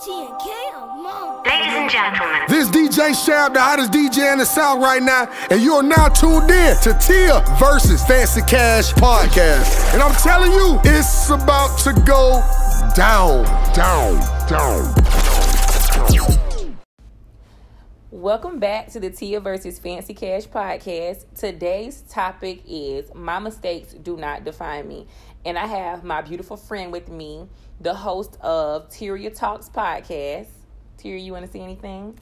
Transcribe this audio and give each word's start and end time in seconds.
Ladies 0.00 0.30
and 1.74 1.90
gentlemen, 1.90 2.42
This 2.48 2.68
DJ 2.68 3.10
Shab, 3.10 3.52
the 3.52 3.60
hottest 3.60 3.90
DJ 3.90 4.32
in 4.32 4.38
the 4.38 4.44
South 4.44 4.80
right 4.80 5.02
now, 5.02 5.28
and 5.50 5.60
you 5.60 5.74
are 5.74 5.82
now 5.82 6.06
tuned 6.06 6.48
in 6.48 6.76
to 6.82 6.96
Tia 7.00 7.42
versus 7.58 8.04
Fancy 8.04 8.42
Cash 8.42 8.92
podcast. 8.92 9.92
And 9.92 10.00
I'm 10.00 10.14
telling 10.14 10.52
you, 10.52 10.78
it's 10.84 11.30
about 11.30 11.76
to 11.80 11.92
go 12.06 12.44
down, 12.94 13.42
down, 13.74 14.20
down. 14.48 14.94
Welcome 18.12 18.60
back 18.60 18.92
to 18.92 19.00
the 19.00 19.10
Tia 19.10 19.40
versus 19.40 19.80
Fancy 19.80 20.14
Cash 20.14 20.46
podcast. 20.46 21.24
Today's 21.34 22.02
topic 22.02 22.62
is 22.68 23.12
My 23.14 23.40
Mistakes 23.40 23.94
Do 23.94 24.16
Not 24.16 24.44
Define 24.44 24.86
Me. 24.86 25.08
And 25.44 25.58
I 25.58 25.66
have 25.66 26.04
my 26.04 26.20
beautiful 26.20 26.56
friend 26.56 26.92
with 26.92 27.08
me, 27.08 27.48
the 27.80 27.94
host 27.94 28.36
of 28.40 28.88
Tyria 28.90 29.34
Talks 29.34 29.68
podcast. 29.68 30.48
Tyria, 30.98 31.24
you 31.24 31.32
want 31.32 31.46
to 31.46 31.52
say 31.52 31.60
anything? 31.60 32.18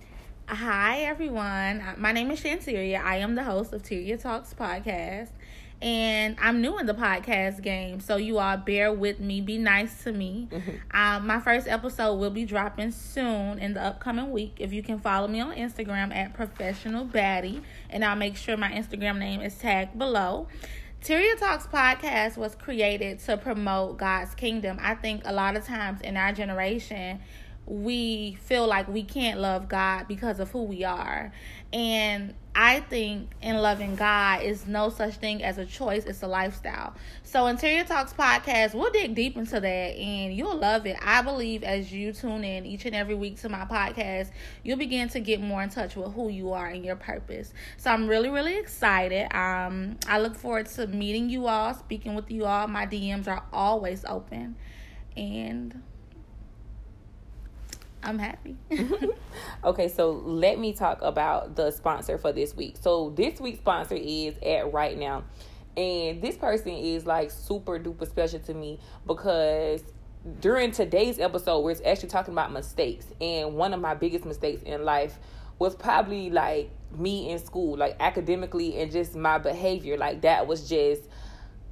Hi, 0.48 0.98
everyone. 1.00 1.80
Uh, 1.80 1.94
My 1.96 2.12
name 2.12 2.30
is 2.30 2.40
Shanteria. 2.42 3.02
I 3.02 3.16
am 3.16 3.34
the 3.34 3.42
host 3.42 3.72
of 3.72 3.82
Tyria 3.82 4.20
Talks 4.20 4.54
podcast. 4.54 5.30
And 5.82 6.36
I'm 6.40 6.62
new 6.62 6.78
in 6.78 6.86
the 6.86 6.94
podcast 6.94 7.60
game, 7.60 8.00
so 8.00 8.16
you 8.16 8.38
all 8.38 8.56
bear 8.56 8.90
with 8.92 9.20
me. 9.20 9.42
Be 9.42 9.58
nice 9.58 10.04
to 10.04 10.12
me. 10.12 10.48
Um, 10.90 11.26
my 11.26 11.38
first 11.38 11.68
episode 11.68 12.14
will 12.14 12.30
be 12.30 12.46
dropping 12.46 12.92
soon 12.92 13.58
in 13.58 13.74
the 13.74 13.82
upcoming 13.82 14.30
week. 14.30 14.56
If 14.58 14.72
you 14.72 14.82
can 14.82 14.98
follow 14.98 15.28
me 15.28 15.40
on 15.40 15.54
Instagram 15.54 16.14
at 16.14 16.32
professional 16.32 17.10
and 17.14 18.04
I'll 18.04 18.16
make 18.16 18.36
sure 18.36 18.56
my 18.56 18.70
Instagram 18.70 19.18
name 19.18 19.42
is 19.42 19.54
tagged 19.58 19.98
below. 19.98 20.48
Tyria 21.02 21.38
Talks 21.38 21.66
podcast 21.68 22.36
was 22.36 22.56
created 22.56 23.20
to 23.20 23.36
promote 23.36 23.96
God's 23.96 24.34
kingdom. 24.34 24.78
I 24.80 24.94
think 24.96 25.22
a 25.24 25.32
lot 25.32 25.56
of 25.56 25.64
times 25.64 26.00
in 26.00 26.16
our 26.16 26.32
generation, 26.32 27.20
we 27.66 28.38
feel 28.42 28.66
like 28.66 28.86
we 28.86 29.02
can't 29.02 29.40
love 29.40 29.68
God 29.68 30.06
because 30.06 30.38
of 30.38 30.50
who 30.52 30.62
we 30.62 30.84
are. 30.84 31.32
And 31.72 32.34
I 32.54 32.80
think 32.80 33.30
in 33.42 33.56
loving 33.56 33.96
God 33.96 34.42
is 34.42 34.66
no 34.66 34.88
such 34.88 35.16
thing 35.16 35.42
as 35.42 35.58
a 35.58 35.66
choice, 35.66 36.04
it's 36.04 36.22
a 36.22 36.28
lifestyle. 36.28 36.94
So 37.24 37.46
in 37.48 37.56
Tyria 37.56 37.84
Talks 37.84 38.12
podcast, 38.12 38.72
we'll 38.72 38.92
dig 38.92 39.16
deep 39.16 39.36
into 39.36 39.58
that 39.58 39.66
and 39.66 40.34
you'll 40.34 40.56
love 40.56 40.86
it. 40.86 40.96
I 41.02 41.22
believe 41.22 41.64
as 41.64 41.92
you 41.92 42.12
tune 42.12 42.44
in 42.44 42.64
each 42.64 42.86
and 42.86 42.94
every 42.94 43.16
week 43.16 43.40
to 43.40 43.48
my 43.48 43.64
podcast, 43.64 44.30
you'll 44.62 44.78
begin 44.78 45.08
to 45.10 45.20
get 45.20 45.40
more 45.40 45.62
in 45.62 45.68
touch 45.68 45.96
with 45.96 46.12
who 46.14 46.28
you 46.30 46.52
are 46.52 46.68
and 46.68 46.84
your 46.84 46.96
purpose. 46.96 47.52
So 47.78 47.90
I'm 47.90 48.06
really, 48.06 48.30
really 48.30 48.56
excited. 48.56 49.34
Um, 49.36 49.96
I 50.06 50.20
look 50.20 50.36
forward 50.36 50.66
to 50.66 50.86
meeting 50.86 51.28
you 51.28 51.48
all, 51.48 51.74
speaking 51.74 52.14
with 52.14 52.30
you 52.30 52.44
all. 52.44 52.68
My 52.68 52.86
DMs 52.86 53.26
are 53.26 53.42
always 53.52 54.04
open. 54.04 54.54
And 55.16 55.82
I'm 58.06 58.18
happy. 58.18 58.56
Okay, 59.64 59.88
so 59.88 60.12
let 60.12 60.58
me 60.58 60.72
talk 60.72 61.02
about 61.02 61.56
the 61.56 61.70
sponsor 61.70 62.18
for 62.18 62.32
this 62.32 62.54
week. 62.54 62.76
So 62.80 63.10
this 63.16 63.40
week's 63.40 63.58
sponsor 63.58 63.96
is 63.96 64.34
at 64.44 64.72
right 64.72 64.96
now. 64.96 65.24
And 65.76 66.22
this 66.22 66.36
person 66.36 66.72
is 66.72 67.04
like 67.04 67.30
super 67.30 67.78
duper 67.78 68.06
special 68.06 68.38
to 68.40 68.54
me 68.54 68.78
because 69.06 69.82
during 70.40 70.70
today's 70.70 71.18
episode, 71.18 71.60
we're 71.60 71.76
actually 71.84 72.08
talking 72.08 72.32
about 72.32 72.52
mistakes. 72.52 73.06
And 73.20 73.56
one 73.56 73.74
of 73.74 73.80
my 73.80 73.94
biggest 73.94 74.24
mistakes 74.24 74.62
in 74.62 74.84
life 74.84 75.18
was 75.58 75.74
probably 75.74 76.30
like 76.30 76.70
me 76.96 77.30
in 77.30 77.38
school, 77.38 77.76
like 77.76 77.96
academically 77.98 78.78
and 78.78 78.92
just 78.92 79.16
my 79.16 79.38
behavior. 79.38 79.96
Like 79.96 80.22
that 80.22 80.46
was 80.46 80.68
just 80.68 81.02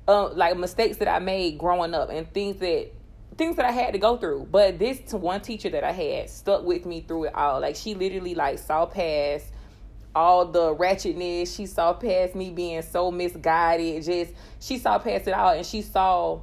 uh, 0.09 0.31
like 0.31 0.57
mistakes 0.57 0.99
that 0.99 1.09
I 1.09 1.19
made 1.19 1.59
growing 1.59 1.95
up 1.95 2.11
and 2.11 2.31
things 2.33 2.57
that 2.57 2.91
things 3.37 3.57
that 3.57 3.65
I 3.65 3.71
had 3.71 3.93
to 3.93 3.99
go 3.99 4.17
through. 4.17 4.49
But 4.51 4.79
this 4.79 5.13
one 5.13 5.41
teacher 5.41 5.71
that 5.71 5.85
I 5.85 5.93
had 5.93 6.31
stuck 6.31 6.65
with 6.65 6.87
me 6.87 7.01
through 7.01 7.25
it 7.25 7.35
all. 7.35 7.61
Like 7.61 7.77
she 7.77 7.95
literally 7.95 8.35
like 8.35 8.59
saw 8.59 8.87
past 8.87 9.47
all 10.15 10.47
the 10.47 10.75
ratchetness. 10.75 11.55
She 11.55 11.67
saw 11.67 11.93
past 11.93 12.35
me 12.35 12.51
being 12.51 12.83
so 12.83 13.11
misguided. 13.11 14.05
Just 14.05 14.33
she 14.61 14.79
saw 14.79 14.99
past 14.99 15.29
it 15.29 15.35
all 15.35 15.51
and 15.51 15.67
she 15.67 15.83
saw 15.83 16.41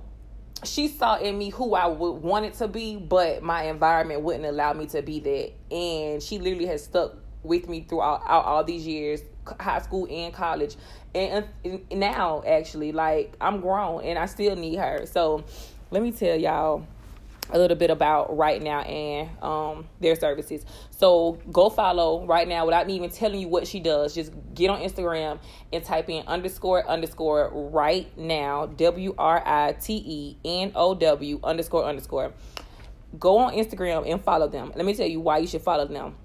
she 0.64 0.88
saw 0.88 1.18
in 1.18 1.38
me 1.38 1.50
who 1.50 1.74
I 1.74 1.88
would 1.88 2.22
want 2.22 2.46
it 2.46 2.54
to 2.56 2.68
be, 2.68 2.96
but 2.96 3.42
my 3.42 3.64
environment 3.64 4.22
wouldn't 4.22 4.46
allow 4.46 4.74
me 4.74 4.86
to 4.88 5.02
be 5.02 5.20
that. 5.20 5.76
And 5.76 6.22
she 6.22 6.38
literally 6.38 6.68
has 6.68 6.84
stuck 6.84 7.16
with 7.44 7.68
me 7.68 7.82
throughout 7.82 8.22
all, 8.28 8.42
all 8.42 8.64
these 8.64 8.86
years, 8.86 9.22
high 9.60 9.82
school 9.82 10.08
and 10.10 10.34
college. 10.34 10.76
Uh, 11.16 11.18
and, 11.18 11.48
and 11.64 12.00
now, 12.00 12.44
actually, 12.46 12.92
like 12.92 13.36
I'm 13.42 13.60
grown 13.60 14.04
and 14.04 14.20
I 14.20 14.26
still 14.28 14.56
need 14.56 14.76
her. 14.76 15.06
So 15.06 15.44
let 15.92 16.02
me 16.02 16.12
tell 16.12 16.38
y'all 16.38 16.86
a 17.54 17.58
little 17.58 17.76
bit 17.76 17.90
about 17.90 18.36
right 18.36 18.62
now 18.62 18.80
and 18.82 19.30
um 19.44 19.86
their 20.00 20.16
services. 20.16 20.66
So 20.92 21.38
go 21.52 21.70
follow 21.70 22.26
right 22.26 22.48
now 22.48 22.66
without 22.66 22.88
me 22.88 22.96
even 22.96 23.10
telling 23.10 23.42
you 23.42 23.50
what 23.50 23.68
she 23.68 23.80
does. 23.80 24.16
Just 24.16 24.32
get 24.54 24.70
on 24.70 24.80
Instagram 24.80 25.40
and 25.72 25.84
type 25.84 26.10
in 26.10 26.26
underscore 26.28 26.88
underscore 26.88 27.52
right 27.54 28.18
now 28.18 28.68
W 28.68 29.14
R 29.18 29.44
I 29.46 29.74
T 29.74 30.02
E 30.06 30.38
N 30.46 30.72
O 30.76 30.96
W 30.96 31.40
underscore 31.44 31.86
underscore. 31.86 32.32
Go 33.20 33.40
on 33.40 33.54
Instagram 33.54 34.10
and 34.10 34.24
follow 34.24 34.48
them. 34.48 34.72
Let 34.74 34.86
me 34.86 34.94
tell 34.94 35.08
you 35.08 35.20
why 35.20 35.40
you 35.40 35.48
should 35.48 35.62
follow 35.62 35.86
them. 35.86 36.16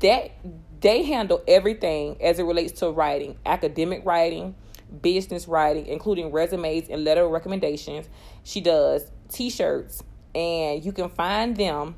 That 0.00 0.32
they 0.80 1.04
handle 1.04 1.42
everything 1.48 2.20
as 2.20 2.38
it 2.38 2.42
relates 2.42 2.80
to 2.80 2.90
writing, 2.90 3.38
academic 3.46 4.04
writing, 4.04 4.56
business 5.00 5.48
writing, 5.48 5.86
including 5.86 6.32
resumes 6.32 6.88
and 6.88 7.04
letter 7.04 7.26
recommendations. 7.28 8.08
She 8.44 8.60
does 8.60 9.10
t-shirts 9.28 10.02
and 10.34 10.84
you 10.84 10.92
can 10.92 11.08
find 11.08 11.56
them 11.56 11.94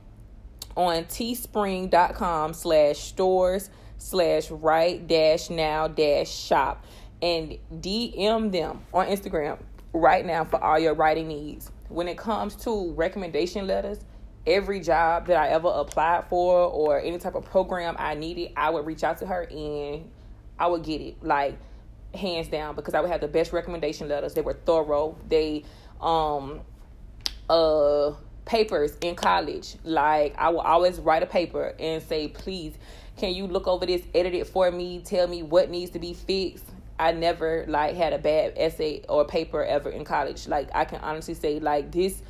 on 0.77 1.05
teespring.com 1.05 2.53
slash 2.53 2.99
stores 2.99 3.71
slash 3.97 4.50
right 4.50 5.06
dash 5.06 5.50
now 5.50 5.87
dash 5.88 6.31
shop 6.31 6.84
and 7.22 7.56
DM 7.72 8.53
them 8.53 8.82
on 8.93 9.06
Instagram 9.06 9.59
right 9.93 10.26
now 10.26 10.44
for 10.44 10.62
all 10.62 10.78
your 10.78 10.94
writing 10.94 11.28
needs. 11.28 11.71
When 11.88 12.09
it 12.09 12.19
comes 12.19 12.56
to 12.56 12.93
recommendation 12.93 13.66
letters, 13.66 14.00
every 14.47 14.81
job 14.81 15.26
that 15.26 15.37
I 15.37 15.49
ever 15.49 15.69
applied 15.69 16.25
for 16.28 16.66
or 16.66 17.00
any 17.00 17.19
type 17.19 17.34
of 17.34 17.44
program 17.44 17.97
I 17.99 18.15
needed, 18.15 18.53
I 18.56 18.71
would 18.71 18.84
reach 18.84 19.05
out 19.05 19.19
to 19.19 19.26
her 19.26 19.43
and 19.43 20.11
I 20.59 20.66
would 20.66 20.82
get 20.82 21.00
it. 21.00 21.22
Like 21.22 21.56
hands 22.14 22.48
down 22.48 22.75
because 22.75 22.94
I 22.94 23.00
would 23.00 23.10
have 23.10 23.20
the 23.20 23.28
best 23.28 23.52
recommendation 23.52 24.08
letters. 24.08 24.34
They 24.34 24.41
were 24.41 24.54
thorough. 24.54 25.16
They 25.28 25.64
um 26.00 26.60
uh 27.48 28.12
papers 28.44 28.97
in 29.00 29.14
college. 29.14 29.76
Like 29.84 30.34
I 30.38 30.50
will 30.50 30.60
always 30.60 30.98
write 30.98 31.22
a 31.22 31.26
paper 31.26 31.75
and 31.78 32.02
say, 32.02 32.28
please, 32.28 32.75
can 33.16 33.34
you 33.34 33.47
look 33.47 33.66
over 33.66 33.86
this, 33.86 34.02
edit 34.14 34.34
it 34.34 34.47
for 34.47 34.70
me, 34.70 35.00
tell 35.04 35.26
me 35.26 35.42
what 35.42 35.70
needs 35.70 35.92
to 35.92 35.98
be 35.98 36.14
fixed. 36.14 36.64
I 36.98 37.12
never 37.12 37.64
like 37.69 37.97
had 37.97 38.12
a 38.12 38.19
bad 38.19 38.54
essay 38.56 39.02
or 39.08 39.25
paper 39.25 39.64
ever 39.64 39.91
in 39.91 40.04
college. 40.04 40.46
Like 40.46 40.69
I 40.75 40.84
can 40.84 41.00
honestly 41.00 41.34
say 41.34 41.58
like 41.58 41.91
this 41.91 42.22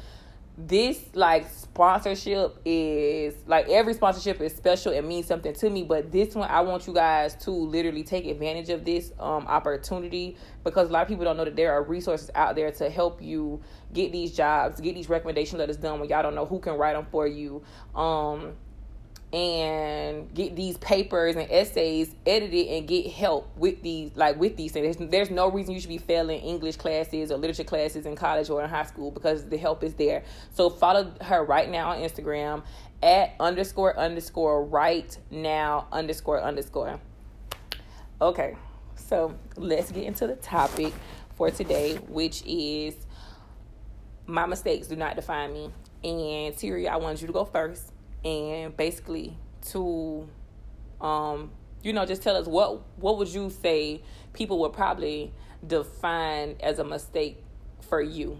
this 0.56 1.00
like 1.14 1.48
sponsorship 1.50 2.56
is 2.64 3.34
like 3.46 3.68
every 3.68 3.92
sponsorship 3.92 4.40
is 4.40 4.54
special 4.54 4.92
and 4.92 5.08
means 5.08 5.26
something 5.26 5.52
to 5.52 5.68
me 5.68 5.82
but 5.82 6.12
this 6.12 6.36
one 6.36 6.48
i 6.48 6.60
want 6.60 6.86
you 6.86 6.94
guys 6.94 7.34
to 7.34 7.50
literally 7.50 8.04
take 8.04 8.24
advantage 8.24 8.68
of 8.68 8.84
this 8.84 9.10
um 9.18 9.44
opportunity 9.48 10.36
because 10.62 10.88
a 10.88 10.92
lot 10.92 11.02
of 11.02 11.08
people 11.08 11.24
don't 11.24 11.36
know 11.36 11.44
that 11.44 11.56
there 11.56 11.72
are 11.72 11.82
resources 11.82 12.30
out 12.36 12.54
there 12.54 12.70
to 12.70 12.88
help 12.88 13.20
you 13.20 13.60
get 13.92 14.12
these 14.12 14.30
jobs 14.30 14.80
get 14.80 14.94
these 14.94 15.08
recommendation 15.08 15.58
letters 15.58 15.76
done 15.76 15.98
when 15.98 16.08
y'all 16.08 16.22
don't 16.22 16.36
know 16.36 16.46
who 16.46 16.60
can 16.60 16.74
write 16.74 16.94
them 16.94 17.06
for 17.10 17.26
you. 17.26 17.62
Um 17.94 18.52
and 19.34 20.32
get 20.32 20.54
these 20.54 20.76
papers 20.76 21.34
and 21.34 21.50
essays 21.50 22.14
edited 22.24 22.68
and 22.68 22.86
get 22.86 23.10
help 23.10 23.50
with 23.56 23.82
these 23.82 24.12
like 24.14 24.38
with 24.38 24.56
these 24.56 24.70
things. 24.70 24.96
There's, 24.96 25.10
there's 25.10 25.30
no 25.30 25.50
reason 25.50 25.74
you 25.74 25.80
should 25.80 25.88
be 25.88 25.98
failing 25.98 26.40
English 26.40 26.76
classes 26.76 27.32
or 27.32 27.36
literature 27.36 27.64
classes 27.64 28.06
in 28.06 28.14
college 28.14 28.48
or 28.48 28.62
in 28.62 28.70
high 28.70 28.84
school 28.84 29.10
because 29.10 29.44
the 29.46 29.56
help 29.56 29.82
is 29.82 29.94
there. 29.94 30.22
So 30.52 30.70
follow 30.70 31.12
her 31.20 31.42
right 31.42 31.68
now 31.68 31.90
on 31.90 31.98
Instagram 31.98 32.62
at 33.02 33.34
underscore 33.40 33.98
underscore 33.98 34.64
right 34.64 35.18
now 35.32 35.88
underscore 35.90 36.40
underscore. 36.40 37.00
Okay, 38.22 38.54
so 38.94 39.34
let's 39.56 39.90
get 39.90 40.04
into 40.04 40.28
the 40.28 40.36
topic 40.36 40.94
for 41.34 41.50
today, 41.50 41.96
which 42.06 42.44
is 42.46 42.94
my 44.26 44.46
mistakes 44.46 44.86
do 44.86 44.94
not 44.94 45.16
define 45.16 45.52
me. 45.52 45.70
And 46.04 46.54
Tyria, 46.54 46.90
I 46.90 46.98
wanted 46.98 47.20
you 47.20 47.26
to 47.26 47.32
go 47.32 47.44
first 47.44 47.93
and 48.24 48.76
basically 48.76 49.36
to 49.70 50.28
um 51.00 51.50
you 51.82 51.92
know 51.92 52.06
just 52.06 52.22
tell 52.22 52.36
us 52.36 52.46
what 52.46 52.80
what 52.96 53.18
would 53.18 53.28
you 53.28 53.50
say 53.50 54.02
people 54.32 54.58
would 54.60 54.72
probably 54.72 55.32
define 55.66 56.56
as 56.60 56.78
a 56.78 56.84
mistake 56.84 57.42
for 57.80 58.00
you 58.00 58.38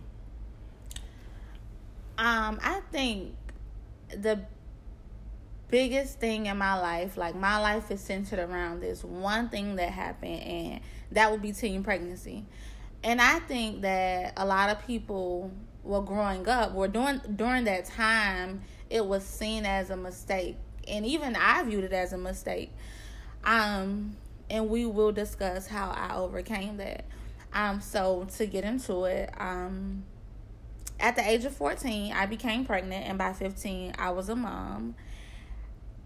Um, 2.16 2.60
I 2.62 2.80
think 2.92 3.34
the 4.08 4.40
biggest 5.68 6.20
thing 6.20 6.46
in 6.46 6.56
my 6.56 6.78
life, 6.80 7.16
like 7.16 7.34
my 7.34 7.58
life 7.58 7.90
is 7.90 8.00
centered 8.00 8.38
around 8.38 8.80
this 8.80 9.02
one 9.02 9.48
thing 9.48 9.76
that 9.76 9.90
happened, 9.90 10.40
and 10.42 10.80
that 11.10 11.30
would 11.32 11.42
be 11.42 11.52
teen 11.52 11.82
pregnancy. 11.82 12.44
And 13.02 13.20
I 13.20 13.40
think 13.40 13.82
that 13.82 14.34
a 14.36 14.46
lot 14.46 14.70
of 14.70 14.86
people, 14.86 15.50
were 15.82 16.00
growing 16.02 16.48
up, 16.48 16.72
were 16.72 16.88
during 16.88 17.18
during 17.36 17.64
that 17.64 17.84
time, 17.84 18.62
it 18.94 19.04
was 19.04 19.24
seen 19.24 19.66
as 19.66 19.90
a 19.90 19.96
mistake, 19.96 20.56
and 20.86 21.04
even 21.04 21.34
I 21.34 21.64
viewed 21.64 21.82
it 21.82 21.92
as 21.92 22.12
a 22.12 22.16
mistake. 22.16 22.70
Um, 23.42 24.16
and 24.48 24.70
we 24.70 24.86
will 24.86 25.10
discuss 25.10 25.66
how 25.66 25.90
I 25.90 26.14
overcame 26.14 26.76
that. 26.76 27.04
Um, 27.52 27.80
so 27.80 28.28
to 28.36 28.46
get 28.46 28.62
into 28.62 29.04
it, 29.04 29.30
um, 29.36 30.04
at 31.00 31.16
the 31.16 31.28
age 31.28 31.44
of 31.44 31.56
14, 31.56 32.12
I 32.12 32.26
became 32.26 32.64
pregnant, 32.64 33.04
and 33.06 33.18
by 33.18 33.32
15, 33.32 33.94
I 33.98 34.10
was 34.10 34.28
a 34.28 34.36
mom. 34.36 34.94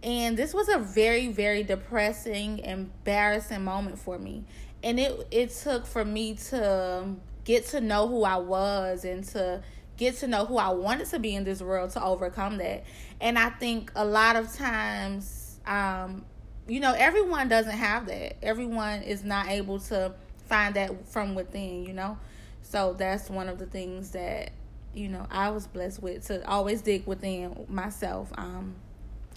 And 0.02 0.38
this 0.38 0.54
was 0.54 0.70
a 0.70 0.78
very, 0.78 1.28
very 1.28 1.62
depressing, 1.62 2.60
embarrassing 2.60 3.64
moment 3.64 3.98
for 3.98 4.18
me. 4.18 4.44
And 4.82 4.98
it 4.98 5.26
it 5.30 5.50
took 5.50 5.84
for 5.84 6.04
me 6.04 6.36
to 6.50 7.16
get 7.44 7.66
to 7.66 7.82
know 7.82 8.08
who 8.08 8.24
I 8.24 8.36
was 8.36 9.04
and 9.04 9.24
to 9.24 9.62
get 9.98 10.16
to 10.18 10.26
know 10.26 10.46
who 10.46 10.56
I 10.56 10.70
wanted 10.70 11.08
to 11.08 11.18
be 11.18 11.34
in 11.34 11.44
this 11.44 11.60
world 11.60 11.90
to 11.90 12.02
overcome 12.02 12.56
that. 12.58 12.84
And 13.20 13.38
I 13.38 13.50
think 13.50 13.92
a 13.94 14.04
lot 14.04 14.36
of 14.36 14.52
times, 14.54 15.60
um, 15.66 16.24
you 16.66 16.80
know, 16.80 16.94
everyone 16.96 17.48
doesn't 17.48 17.76
have 17.76 18.06
that. 18.06 18.42
Everyone 18.42 19.02
is 19.02 19.24
not 19.24 19.48
able 19.48 19.80
to 19.80 20.14
find 20.46 20.74
that 20.76 21.08
from 21.08 21.34
within, 21.34 21.84
you 21.84 21.92
know. 21.92 22.16
So 22.62 22.94
that's 22.94 23.28
one 23.28 23.48
of 23.48 23.58
the 23.58 23.66
things 23.66 24.12
that 24.12 24.52
you 24.94 25.08
know 25.08 25.26
I 25.30 25.50
was 25.50 25.66
blessed 25.66 26.02
with 26.02 26.26
to 26.26 26.46
always 26.48 26.82
dig 26.82 27.06
within 27.06 27.66
myself 27.68 28.30
um, 28.36 28.74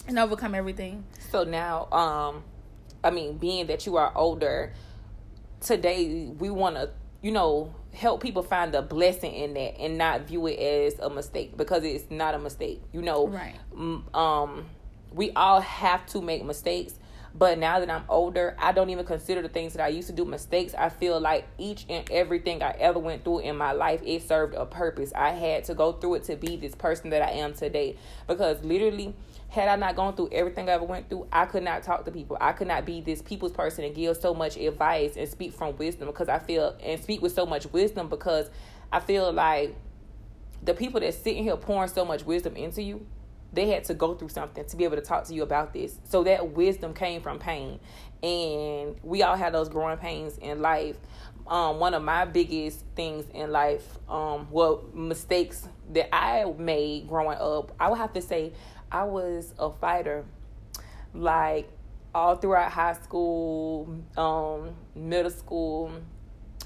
and 0.08 0.18
overcome 0.20 0.56
everything. 0.56 1.04
So 1.32 1.44
now, 1.44 1.90
um, 1.92 2.44
I 3.04 3.10
mean, 3.10 3.38
being 3.38 3.68
that 3.68 3.86
you 3.86 3.98
are 3.98 4.12
older, 4.16 4.74
today 5.60 6.26
we 6.38 6.50
want 6.50 6.76
to, 6.76 6.90
you 7.22 7.32
know, 7.32 7.74
help 7.94 8.22
people 8.22 8.44
find 8.44 8.74
the 8.74 8.82
blessing 8.82 9.34
in 9.34 9.54
that 9.54 9.78
and 9.80 9.98
not 9.98 10.22
view 10.22 10.48
it 10.48 10.58
as 10.60 11.00
a 11.00 11.10
mistake 11.10 11.58
because 11.58 11.84
it's 11.84 12.10
not 12.10 12.34
a 12.36 12.40
mistake. 12.40 12.82
You 12.94 13.02
know, 13.02 13.28
Right. 13.28 13.56
um, 14.14 14.66
we 15.14 15.32
all 15.32 15.62
have 15.62 16.06
to 16.08 16.22
make 16.22 16.44
mistakes. 16.44 16.94
But 17.34 17.60
now 17.60 17.80
that 17.80 17.90
I'm 17.90 18.04
older, 18.10 18.58
I 18.60 18.74
don't 18.74 18.90
even 18.90 19.06
consider 19.06 19.42
the 19.42 19.48
things 19.48 19.74
that 19.74 19.82
I 19.82 19.88
used 19.88 20.08
to 20.10 20.14
do 20.14 20.26
mistakes. 20.26 20.76
I 20.78 20.90
feel 20.90 21.18
like 21.18 21.48
each 21.58 21.86
and 21.88 22.10
everything 22.12 22.62
I 22.62 22.72
ever 22.72 23.00
went 23.00 23.24
through 23.24 23.40
in 23.40 23.56
my 23.56 23.72
life, 23.72 24.02
it 24.06 24.28
served 24.28 24.54
a 24.54 24.66
purpose. 24.66 25.14
I 25.16 25.30
had 25.30 25.64
to 25.66 25.74
go 25.74 25.94
through 25.94 26.16
it 26.16 26.24
to 26.26 26.36
be 26.36 26.58
this 26.58 26.76
person 26.76 27.10
that 27.12 27.22
I 27.22 27.32
am 27.32 27.54
today. 27.54 27.96
Because 28.28 28.62
literally, 28.66 29.16
had 29.52 29.68
I 29.68 29.76
not 29.76 29.98
gone 29.98 30.16
through 30.16 30.30
everything 30.32 30.70
I 30.70 30.74
ever 30.74 30.86
went 30.86 31.10
through, 31.10 31.28
I 31.30 31.46
could 31.46 31.64
not 31.64 31.84
talk 31.84 32.06
to 32.06 32.12
people. 32.12 32.38
I 32.40 32.54
could 32.54 32.70
not 32.70 32.86
be 32.86 33.02
this 33.02 33.22
people's 33.22 33.52
person 33.52 33.84
and 33.84 33.94
give 33.94 34.16
so 34.16 34.34
much 34.34 34.56
advice 34.56 35.18
and 35.18 35.28
speak 35.28 35.52
from 35.54 35.76
wisdom 35.76 36.08
because 36.08 36.30
I 36.30 36.40
feel 36.40 36.74
and 36.82 37.02
speak 37.04 37.22
with 37.22 37.34
so 37.34 37.46
much 37.46 37.70
wisdom 37.74 38.08
because 38.08 38.50
I 38.94 39.02
feel 39.02 39.34
like 39.34 39.76
the 40.64 40.74
people 40.74 41.02
that 41.02 41.14
sitting 41.14 41.44
here 41.44 41.58
pouring 41.58 41.90
so 41.90 42.06
much 42.06 42.26
wisdom 42.26 42.56
into 42.56 42.82
you, 42.82 43.06
they 43.52 43.68
had 43.68 43.84
to 43.86 43.94
go 43.94 44.14
through 44.14 44.30
something 44.30 44.64
to 44.64 44.78
be 44.78 44.86
able 44.86 44.96
to 44.96 45.02
talk 45.02 45.26
to 45.26 45.34
you 45.34 45.44
about 45.44 45.74
this. 45.74 46.00
So 46.06 46.24
that 46.24 46.52
wisdom 46.54 46.94
came 46.94 47.22
from 47.22 47.38
pain. 47.38 47.82
And 48.24 48.96
we 49.04 49.22
all 49.22 49.36
have 49.36 49.52
those 49.52 49.68
growing 49.68 49.98
pains 49.98 50.38
in 50.38 50.62
life. 50.62 50.96
Um, 51.46 51.80
one 51.80 51.94
of 51.94 52.04
my 52.04 52.24
biggest 52.24 52.86
things 52.96 53.26
in 53.34 53.52
life, 53.52 53.98
um, 54.08 54.48
well, 54.50 54.86
mistakes 54.94 55.68
that 55.92 56.16
I 56.16 56.46
made 56.58 57.10
growing 57.10 57.38
up, 57.38 57.74
I 57.78 57.90
would 57.90 57.98
have 57.98 58.14
to 58.14 58.22
say 58.22 58.54
I 58.92 59.04
was 59.04 59.54
a 59.58 59.72
fighter. 59.72 60.26
Like 61.14 61.70
all 62.14 62.36
throughout 62.36 62.72
high 62.72 62.94
school, 62.94 63.98
um, 64.18 64.72
middle 64.96 65.32
school, 65.32 65.92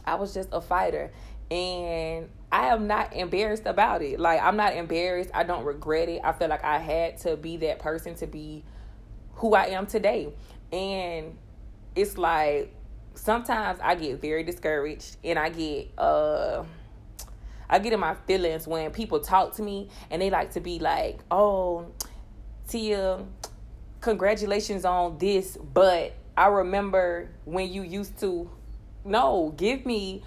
I 0.06 0.16
was 0.16 0.34
just 0.34 0.50
a 0.52 0.62
fighter. 0.62 1.12
And 1.52 2.30
I 2.52 2.68
am 2.68 2.88
not 2.88 3.14
embarrassed 3.14 3.66
about 3.66 4.02
it. 4.02 4.20
Like 4.20 4.42
I'm 4.42 4.58
not 4.58 4.76
embarrassed. 4.76 5.30
I 5.34 5.44
don't 5.44 5.64
regret 5.64 6.10
it. 6.10 6.22
I 6.24 6.32
feel 6.32 6.48
like 6.48 6.64
I 6.64 6.80
had 6.80 7.18
to 7.20 7.38
be 7.38 7.58
that 7.58 7.80
person 7.80 8.16
to 8.16 8.28
be 8.28 8.64
who 9.36 9.54
I 9.54 9.68
am 9.68 9.86
today. 9.86 10.34
And 10.72 11.38
it's 11.96 12.18
like 12.18 12.74
sometimes 13.14 13.80
I 13.82 13.96
get 13.96 14.22
very 14.22 14.44
discouraged 14.44 15.18
and 15.24 15.38
I 15.38 15.50
get 15.50 15.92
uh 15.98 16.64
I 17.70 17.80
get 17.80 17.94
in 17.94 18.00
my 18.00 18.16
feelings 18.28 18.68
when 18.68 18.92
people 18.92 19.20
talk 19.20 19.56
to 19.56 19.64
me 19.64 19.90
and 20.12 20.22
they 20.22 20.30
like 20.30 20.52
to 20.52 20.60
be 20.60 20.80
like, 20.80 21.20
"Oh, 21.32 21.88
Tia, 22.68 23.24
congratulations 24.02 24.86
on 24.86 25.18
this, 25.18 25.58
but 25.58 26.14
I 26.36 26.48
remember 26.48 27.30
when 27.46 27.72
you 27.72 27.84
used 27.84 28.20
to 28.20 28.50
no, 29.06 29.54
give 29.56 29.86
me 29.86 30.24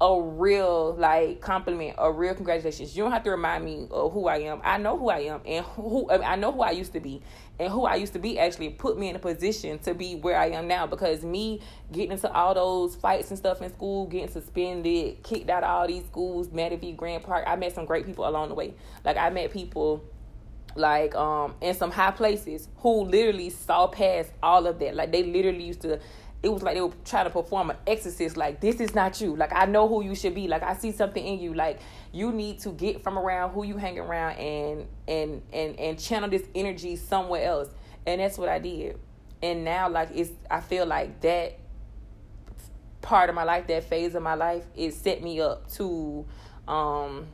a 0.00 0.20
real 0.20 0.94
like 0.94 1.40
compliment, 1.40 1.96
a 1.98 2.12
real 2.12 2.34
congratulations. 2.34 2.96
You 2.96 3.02
don't 3.02 3.12
have 3.12 3.24
to 3.24 3.30
remind 3.30 3.64
me 3.64 3.88
of 3.90 4.12
who 4.12 4.28
I 4.28 4.38
am. 4.40 4.60
I 4.62 4.78
know 4.78 4.96
who 4.96 5.08
I 5.08 5.20
am 5.20 5.40
and 5.44 5.64
who 5.64 6.10
I 6.10 6.36
know 6.36 6.52
who 6.52 6.60
I 6.60 6.70
used 6.70 6.92
to 6.92 7.00
be. 7.00 7.22
And 7.58 7.72
who 7.72 7.86
I 7.86 7.96
used 7.96 8.12
to 8.12 8.20
be 8.20 8.38
actually 8.38 8.68
put 8.68 8.96
me 8.96 9.08
in 9.08 9.16
a 9.16 9.18
position 9.18 9.80
to 9.80 9.94
be 9.94 10.14
where 10.14 10.38
I 10.38 10.50
am 10.50 10.68
now 10.68 10.86
because 10.86 11.24
me 11.24 11.60
getting 11.90 12.12
into 12.12 12.30
all 12.30 12.54
those 12.54 12.94
fights 12.94 13.30
and 13.30 13.38
stuff 13.38 13.60
in 13.60 13.72
school, 13.72 14.06
getting 14.06 14.28
suspended, 14.28 15.22
kicked 15.24 15.50
out 15.50 15.64
of 15.64 15.70
all 15.70 15.86
these 15.88 16.04
schools, 16.04 16.48
Matterview, 16.48 16.96
Grand 16.96 17.24
Park, 17.24 17.44
I 17.48 17.56
met 17.56 17.74
some 17.74 17.84
great 17.84 18.06
people 18.06 18.28
along 18.28 18.50
the 18.50 18.54
way. 18.54 18.74
Like 19.04 19.16
I 19.16 19.30
met 19.30 19.52
people 19.52 20.04
like 20.78 21.14
um 21.14 21.54
in 21.60 21.74
some 21.74 21.90
high 21.90 22.10
places 22.10 22.68
who 22.78 23.04
literally 23.04 23.50
saw 23.50 23.86
past 23.86 24.32
all 24.42 24.66
of 24.66 24.78
that. 24.78 24.94
Like 24.94 25.12
they 25.12 25.22
literally 25.22 25.64
used 25.64 25.82
to 25.82 26.00
it 26.40 26.48
was 26.50 26.62
like 26.62 26.76
they 26.76 26.80
were 26.80 26.92
trying 27.04 27.24
to 27.24 27.30
perform 27.30 27.70
an 27.70 27.76
exorcist 27.86 28.36
like 28.36 28.60
this 28.60 28.80
is 28.80 28.94
not 28.94 29.20
you. 29.20 29.34
Like 29.36 29.52
i 29.52 29.66
know 29.66 29.88
who 29.88 30.04
you 30.04 30.14
should 30.14 30.34
be. 30.34 30.48
Like 30.48 30.62
i 30.62 30.74
see 30.74 30.92
something 30.92 31.24
in 31.24 31.40
you. 31.40 31.54
Like 31.54 31.80
you 32.12 32.32
need 32.32 32.60
to 32.60 32.70
get 32.70 33.02
from 33.02 33.18
around 33.18 33.52
who 33.52 33.64
you 33.64 33.76
hang 33.76 33.98
around 33.98 34.36
and 34.36 34.86
and 35.06 35.42
and 35.52 35.78
and 35.78 35.98
channel 35.98 36.30
this 36.30 36.44
energy 36.54 36.96
somewhere 36.96 37.44
else. 37.44 37.68
And 38.06 38.20
that's 38.20 38.38
what 38.38 38.48
i 38.48 38.58
did. 38.58 38.98
And 39.42 39.64
now 39.64 39.88
like 39.88 40.10
it's 40.14 40.30
i 40.50 40.60
feel 40.60 40.86
like 40.86 41.20
that 41.20 41.58
part 43.00 43.28
of 43.28 43.34
my 43.34 43.44
life 43.44 43.66
that 43.68 43.84
phase 43.84 44.14
of 44.14 44.22
my 44.22 44.34
life 44.34 44.64
it 44.76 44.92
set 44.92 45.22
me 45.22 45.40
up 45.40 45.70
to 45.72 46.26
um 46.66 47.26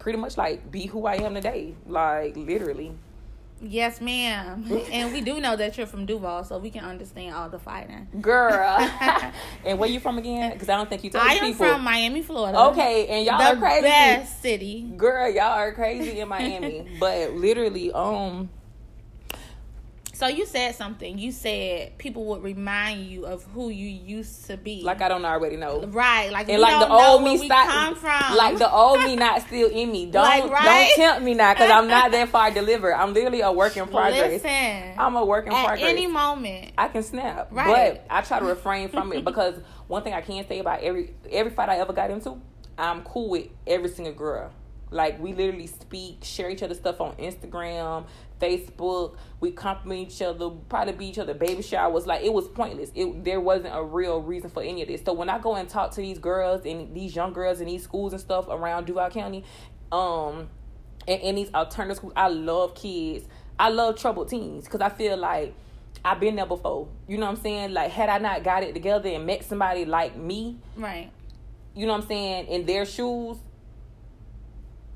pretty 0.00 0.18
much 0.18 0.36
like 0.36 0.70
be 0.72 0.86
who 0.86 1.06
i 1.06 1.14
am 1.14 1.34
today 1.34 1.74
like 1.86 2.36
literally 2.36 2.92
Yes, 3.62 4.00
ma'am. 4.00 4.64
and 4.90 5.12
we 5.12 5.20
do 5.20 5.38
know 5.38 5.54
that 5.54 5.76
you're 5.76 5.86
from 5.86 6.06
Duval, 6.06 6.44
so 6.44 6.56
we 6.56 6.70
can 6.70 6.82
understand 6.82 7.34
all 7.34 7.50
the 7.50 7.58
fighting. 7.58 8.08
girl 8.18 8.78
and 9.66 9.78
where 9.78 9.86
you 9.90 10.00
from 10.00 10.16
again 10.16 10.50
because 10.52 10.70
i 10.70 10.76
don't 10.78 10.88
think 10.88 11.04
you 11.04 11.10
told 11.10 11.26
I 11.26 11.34
am 11.34 11.40
people 11.52 11.66
from 11.66 11.84
Miami, 11.84 12.22
Florida. 12.22 12.58
Okay, 12.70 13.06
and 13.08 13.26
y'all 13.26 13.36
the 13.36 13.44
are 13.44 13.56
crazy. 13.56 13.82
best 13.82 14.40
city. 14.40 14.90
Girl, 14.96 15.28
y'all 15.30 15.52
are 15.58 15.74
crazy 15.74 16.20
in 16.20 16.28
Miami. 16.36 16.88
but 16.98 17.34
literally, 17.34 17.92
um, 17.92 18.48
So 20.20 20.26
you 20.26 20.44
said 20.44 20.74
something. 20.74 21.18
You 21.18 21.32
said 21.32 21.96
people 21.96 22.26
would 22.26 22.42
remind 22.42 23.06
you 23.06 23.24
of 23.24 23.42
who 23.54 23.70
you 23.70 23.86
used 23.88 24.44
to 24.48 24.58
be. 24.58 24.82
like 24.82 25.00
I 25.00 25.08
don't 25.08 25.24
already 25.24 25.56
know. 25.56 25.86
right, 25.86 26.30
like 26.30 26.46
And 26.50 26.60
like 26.60 26.78
the 26.78 26.92
old 26.92 27.22
me 27.24 27.40
we 27.40 27.46
stop, 27.46 27.66
come 27.66 27.94
from. 27.94 28.36
like 28.36 28.58
the 28.58 28.70
old 28.70 29.00
me 29.02 29.16
not 29.26 29.40
still 29.40 29.70
in 29.70 29.90
me. 29.90 30.10
Don't 30.10 30.22
Like, 30.22 30.50
right? 30.50 30.92
don't 30.96 31.06
tempt 31.06 31.24
me 31.24 31.32
now 31.32 31.54
because 31.54 31.70
I'm 31.70 31.88
not 31.88 32.10
that 32.12 32.28
far 32.28 32.50
delivered. 32.60 32.92
I'm 32.92 33.14
literally 33.14 33.40
a 33.40 33.50
work 33.50 33.74
in 33.78 33.88
progress. 33.88 34.30
Listen, 34.44 34.94
I'm 34.98 35.16
a 35.16 35.24
work 35.24 35.46
in 35.46 35.54
at 35.54 35.64
progress. 35.64 35.88
any 35.90 36.06
moment. 36.06 36.72
I 36.76 36.88
can 36.88 37.02
snap, 37.02 37.48
Right. 37.50 37.94
but 37.94 38.06
I 38.14 38.20
try 38.20 38.40
to 38.40 38.44
refrain 38.44 38.90
from 38.90 39.14
it 39.14 39.24
because 39.30 39.54
one 39.88 40.02
thing 40.02 40.12
I 40.12 40.20
can 40.20 40.46
say 40.46 40.58
about 40.58 40.82
every 40.82 41.14
every 41.30 41.50
fight 41.50 41.70
I 41.70 41.78
ever 41.78 41.94
got 41.94 42.10
into, 42.10 42.38
I'm 42.76 43.00
cool 43.04 43.30
with 43.30 43.46
every 43.66 43.88
single 43.88 44.12
girl. 44.12 44.50
Like 44.90 45.20
we 45.20 45.32
literally 45.32 45.68
speak, 45.68 46.24
share 46.24 46.50
each 46.50 46.62
other 46.62 46.74
stuff 46.74 47.00
on 47.00 47.14
Instagram, 47.14 48.06
Facebook. 48.40 49.16
We 49.38 49.52
compliment 49.52 50.10
each 50.12 50.20
other, 50.22 50.50
probably 50.68 50.94
be 50.94 51.06
each 51.06 51.18
other 51.18 51.34
baby 51.34 51.62
showers. 51.62 52.06
Like 52.06 52.22
it 52.24 52.32
was 52.32 52.48
pointless. 52.48 52.90
It 52.94 53.22
there 53.24 53.40
wasn't 53.40 53.74
a 53.74 53.82
real 53.84 54.20
reason 54.20 54.50
for 54.50 54.62
any 54.62 54.82
of 54.82 54.88
this. 54.88 55.02
So 55.04 55.12
when 55.12 55.28
I 55.28 55.38
go 55.38 55.54
and 55.54 55.68
talk 55.68 55.92
to 55.92 56.00
these 56.00 56.18
girls 56.18 56.66
and 56.66 56.94
these 56.94 57.14
young 57.14 57.32
girls 57.32 57.60
in 57.60 57.66
these 57.68 57.84
schools 57.84 58.12
and 58.12 58.20
stuff 58.20 58.48
around 58.48 58.86
Duval 58.86 59.10
County, 59.10 59.44
um, 59.92 60.48
and 61.06 61.20
in 61.22 61.34
these 61.36 61.52
alternative 61.54 61.98
schools, 61.98 62.12
I 62.16 62.28
love 62.28 62.74
kids. 62.74 63.26
I 63.58 63.68
love 63.68 63.96
troubled 63.98 64.28
teens 64.28 64.64
because 64.64 64.80
I 64.80 64.88
feel 64.88 65.16
like 65.16 65.54
I've 66.04 66.18
been 66.18 66.34
there 66.36 66.46
before. 66.46 66.88
You 67.06 67.18
know 67.18 67.26
what 67.26 67.36
I'm 67.36 67.42
saying? 67.42 67.72
Like 67.74 67.90
had 67.92 68.08
I 68.08 68.18
not 68.18 68.42
got 68.42 68.62
it 68.64 68.72
together 68.74 69.08
and 69.08 69.26
met 69.26 69.44
somebody 69.44 69.84
like 69.84 70.16
me, 70.16 70.56
Right. 70.76 71.10
you 71.74 71.86
know 71.86 71.92
what 71.92 72.02
I'm 72.02 72.08
saying, 72.08 72.46
in 72.46 72.64
their 72.66 72.86
shoes, 72.86 73.36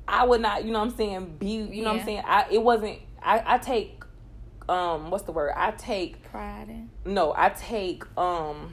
I 0.07 0.25
would 0.25 0.41
not, 0.41 0.63
you 0.65 0.71
know 0.71 0.79
what 0.79 0.89
I'm 0.91 0.95
saying, 0.97 1.37
be 1.39 1.47
you 1.47 1.83
know 1.83 1.91
what 1.93 1.99
I'm 2.01 2.05
saying? 2.05 2.23
I 2.25 2.45
it 2.51 2.61
wasn't 2.61 2.99
I, 3.21 3.55
I 3.55 3.57
take 3.57 4.03
um 4.69 5.09
what's 5.11 5.23
the 5.23 5.31
word? 5.31 5.53
I 5.55 5.71
take 5.71 6.21
Pride 6.23 6.69
in. 6.69 6.89
no, 7.05 7.33
I 7.35 7.49
take 7.49 8.03
um 8.17 8.71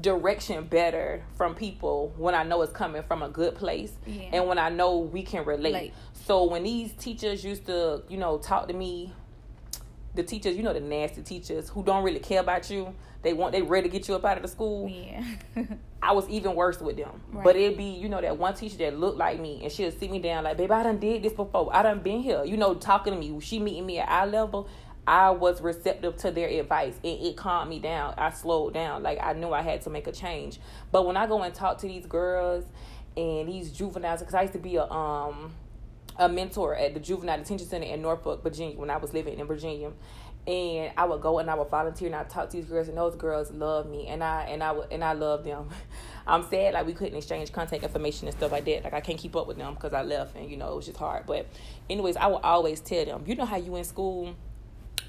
direction 0.00 0.64
better 0.64 1.22
from 1.36 1.54
people 1.54 2.14
when 2.16 2.34
I 2.34 2.44
know 2.44 2.62
it's 2.62 2.72
coming 2.72 3.02
from 3.02 3.22
a 3.22 3.28
good 3.28 3.54
place 3.54 3.92
Yeah. 4.06 4.22
and 4.32 4.46
when 4.48 4.58
I 4.58 4.70
know 4.70 4.98
we 4.98 5.22
can 5.22 5.44
relate. 5.44 5.74
Relate. 5.74 5.94
So 6.24 6.44
when 6.44 6.62
these 6.62 6.92
teachers 6.94 7.44
used 7.44 7.66
to, 7.66 8.02
you 8.08 8.16
know, 8.16 8.38
talk 8.38 8.68
to 8.68 8.74
me 8.74 9.12
the 10.14 10.22
teachers, 10.22 10.56
you 10.56 10.62
know, 10.62 10.72
the 10.72 10.80
nasty 10.80 11.22
teachers 11.22 11.68
who 11.68 11.82
don't 11.82 12.04
really 12.04 12.18
care 12.18 12.40
about 12.40 12.68
you. 12.70 12.94
They 13.22 13.32
want 13.32 13.52
they 13.52 13.62
ready 13.62 13.88
to 13.88 13.92
get 13.92 14.08
you 14.08 14.14
up 14.14 14.24
out 14.24 14.36
of 14.36 14.42
the 14.42 14.48
school. 14.48 14.88
Yeah. 14.88 15.24
I 16.02 16.12
was 16.12 16.28
even 16.28 16.54
worse 16.54 16.80
with 16.80 16.96
them. 16.96 17.22
Right. 17.30 17.44
But 17.44 17.56
it'd 17.56 17.78
be, 17.78 17.84
you 17.84 18.08
know, 18.08 18.20
that 18.20 18.36
one 18.36 18.54
teacher 18.54 18.76
that 18.78 18.98
looked 18.98 19.16
like 19.16 19.40
me 19.40 19.60
and 19.62 19.70
she'll 19.70 19.92
sit 19.92 20.10
me 20.10 20.18
down 20.18 20.44
like, 20.44 20.56
baby, 20.56 20.72
I 20.72 20.82
done 20.82 20.98
did 20.98 21.22
this 21.22 21.32
before. 21.32 21.74
I 21.74 21.82
done 21.82 22.00
been 22.00 22.20
here. 22.20 22.44
You 22.44 22.56
know, 22.56 22.74
talking 22.74 23.12
to 23.12 23.18
me. 23.18 23.38
She 23.40 23.60
meeting 23.60 23.86
me 23.86 24.00
at 24.00 24.08
eye 24.08 24.26
level. 24.26 24.68
I 25.06 25.30
was 25.30 25.60
receptive 25.60 26.16
to 26.18 26.30
their 26.30 26.48
advice 26.48 26.94
and 27.02 27.20
it 27.20 27.36
calmed 27.36 27.70
me 27.70 27.78
down. 27.78 28.14
I 28.18 28.30
slowed 28.30 28.74
down. 28.74 29.02
Like 29.02 29.18
I 29.22 29.32
knew 29.32 29.52
I 29.52 29.62
had 29.62 29.82
to 29.82 29.90
make 29.90 30.06
a 30.06 30.12
change. 30.12 30.60
But 30.90 31.06
when 31.06 31.16
I 31.16 31.26
go 31.26 31.40
and 31.42 31.54
talk 31.54 31.78
to 31.78 31.86
these 31.86 32.06
girls 32.06 32.64
and 33.16 33.48
these 33.48 33.70
juveniles, 33.70 34.20
because 34.20 34.34
I 34.34 34.42
used 34.42 34.52
to 34.54 34.58
be 34.58 34.76
a 34.76 34.84
um 34.84 35.54
a 36.18 36.28
mentor 36.28 36.74
at 36.74 36.94
the 36.94 37.00
juvenile 37.00 37.38
detention 37.38 37.66
center 37.66 37.86
in 37.86 38.02
Norfolk, 38.02 38.42
Virginia, 38.42 38.78
when 38.78 38.90
I 38.90 38.96
was 38.96 39.12
living 39.12 39.38
in 39.38 39.46
Virginia. 39.46 39.92
And 40.44 40.92
I 40.96 41.04
would 41.04 41.20
go 41.20 41.38
and 41.38 41.48
I 41.48 41.54
would 41.54 41.68
volunteer 41.68 42.08
and 42.08 42.16
I 42.16 42.24
talk 42.24 42.50
to 42.50 42.56
these 42.56 42.66
girls 42.66 42.88
and 42.88 42.98
those 42.98 43.14
girls 43.14 43.52
love 43.52 43.88
me 43.88 44.08
and 44.08 44.24
I 44.24 44.42
and 44.46 44.60
I 44.60 44.72
would 44.72 44.90
and 44.90 45.04
I 45.04 45.12
love 45.12 45.44
them. 45.44 45.68
I'm 46.26 46.42
sad 46.48 46.74
like 46.74 46.84
we 46.84 46.94
couldn't 46.94 47.16
exchange 47.16 47.52
contact 47.52 47.84
information 47.84 48.26
and 48.26 48.36
stuff 48.36 48.50
like 48.50 48.64
that. 48.64 48.82
Like 48.82 48.92
I 48.92 49.00
can't 49.00 49.18
keep 49.18 49.36
up 49.36 49.46
with 49.46 49.56
them 49.56 49.74
because 49.74 49.92
I 49.92 50.02
left 50.02 50.34
and 50.34 50.50
you 50.50 50.56
know 50.56 50.72
it 50.72 50.76
was 50.76 50.86
just 50.86 50.98
hard. 50.98 51.26
But 51.26 51.46
anyways, 51.88 52.16
I 52.16 52.26
will 52.26 52.38
always 52.38 52.80
tell 52.80 53.04
them, 53.04 53.22
you 53.24 53.36
know 53.36 53.44
how 53.44 53.56
you 53.56 53.76
in 53.76 53.84
school 53.84 54.34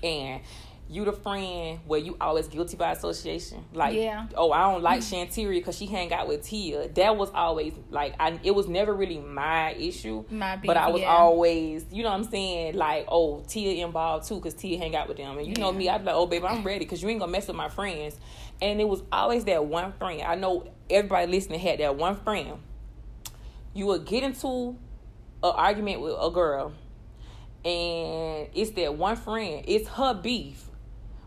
and 0.03 0.41
you 0.89 1.05
the 1.05 1.13
friend 1.13 1.79
where 1.85 1.99
you 1.99 2.15
always 2.19 2.47
guilty 2.47 2.77
by 2.77 2.91
association. 2.91 3.63
Like, 3.73 3.95
Yeah. 3.95 4.27
oh, 4.35 4.51
I 4.51 4.71
don't 4.71 4.83
like 4.83 4.99
mm. 4.99 5.27
Shanteria 5.27 5.59
because 5.59 5.77
she 5.77 5.85
hang 5.85 6.13
out 6.13 6.27
with 6.27 6.43
Tia. 6.43 6.89
That 6.89 7.17
was 7.17 7.31
always 7.33 7.73
like, 7.89 8.15
I 8.19 8.39
it 8.43 8.51
was 8.51 8.67
never 8.67 8.93
really 8.93 9.19
my 9.19 9.73
issue. 9.73 10.23
My 10.29 10.57
but 10.57 10.77
I 10.77 10.89
was 10.89 11.01
yeah. 11.01 11.07
always, 11.07 11.85
you 11.91 12.03
know 12.03 12.09
what 12.09 12.17
I'm 12.17 12.23
saying? 12.25 12.75
Like, 12.75 13.05
oh, 13.07 13.43
Tia 13.47 13.85
involved 13.85 14.27
too 14.27 14.35
because 14.35 14.53
Tia 14.53 14.77
hang 14.77 14.95
out 14.95 15.07
with 15.07 15.17
them. 15.17 15.37
And 15.37 15.47
you 15.47 15.55
know 15.55 15.71
me, 15.71 15.89
I'd 15.89 15.99
be 15.99 16.05
like, 16.05 16.15
oh, 16.15 16.27
baby, 16.27 16.45
I'm 16.45 16.63
ready 16.63 16.79
because 16.85 17.01
you 17.01 17.09
ain't 17.09 17.19
gonna 17.19 17.31
mess 17.31 17.47
with 17.47 17.57
my 17.57 17.69
friends. 17.69 18.17
And 18.61 18.79
it 18.79 18.87
was 18.87 19.03
always 19.11 19.45
that 19.45 19.65
one 19.65 19.93
friend. 19.93 20.21
I 20.21 20.35
know 20.35 20.71
everybody 20.89 21.31
listening 21.31 21.59
had 21.59 21.79
that 21.79 21.95
one 21.95 22.15
friend. 22.17 22.59
You 23.73 23.87
would 23.87 24.05
get 24.05 24.23
into 24.23 24.77
an 25.41 25.51
argument 25.55 26.01
with 26.01 26.15
a 26.19 26.29
girl 26.29 26.73
and 27.65 28.49
it's 28.53 28.71
that 28.71 28.95
one 28.95 29.15
friend. 29.15 29.63
It's 29.67 29.87
her 29.89 30.13
beef, 30.13 30.65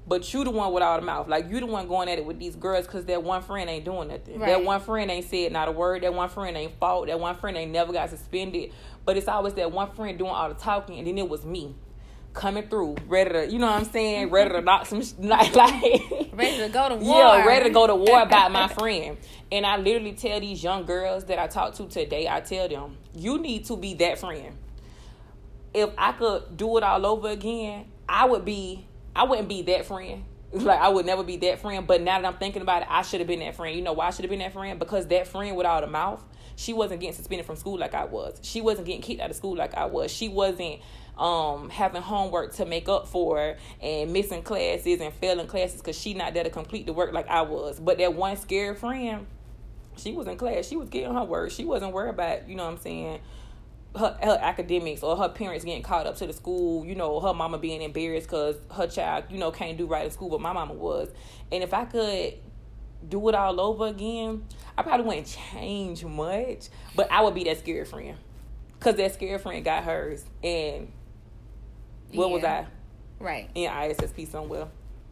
but 0.07 0.33
you 0.33 0.45
the 0.45 0.51
one 0.51 0.73
with 0.73 0.83
all 0.83 0.99
the 0.99 1.05
mouth. 1.05 1.29
Like 1.29 1.51
you 1.51 1.61
the 1.61 1.67
one 1.67 1.89
going 1.89 2.09
at 2.09 2.19
it 2.19 2.25
with 2.25 2.39
these 2.39 2.57
girls 2.57 2.87
because 2.87 3.05
that 3.07 3.23
one 3.23 3.43
friend 3.43 3.69
ain't 3.69 3.85
doing 3.85 4.09
nothing. 4.09 4.39
That 4.41 4.63
one 4.63 4.81
friend 4.81 5.11
ain't 5.11 5.29
said 5.29 5.53
not 5.53 5.69
a 5.69 5.73
word. 5.73 6.03
That 6.03 6.15
one 6.15 6.29
friend 6.29 6.57
ain't 6.57 6.79
fought. 6.79 7.09
That 7.09 7.19
one 7.19 7.37
friend 7.37 7.57
ain't 7.57 7.73
never 7.73 7.93
got 7.93 8.11
suspended. 8.11 8.73
But 9.05 9.17
it's 9.17 9.29
always 9.29 9.55
that 9.55 9.73
one 9.73 9.91
friend 9.93 10.19
doing 10.19 10.31
all 10.31 10.49
the 10.49 10.55
talking, 10.55 10.99
and 10.99 11.07
then 11.07 11.19
it 11.19 11.29
was 11.29 11.45
me 11.45 11.75
coming 12.37 12.69
through, 12.69 12.97
ready 13.09 13.31
to, 13.31 13.51
you 13.51 13.59
know 13.59 13.67
what 13.67 13.81
I'm 13.81 13.85
saying, 13.87 14.27
mm-hmm. 14.27 14.35
ready 14.35 14.51
to 14.51 14.61
knock 14.61 14.87
some, 14.87 15.03
sh- 15.03 15.15
like 15.19 15.55
Ready 15.55 16.59
to 16.59 16.69
go 16.71 16.89
to 16.91 16.97
war. 17.01 17.19
yeah, 17.19 17.45
ready 17.45 17.65
to 17.65 17.71
go 17.71 17.87
to 17.87 17.95
war 17.95 18.23
about 18.23 18.53
my 18.53 18.69
friend. 18.79 19.17
And 19.51 19.67
I 19.67 19.79
literally 19.79 20.13
tell 20.13 20.39
these 20.39 20.63
young 20.63 20.85
girls 20.85 21.25
that 21.25 21.39
I 21.39 21.47
talk 21.49 21.75
to 21.77 21.89
today, 21.89 22.29
I 22.29 22.41
tell 22.41 22.69
them, 22.69 22.99
you 23.15 23.39
need 23.39 23.65
to 23.67 23.77
be 23.77 23.95
that 23.95 24.19
friend. 24.19 24.57
If 25.75 25.91
I 25.99 26.13
could 26.13 26.57
do 26.57 26.77
it 26.77 26.85
all 26.85 27.05
over 27.07 27.29
again, 27.29 27.87
I 28.09 28.27
would 28.27 28.45
be, 28.45 28.87
I 29.17 29.25
wouldn't 29.25 29.49
be 29.49 29.63
that 29.63 29.87
friend. 29.87 30.25
Like 30.53 30.81
I 30.81 30.89
would 30.89 31.05
never 31.05 31.25
be 31.25 31.37
that 31.39 31.59
friend. 31.59 31.87
But 31.87 32.01
now 32.01 32.21
that 32.21 32.27
I'm 32.27 32.39
thinking 32.39 32.63
about 32.63 32.83
it, 32.83 32.89
I 32.89 33.03
should 33.03 33.21
have 33.21 33.27
been 33.27 33.41
that 33.41 33.57
friend. 33.57 33.77
You 33.77 33.83
know 33.83 33.93
why 33.93 34.07
I 34.07 34.11
should 34.11 34.25
have 34.25 34.31
been 34.31 34.39
that 34.39 34.53
friend? 34.53 34.79
Because 34.79 35.07
that 35.09 35.27
friend 35.27 35.55
with 35.57 35.67
all 35.67 35.81
the 35.81 35.89
mouth, 35.89 36.23
she 36.55 36.73
wasn't 36.73 37.01
getting 37.01 37.15
suspended 37.15 37.45
from 37.45 37.57
school 37.57 37.77
like 37.79 37.95
I 37.95 38.05
was. 38.05 38.39
She 38.43 38.61
wasn't 38.61 38.87
getting 38.87 39.03
kicked 39.03 39.21
out 39.21 39.29
of 39.29 39.37
school 39.37 39.57
like 39.57 39.75
I 39.75 39.87
was. 39.87 40.11
She 40.11 40.29
wasn't 40.29 40.81
um 41.19 41.69
having 41.69 42.01
homework 42.01 42.55
to 42.55 42.65
make 42.65 42.89
up 42.89 43.09
for 43.09 43.57
and 43.83 44.13
missing 44.13 44.43
classes 44.43 45.01
and 45.01 45.13
failing 45.15 45.47
classes 45.47 45.81
because 45.81 45.99
she 45.99 46.15
not 46.15 46.33
there 46.33 46.45
to 46.45 46.51
complete 46.51 46.87
the 46.87 46.93
work 46.93 47.13
like 47.13 47.29
I 47.29 47.43
was. 47.43 47.81
But 47.81 47.99
that 47.99 48.15
one 48.15 48.37
scared 48.37 48.79
friend, 48.79 49.27
she 49.97 50.13
was 50.13 50.27
in 50.27 50.37
class. 50.37 50.69
She 50.69 50.77
was 50.77 50.89
getting 50.89 51.13
her 51.13 51.25
work. 51.25 51.51
She 51.51 51.65
wasn't 51.65 51.93
worried 51.93 52.11
about, 52.11 52.49
you 52.49 52.55
know 52.55 52.65
what 52.65 52.73
I'm 52.73 52.79
saying, 52.79 53.21
her, 53.97 54.19
her 54.23 54.38
academics 54.41 55.03
or 55.03 55.17
her 55.17 55.29
parents 55.29 55.65
getting 55.65 55.83
caught 55.83 56.07
up 56.07 56.17
to 56.17 56.26
the 56.26 56.33
school, 56.33 56.85
you 56.85 56.95
know, 56.95 57.21
her 57.21 57.33
mama 57.33 57.59
being 57.59 57.83
embarrassed 57.83 58.29
because 58.29 58.57
her 58.73 58.87
child, 58.87 59.25
you 59.31 59.38
know, 59.38 59.50
can't 59.50 59.79
do 59.79 59.87
right 59.87 60.05
in 60.05 60.11
school, 60.11 60.29
but 60.29 60.41
my 60.41 60.53
mama 60.53 60.75
was. 60.75 61.09
And 61.50 61.62
if 61.62 61.73
I 61.73 61.85
could 61.85 62.35
do 63.09 63.29
it 63.29 63.35
all 63.35 63.61
over 63.61 63.87
again, 63.87 64.45
I 64.76 64.83
probably 64.83 65.07
wouldn't 65.07 65.26
change 65.53 66.05
much, 66.05 66.69
but 66.95 67.11
I 67.11 67.23
would 67.23 67.35
be 67.35 67.45
that 67.45 67.59
scared 67.59 67.88
friend. 67.88 68.17
Because 68.79 68.97
that 68.97 69.15
scared 69.15 69.41
friend 69.41 69.65
got 69.65 69.85
hers. 69.85 70.25
And 70.43 70.93
what 72.12 72.31
was 72.31 72.45
I? 72.45 72.67
Right. 73.19 73.49
In 73.55 73.71
ISSP 73.71 74.29
somewhere. 74.29 74.69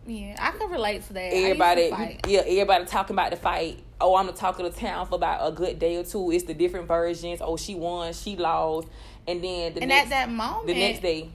Yeah, 0.07 0.37
I 0.39 0.51
can 0.51 0.71
relate 0.71 1.03
to 1.07 1.15
that. 1.15 1.33
Used 1.33 1.37
to 1.37 1.43
Everybody, 1.45 2.19
yeah, 2.29 2.41
everybody 2.41 2.85
talking 2.85 3.15
about 3.15 3.31
the 3.31 3.37
fight. 3.37 3.83
Oh, 4.01 4.17
I'm 4.17 4.27
the 4.27 4.33
talk 4.33 4.59
of 4.59 4.73
the 4.73 4.79
town 4.81 5.07
for 5.07 5.15
about 5.15 5.47
a 5.47 5.53
good 5.53 5.79
day 5.79 5.97
or 5.97 6.05
two. 6.05 6.31
It's 6.33 6.45
the 6.45 6.55
different 6.55 6.89
versions. 6.89 7.41
Oh, 7.43 7.57
she 7.57 7.75
won, 7.75 8.13
she 8.13 8.37
lost, 8.37 8.89
and 9.27 9.43
then 9.43 9.75
the 9.75 9.81
And 9.83 9.89
next, 9.89 10.07
at 10.07 10.11
that 10.11 10.31
moment, 10.31 10.67
the 10.67 10.75
next 10.75 11.01
day, 11.01 11.31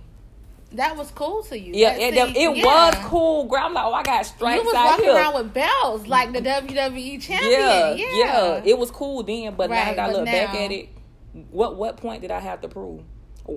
that 0.73 0.95
was 0.97 1.09
cool 1.11 1.41
to 1.43 1.57
you. 1.57 1.71
yeah, 1.73 1.95
it, 1.97 2.13
seemed- 2.13 2.35
it 2.37 2.57
yeah. 2.57 2.63
was 2.65 2.95
cool. 3.05 3.45
Girl, 3.45 3.61
I'm 3.63 3.73
like, 3.73 3.85
oh, 3.85 3.93
I 3.93 4.03
got 4.03 4.19
You 4.19 4.23
stripes 4.25 4.65
was 4.65 4.73
walking 4.75 5.05
here. 5.05 5.15
around 5.15 5.33
with 5.35 5.53
belts 5.53 6.05
like 6.07 6.31
the 6.33 6.41
WWE 6.41 7.21
champion. 7.21 7.51
yeah, 7.59 7.93
Yeah, 7.93 8.05
yeah, 8.13 8.61
It 8.65 8.77
was 8.77 8.91
cool 8.91 9.23
then, 9.23 9.55
but 9.55 9.69
now 9.69 9.75
Right, 9.85 9.95
that 9.95 10.09
I 10.09 10.13
look 10.13 10.25
back 10.25 10.53
at 10.53 10.71
it, 10.71 10.89
what 11.51 11.75
what 11.77 11.97
point 11.97 12.21
did 12.21 12.29
I 12.31 12.39
have 12.39 12.61
to 12.61 12.67
prove? 12.67 13.01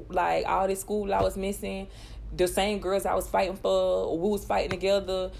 Like 0.08 0.46
all 0.46 0.66
this 0.68 0.80
school 0.80 1.12
I 1.12 1.20
was 1.20 1.36
missing, 1.36 1.88
the 2.34 2.46
same 2.48 2.78
girls 2.78 3.04
I 3.04 3.14
was 3.14 3.28
fighting 3.28 3.56
for, 3.56 4.16
we 4.16 4.28
was 4.30 4.44
fighting 4.46 4.70
together. 4.70 5.32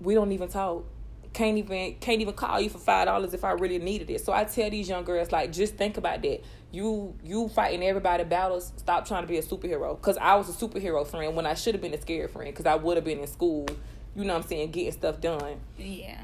We 0.00 0.14
don't 0.14 0.30
even 0.32 0.48
talk. 0.48 0.84
Can't 1.32 1.56
even 1.56 1.94
can't 1.94 2.20
even 2.20 2.34
call 2.34 2.60
you 2.60 2.68
for 2.68 2.78
five 2.78 3.06
dollars 3.06 3.32
if 3.32 3.44
I 3.44 3.52
really 3.52 3.78
needed 3.78 4.10
it. 4.10 4.24
So 4.24 4.32
I 4.32 4.44
tell 4.44 4.68
these 4.68 4.88
young 4.88 5.04
girls 5.04 5.32
like, 5.32 5.52
just 5.52 5.76
think 5.76 5.96
about 5.96 6.22
that. 6.22 6.42
You 6.70 7.14
you 7.24 7.48
fighting 7.48 7.82
everybody 7.82 8.24
battles. 8.24 8.72
Stop 8.76 9.06
trying 9.06 9.22
to 9.22 9.28
be 9.28 9.38
a 9.38 9.42
superhero. 9.42 10.00
Cause 10.00 10.18
I 10.18 10.36
was 10.36 10.48
a 10.48 10.52
superhero 10.52 11.06
friend 11.06 11.34
when 11.34 11.46
I 11.46 11.54
should 11.54 11.74
have 11.74 11.82
been 11.82 11.94
a 11.94 12.00
scared 12.00 12.30
friend. 12.30 12.54
Cause 12.54 12.66
I 12.66 12.74
would 12.74 12.96
have 12.96 13.04
been 13.04 13.20
in 13.20 13.26
school. 13.26 13.66
You 14.14 14.24
know 14.24 14.34
what 14.34 14.42
I'm 14.42 14.48
saying? 14.48 14.72
Getting 14.72 14.92
stuff 14.92 15.20
done. 15.20 15.60
Yeah. 15.78 16.20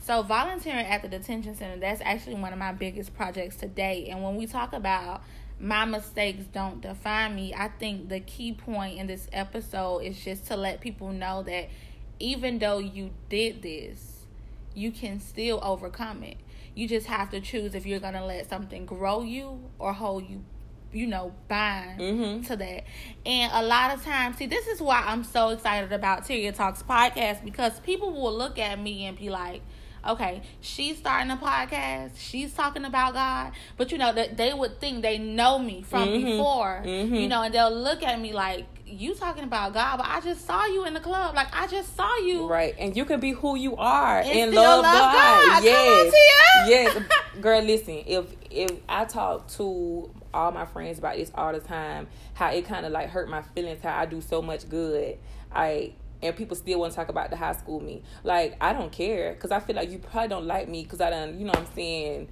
So 0.00 0.22
volunteering 0.22 0.84
at 0.84 1.00
the 1.00 1.08
detention 1.08 1.56
center, 1.56 1.78
that's 1.78 2.02
actually 2.02 2.34
one 2.34 2.52
of 2.52 2.58
my 2.58 2.72
biggest 2.72 3.14
projects 3.14 3.56
to 3.56 3.68
date. 3.68 4.08
And 4.08 4.22
when 4.22 4.36
we 4.36 4.46
talk 4.46 4.74
about 4.74 5.22
my 5.58 5.86
mistakes 5.86 6.44
don't 6.52 6.82
define 6.82 7.34
me, 7.34 7.54
I 7.54 7.68
think 7.68 8.10
the 8.10 8.20
key 8.20 8.52
point 8.52 8.98
in 8.98 9.06
this 9.06 9.28
episode 9.32 10.00
is 10.00 10.22
just 10.22 10.46
to 10.48 10.56
let 10.56 10.82
people 10.82 11.10
know 11.10 11.42
that 11.44 11.70
even 12.18 12.58
though 12.58 12.78
you 12.78 13.10
did 13.30 13.62
this, 13.62 14.13
you 14.74 14.90
can 14.90 15.20
still 15.20 15.60
overcome 15.62 16.22
it. 16.22 16.36
You 16.74 16.88
just 16.88 17.06
have 17.06 17.30
to 17.30 17.40
choose 17.40 17.74
if 17.74 17.86
you're 17.86 18.00
going 18.00 18.14
to 18.14 18.24
let 18.24 18.48
something 18.48 18.84
grow 18.86 19.22
you 19.22 19.70
or 19.78 19.92
hold 19.92 20.28
you 20.28 20.44
you 20.92 21.08
know, 21.08 21.34
bind 21.48 21.98
Mhm. 22.00 22.46
to 22.46 22.54
that. 22.54 22.84
And 23.26 23.50
a 23.52 23.64
lot 23.64 23.92
of 23.92 24.04
times, 24.04 24.36
see, 24.36 24.46
this 24.46 24.68
is 24.68 24.80
why 24.80 25.02
I'm 25.04 25.24
so 25.24 25.48
excited 25.48 25.92
about 25.92 26.22
Tyria 26.22 26.54
Talks 26.54 26.84
podcast 26.84 27.44
because 27.44 27.80
people 27.80 28.12
will 28.12 28.32
look 28.32 28.60
at 28.60 28.78
me 28.78 29.04
and 29.06 29.18
be 29.18 29.28
like, 29.28 29.62
okay, 30.06 30.42
she's 30.60 30.96
starting 30.98 31.32
a 31.32 31.36
podcast, 31.36 32.12
she's 32.16 32.54
talking 32.54 32.84
about 32.84 33.14
God, 33.14 33.52
but 33.76 33.90
you 33.90 33.98
know, 33.98 34.12
that 34.12 34.36
they 34.36 34.54
would 34.54 34.78
think 34.80 35.02
they 35.02 35.18
know 35.18 35.58
me 35.58 35.82
from 35.82 36.10
Mhm. 36.10 36.24
before, 36.24 36.82
Mhm. 36.86 37.20
you 37.22 37.26
know, 37.26 37.42
and 37.42 37.52
they'll 37.52 37.74
look 37.74 38.04
at 38.04 38.20
me 38.20 38.32
like, 38.32 38.64
you 38.86 39.14
talking 39.14 39.44
about 39.44 39.72
God, 39.72 39.98
but 39.98 40.06
I 40.06 40.20
just 40.20 40.46
saw 40.46 40.66
you 40.66 40.84
in 40.84 40.94
the 40.94 41.00
club. 41.00 41.34
Like, 41.34 41.48
I 41.52 41.66
just 41.66 41.96
saw 41.96 42.16
you. 42.18 42.46
Right, 42.46 42.74
and 42.78 42.96
you 42.96 43.04
can 43.04 43.20
be 43.20 43.32
who 43.32 43.56
you 43.56 43.76
are 43.76 44.18
And 44.20 44.28
and, 44.28 44.54
love, 44.54 44.82
love 44.82 45.12
God. 45.12 45.62
God. 45.62 45.64
Yes, 45.64 46.14
yes, 46.68 47.02
girl. 47.40 47.62
Listen, 47.62 48.02
if 48.06 48.26
if 48.50 48.70
I 48.88 49.04
talk 49.04 49.48
to 49.52 50.10
all 50.32 50.52
my 50.52 50.66
friends 50.66 50.98
about 50.98 51.16
this 51.16 51.30
all 51.34 51.52
the 51.52 51.60
time, 51.60 52.08
how 52.34 52.50
it 52.50 52.66
kind 52.66 52.84
of 52.84 52.92
like 52.92 53.08
hurt 53.08 53.28
my 53.28 53.42
feelings, 53.42 53.80
how 53.82 53.98
I 53.98 54.06
do 54.06 54.20
so 54.20 54.42
much 54.42 54.68
good, 54.68 55.18
I 55.52 55.92
and 56.22 56.34
people 56.36 56.56
still 56.56 56.80
want 56.80 56.92
to 56.92 56.96
talk 56.96 57.08
about 57.08 57.30
the 57.30 57.36
high 57.36 57.52
school 57.52 57.80
me. 57.80 58.02
Like 58.22 58.56
I 58.60 58.72
don't 58.72 58.92
care 58.92 59.32
because 59.32 59.50
I 59.50 59.60
feel 59.60 59.76
like 59.76 59.90
you 59.90 59.98
probably 59.98 60.28
don't 60.28 60.46
like 60.46 60.68
me 60.68 60.82
because 60.82 61.00
I 61.00 61.10
done, 61.10 61.38
you 61.38 61.44
know 61.44 61.52
what 61.52 61.60
I'm 61.60 61.74
saying, 61.74 62.28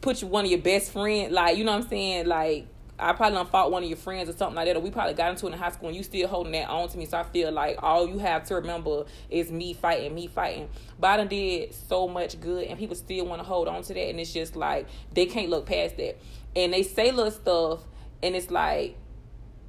put 0.00 0.22
you 0.22 0.28
one 0.28 0.44
of 0.44 0.50
your 0.50 0.60
best 0.60 0.92
friends, 0.92 1.32
like 1.32 1.56
you 1.56 1.64
know 1.64 1.72
what 1.72 1.82
I'm 1.84 1.88
saying, 1.88 2.26
like. 2.26 2.68
I 2.98 3.12
probably 3.12 3.36
done 3.36 3.46
fought 3.46 3.70
one 3.70 3.82
of 3.82 3.88
your 3.88 3.98
friends 3.98 4.28
or 4.28 4.32
something 4.32 4.56
like 4.56 4.66
that, 4.66 4.76
or 4.76 4.80
we 4.80 4.90
probably 4.90 5.14
got 5.14 5.30
into 5.30 5.46
it 5.46 5.52
in 5.52 5.58
high 5.58 5.70
school 5.70 5.88
and 5.88 5.96
you 5.96 6.02
still 6.02 6.26
holding 6.28 6.52
that 6.52 6.68
on 6.68 6.88
to 6.88 6.96
me. 6.96 7.04
So 7.04 7.18
I 7.18 7.24
feel 7.24 7.52
like 7.52 7.82
all 7.82 8.08
you 8.08 8.18
have 8.18 8.44
to 8.44 8.54
remember 8.54 9.04
is 9.28 9.50
me 9.50 9.74
fighting, 9.74 10.14
me 10.14 10.26
fighting. 10.26 10.68
But 10.98 11.08
I 11.08 11.16
done 11.18 11.28
did 11.28 11.74
so 11.74 12.08
much 12.08 12.40
good 12.40 12.64
and 12.64 12.78
people 12.78 12.96
still 12.96 13.26
want 13.26 13.40
to 13.40 13.46
hold 13.46 13.68
on 13.68 13.82
to 13.82 13.94
that 13.94 14.08
and 14.08 14.18
it's 14.18 14.32
just 14.32 14.56
like 14.56 14.86
they 15.12 15.26
can't 15.26 15.50
look 15.50 15.66
past 15.66 15.98
that. 15.98 16.18
And 16.54 16.72
they 16.72 16.82
say 16.82 17.12
little 17.12 17.30
stuff 17.30 17.80
and 18.22 18.34
it's 18.34 18.50
like 18.50 18.96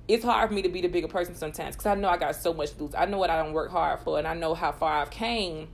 it's 0.08 0.24
hard 0.24 0.48
for 0.48 0.56
me 0.56 0.62
to 0.62 0.70
be 0.70 0.80
the 0.80 0.88
bigger 0.88 1.10
person 1.10 1.36
sometimes 1.36 1.76
because 1.76 1.86
I 1.86 1.96
know 1.96 2.08
I 2.08 2.16
got 2.16 2.36
so 2.36 2.54
much 2.54 2.72
to 2.78 2.84
lose. 2.84 2.96
I 2.96 3.06
know 3.06 3.18
what 3.18 3.30
I 3.30 3.44
don't 3.44 3.52
work 3.52 3.72
hard 3.72 4.00
for 4.00 4.18
and 4.18 4.26
I 4.26 4.36
know 4.36 4.54
how 4.54 4.72
far 4.72 5.02
I've 5.02 5.10
came 5.10 5.68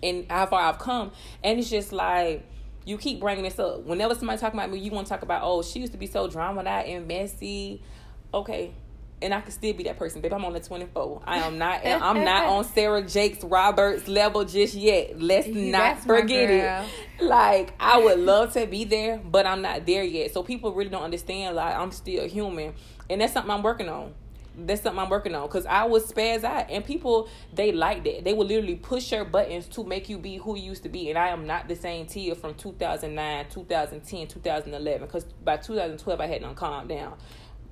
and 0.00 0.26
how 0.30 0.46
far 0.46 0.60
I've 0.60 0.78
come. 0.78 1.10
And 1.42 1.58
it's 1.58 1.70
just 1.70 1.92
like 1.92 2.46
you 2.84 2.98
keep 2.98 3.20
bringing 3.20 3.44
this 3.44 3.58
up. 3.58 3.84
Whenever 3.84 4.14
somebody 4.14 4.38
talking 4.38 4.58
about 4.58 4.70
me, 4.70 4.78
you 4.78 4.90
want 4.90 5.06
to 5.06 5.12
talk 5.12 5.22
about, 5.22 5.42
oh, 5.42 5.62
she 5.62 5.80
used 5.80 5.92
to 5.92 5.98
be 5.98 6.06
so 6.06 6.28
dramatized 6.28 6.88
and 6.88 7.08
messy. 7.08 7.82
Okay, 8.32 8.74
and 9.22 9.32
I 9.32 9.40
can 9.40 9.52
still 9.52 9.72
be 9.72 9.84
that 9.84 9.98
person, 9.98 10.20
babe. 10.20 10.32
I'm 10.32 10.44
on 10.44 10.52
the 10.52 10.60
24. 10.60 11.22
I 11.24 11.38
am 11.38 11.56
not. 11.56 11.80
I'm 11.84 12.24
not 12.24 12.44
on 12.46 12.64
Sarah 12.64 13.02
Jakes 13.02 13.42
Roberts 13.42 14.06
level 14.06 14.44
just 14.44 14.74
yet. 14.74 15.20
Let's 15.20 15.48
not 15.48 15.96
That's 15.96 16.04
forget 16.04 16.50
it. 16.50 17.24
Like 17.24 17.72
I 17.80 17.98
would 18.04 18.18
love 18.18 18.52
to 18.52 18.66
be 18.66 18.84
there, 18.84 19.18
but 19.18 19.46
I'm 19.46 19.62
not 19.62 19.86
there 19.86 20.04
yet. 20.04 20.32
So 20.32 20.42
people 20.42 20.74
really 20.74 20.90
don't 20.90 21.02
understand. 21.02 21.56
Like 21.56 21.74
I'm 21.74 21.90
still 21.90 22.28
human, 22.28 22.74
and 23.08 23.20
that's 23.20 23.32
something 23.32 23.50
I'm 23.50 23.62
working 23.62 23.88
on. 23.88 24.14
That's 24.56 24.82
something 24.82 25.00
I'm 25.02 25.10
working 25.10 25.34
on 25.34 25.46
because 25.48 25.66
I 25.66 25.84
was 25.84 26.10
spaz 26.10 26.44
out, 26.44 26.70
and 26.70 26.84
people 26.84 27.28
they 27.52 27.72
like 27.72 28.04
that. 28.04 28.24
They 28.24 28.32
would 28.32 28.46
literally 28.48 28.76
push 28.76 29.12
your 29.12 29.24
buttons 29.24 29.66
to 29.68 29.84
make 29.84 30.08
you 30.08 30.18
be 30.18 30.36
who 30.36 30.56
you 30.56 30.64
used 30.70 30.82
to 30.84 30.88
be, 30.88 31.08
and 31.10 31.18
I 31.18 31.28
am 31.28 31.46
not 31.46 31.68
the 31.68 31.76
same 31.76 32.06
Tia 32.06 32.34
from 32.34 32.54
2009, 32.54 33.46
2010, 33.50 34.26
2011. 34.28 35.06
Because 35.06 35.24
by 35.44 35.56
2012 35.56 36.20
I 36.20 36.26
had 36.26 36.42
done 36.42 36.54
calmed 36.54 36.88
down, 36.88 37.16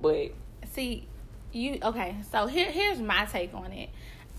but 0.01 0.33
See, 0.73 1.07
you 1.53 1.79
okay? 1.83 2.17
So 2.31 2.47
here, 2.47 2.71
here's 2.71 2.99
my 2.99 3.27
take 3.27 3.53
on 3.55 3.73
it. 3.73 3.91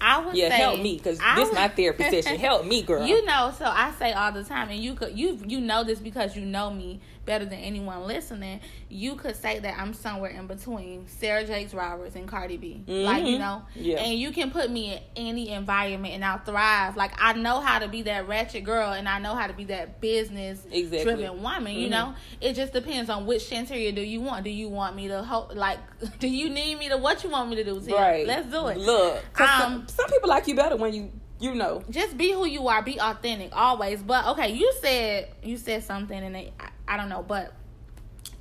I 0.01 0.25
would 0.25 0.35
yeah, 0.35 0.49
say 0.49 0.55
help 0.57 0.81
me 0.81 0.97
because 0.97 1.19
this 1.19 1.49
would- 1.49 1.53
my 1.53 1.67
therapy 1.69 2.03
session. 2.09 2.37
Help 2.37 2.65
me, 2.65 2.81
girl. 2.83 3.05
You 3.05 3.23
know, 3.25 3.53
so 3.57 3.65
I 3.65 3.91
say 3.97 4.11
all 4.11 4.31
the 4.31 4.43
time, 4.43 4.69
and 4.69 4.79
you 4.79 4.95
could 4.95 5.17
you 5.17 5.39
you 5.47 5.61
know 5.61 5.83
this 5.83 5.99
because 5.99 6.35
you 6.35 6.45
know 6.45 6.69
me 6.71 6.99
better 7.25 7.45
than 7.45 7.59
anyone 7.59 8.03
listening. 8.05 8.59
You 8.89 9.15
could 9.15 9.35
say 9.35 9.59
that 9.59 9.79
I'm 9.79 9.93
somewhere 9.93 10.31
in 10.31 10.47
between 10.47 11.07
Sarah 11.07 11.45
Jakes 11.45 11.73
Roberts 11.73 12.15
and 12.15 12.27
Cardi 12.27 12.57
B, 12.57 12.83
like 12.87 13.23
you 13.25 13.37
Mhm. 13.37 13.39
know, 13.39 13.61
Yeah. 13.75 14.01
and 14.01 14.19
you 14.19 14.31
can 14.31 14.51
put 14.51 14.69
me 14.69 14.93
in 14.93 14.99
any 15.15 15.49
environment 15.49 16.13
and 16.13 16.25
I'll 16.25 16.39
thrive. 16.39 16.97
Like 16.97 17.13
I 17.21 17.33
know 17.33 17.59
how 17.61 17.79
to 17.79 17.87
be 17.87 18.01
that 18.03 18.27
ratchet 18.27 18.63
girl, 18.63 18.91
and 18.91 19.07
I 19.07 19.19
know 19.19 19.35
how 19.35 19.47
to 19.47 19.53
be 19.53 19.63
that 19.65 20.01
business 20.01 20.65
Exactly. 20.71 21.03
driven 21.15 21.41
woman. 21.41 21.73
You 21.73 21.87
Mhm. 21.87 21.91
know, 21.91 22.13
it 22.41 22.53
just 22.53 22.73
depends 22.73 23.09
on 23.09 23.25
which 23.25 23.49
Shanteria 23.49 23.93
do 23.95 24.01
you 24.01 24.21
want. 24.21 24.43
Do 24.43 24.49
you 24.49 24.69
want 24.69 24.95
me 24.95 25.07
to 25.07 25.23
ho- 25.23 25.49
like? 25.53 25.79
Do 26.19 26.27
you 26.27 26.49
need 26.49 26.77
me 26.79 26.89
to? 26.89 26.97
What 26.97 27.23
you 27.23 27.29
want 27.29 27.49
me 27.49 27.55
to 27.57 27.63
do? 27.63 27.79
Tia? 27.79 27.95
right? 27.95 28.27
Let's 28.27 28.47
do 28.47 28.67
it. 28.67 28.77
Look, 28.77 29.23
Um, 29.39 29.47
some, 29.59 29.87
some 29.87 30.07
people 30.09 30.29
like 30.29 30.47
you 30.47 30.55
better 30.55 30.75
when 30.75 30.93
you 30.93 31.11
you 31.39 31.53
know. 31.55 31.83
just 31.89 32.17
be 32.17 32.31
who 32.31 32.45
you 32.45 32.67
are 32.67 32.81
be 32.81 32.99
authentic 32.99 33.49
always 33.53 34.01
but 34.01 34.25
okay 34.27 34.53
you 34.53 34.71
said 34.81 35.29
you 35.43 35.57
said 35.57 35.83
something 35.83 36.17
and 36.17 36.35
I, 36.37 36.51
I 36.87 36.97
don't 36.97 37.09
know 37.09 37.23
but 37.23 37.53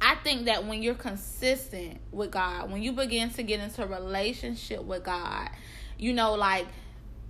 i 0.01 0.15
think 0.17 0.47
that 0.47 0.67
when 0.67 0.83
you're 0.83 0.95
consistent 0.95 1.99
with 2.11 2.31
god 2.31 2.71
when 2.71 2.83
you 2.83 2.93
begin 2.93 3.31
to 3.31 3.43
get 3.43 3.61
into 3.61 3.83
a 3.83 3.87
relationship 3.87 4.85
with 4.85 5.05
god 5.05 5.51
you 5.99 6.13
know 6.13 6.35
like 6.35 6.67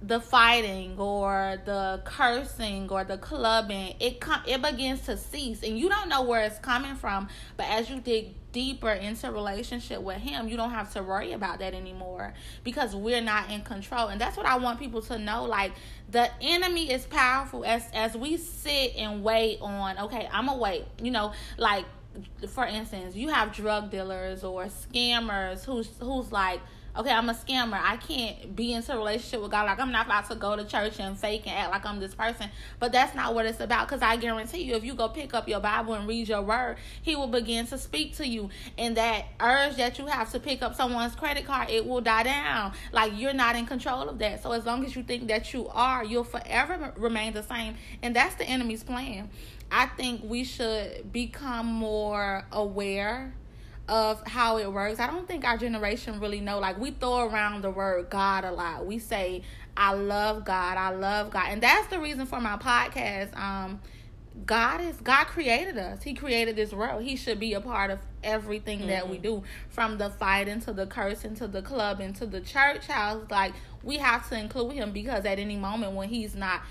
the 0.02 0.20
fighting 0.20 0.98
or 0.98 1.58
the 1.64 2.00
cursing 2.04 2.88
or 2.90 3.04
the 3.04 3.18
clubbing 3.18 3.94
it 4.00 4.20
com- 4.20 4.42
it 4.46 4.60
begins 4.60 5.02
to 5.02 5.16
cease. 5.16 5.62
And 5.62 5.78
you 5.78 5.88
don't 5.88 6.08
know 6.08 6.22
where 6.22 6.42
it's 6.42 6.58
coming 6.58 6.94
from 6.96 7.28
but 7.56 7.66
as 7.66 7.88
you 7.88 8.00
dig 8.00 8.34
deeper 8.52 8.90
into 8.90 9.30
relationship 9.30 10.02
with 10.02 10.18
him 10.18 10.48
you 10.48 10.56
don't 10.56 10.72
have 10.72 10.92
to 10.92 11.02
worry 11.02 11.32
about 11.32 11.60
that 11.60 11.72
anymore 11.72 12.34
because 12.64 12.94
we're 12.94 13.22
not 13.22 13.50
in 13.50 13.62
control. 13.62 14.08
And 14.08 14.20
that's 14.20 14.36
what 14.36 14.46
i 14.46 14.56
want 14.56 14.78
people 14.78 15.02
to 15.02 15.18
know 15.18 15.44
like 15.44 15.72
the 16.10 16.28
enemy 16.40 16.92
is 16.92 17.06
powerful 17.06 17.64
as 17.64 17.84
as 17.94 18.16
we 18.16 18.36
sit 18.36 18.94
and 18.96 19.22
wait 19.24 19.58
on 19.60 19.98
okay 19.98 20.28
i'm 20.32 20.46
gonna 20.46 20.58
wait 20.58 20.84
you 21.02 21.10
know 21.10 21.32
like 21.56 21.84
for 22.48 22.66
instance 22.66 23.14
you 23.14 23.28
have 23.30 23.52
drug 23.52 23.90
dealers 23.90 24.44
or 24.44 24.66
scammers 24.66 25.64
who's 25.64 25.88
who's 26.00 26.30
like 26.30 26.60
okay, 26.96 27.10
I'm 27.10 27.28
a 27.28 27.34
scammer. 27.34 27.80
I 27.82 27.96
can't 27.96 28.54
be 28.54 28.72
into 28.72 28.92
a 28.92 28.96
relationship 28.96 29.40
with 29.40 29.50
God. 29.50 29.66
Like, 29.66 29.80
I'm 29.80 29.92
not 29.92 30.06
about 30.06 30.28
to 30.30 30.36
go 30.36 30.56
to 30.56 30.64
church 30.64 31.00
and 31.00 31.18
fake 31.18 31.46
and 31.46 31.56
act 31.56 31.70
like 31.70 31.86
I'm 31.86 32.00
this 32.00 32.14
person. 32.14 32.50
But 32.78 32.92
that's 32.92 33.14
not 33.14 33.34
what 33.34 33.46
it's 33.46 33.60
about. 33.60 33.88
Because 33.88 34.02
I 34.02 34.16
guarantee 34.16 34.62
you, 34.62 34.74
if 34.74 34.84
you 34.84 34.94
go 34.94 35.08
pick 35.08 35.34
up 35.34 35.48
your 35.48 35.60
Bible 35.60 35.94
and 35.94 36.06
read 36.06 36.28
your 36.28 36.42
word, 36.42 36.76
He 37.00 37.16
will 37.16 37.28
begin 37.28 37.66
to 37.68 37.78
speak 37.78 38.16
to 38.16 38.26
you. 38.26 38.50
And 38.76 38.96
that 38.96 39.26
urge 39.40 39.76
that 39.76 39.98
you 39.98 40.06
have 40.06 40.30
to 40.32 40.40
pick 40.40 40.62
up 40.62 40.74
someone's 40.74 41.14
credit 41.14 41.46
card, 41.46 41.70
it 41.70 41.86
will 41.86 42.00
die 42.00 42.24
down. 42.24 42.72
Like, 42.92 43.12
you're 43.18 43.32
not 43.32 43.56
in 43.56 43.66
control 43.66 44.08
of 44.08 44.18
that. 44.18 44.42
So, 44.42 44.52
as 44.52 44.66
long 44.66 44.84
as 44.84 44.94
you 44.94 45.02
think 45.02 45.28
that 45.28 45.52
you 45.54 45.68
are, 45.68 46.04
you'll 46.04 46.24
forever 46.24 46.92
remain 46.96 47.32
the 47.32 47.42
same. 47.42 47.76
And 48.02 48.14
that's 48.14 48.34
the 48.34 48.44
enemy's 48.44 48.84
plan. 48.84 49.30
I 49.70 49.86
think 49.86 50.20
we 50.22 50.44
should 50.44 51.10
become 51.12 51.66
more 51.66 52.44
aware 52.52 53.32
of 53.88 54.26
how 54.26 54.58
it 54.58 54.72
works. 54.72 55.00
I 55.00 55.06
don't 55.06 55.26
think 55.26 55.44
our 55.44 55.58
generation 55.58 56.20
really 56.20 56.40
know. 56.40 56.58
Like 56.58 56.78
we 56.78 56.92
throw 56.92 57.26
around 57.26 57.62
the 57.62 57.70
word 57.70 58.10
God 58.10 58.44
a 58.44 58.52
lot. 58.52 58.86
We 58.86 58.98
say, 58.98 59.42
I 59.76 59.94
love 59.94 60.44
God, 60.44 60.78
I 60.78 60.90
love 60.90 61.30
God. 61.30 61.46
And 61.48 61.62
that's 61.62 61.88
the 61.88 61.98
reason 61.98 62.26
for 62.26 62.40
my 62.40 62.56
podcast. 62.56 63.36
Um 63.36 63.80
God 64.46 64.80
is 64.80 64.96
God 64.96 65.26
created 65.26 65.76
us. 65.76 66.02
He 66.02 66.14
created 66.14 66.56
this 66.56 66.72
world. 66.72 67.02
He 67.02 67.16
should 67.16 67.38
be 67.38 67.52
a 67.52 67.60
part 67.60 67.90
of 67.90 67.98
everything 68.22 68.86
that 68.86 69.08
we 69.08 69.18
do. 69.18 69.42
From 69.68 69.98
the 69.98 70.10
fighting 70.10 70.60
to 70.60 70.72
the 70.72 70.86
cursing 70.86 71.34
to 71.36 71.46
the 71.46 71.60
clubbing 71.60 72.14
to 72.14 72.26
the 72.26 72.40
church 72.40 72.86
house. 72.86 73.24
Like 73.30 73.52
we 73.82 73.98
have 73.98 74.28
to 74.30 74.38
include 74.38 74.72
him 74.72 74.92
because 74.92 75.24
at 75.24 75.38
any 75.38 75.56
moment 75.56 75.92
when 75.92 76.08
he's 76.08 76.34
not 76.34 76.62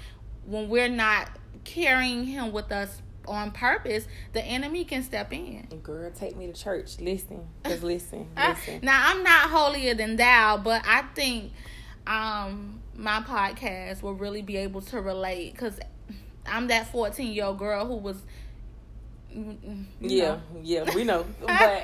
when 0.46 0.70
we're 0.70 0.90
not 0.90 1.30
carrying 1.64 2.26
him 2.26 2.52
with 2.52 2.72
us 2.72 3.02
on 3.32 3.52
purpose, 3.52 4.08
the 4.34 4.44
enemy 4.44 4.84
can 4.86 5.04
step 5.04 5.32
in. 5.34 5.68
Girl, 5.84 6.12
take 6.12 6.36
me 6.38 6.48
to 6.48 6.54
church. 6.54 7.00
Listen, 7.00 7.48
just 7.66 7.84
listen, 7.84 8.28
I- 8.38 8.50
listen. 8.52 8.80
now 8.84 9.02
I'm 9.12 9.24
not 9.24 9.50
holier 9.50 9.94
than 9.96 10.16
thou, 10.18 10.58
but 10.58 10.82
I 10.86 11.04
think 11.16 11.52
um 12.08 12.80
my 12.96 13.22
podcast 13.22 14.02
will 14.02 14.14
really 14.16 14.42
be 14.42 14.58
able 14.58 14.82
to 14.82 15.00
relate 15.02 15.54
because 15.54 15.80
I'm 16.46 16.68
that 16.68 16.92
14 16.92 17.32
year 17.34 17.46
old 17.46 17.60
girl 17.60 17.86
who 17.86 17.96
was. 17.96 18.18
mm, 19.36 19.56
mm, 19.58 19.84
Yeah, 20.00 20.28
know. 20.28 20.42
yeah, 20.62 20.96
we 20.96 21.04
know. 21.04 21.26
But 21.48 21.84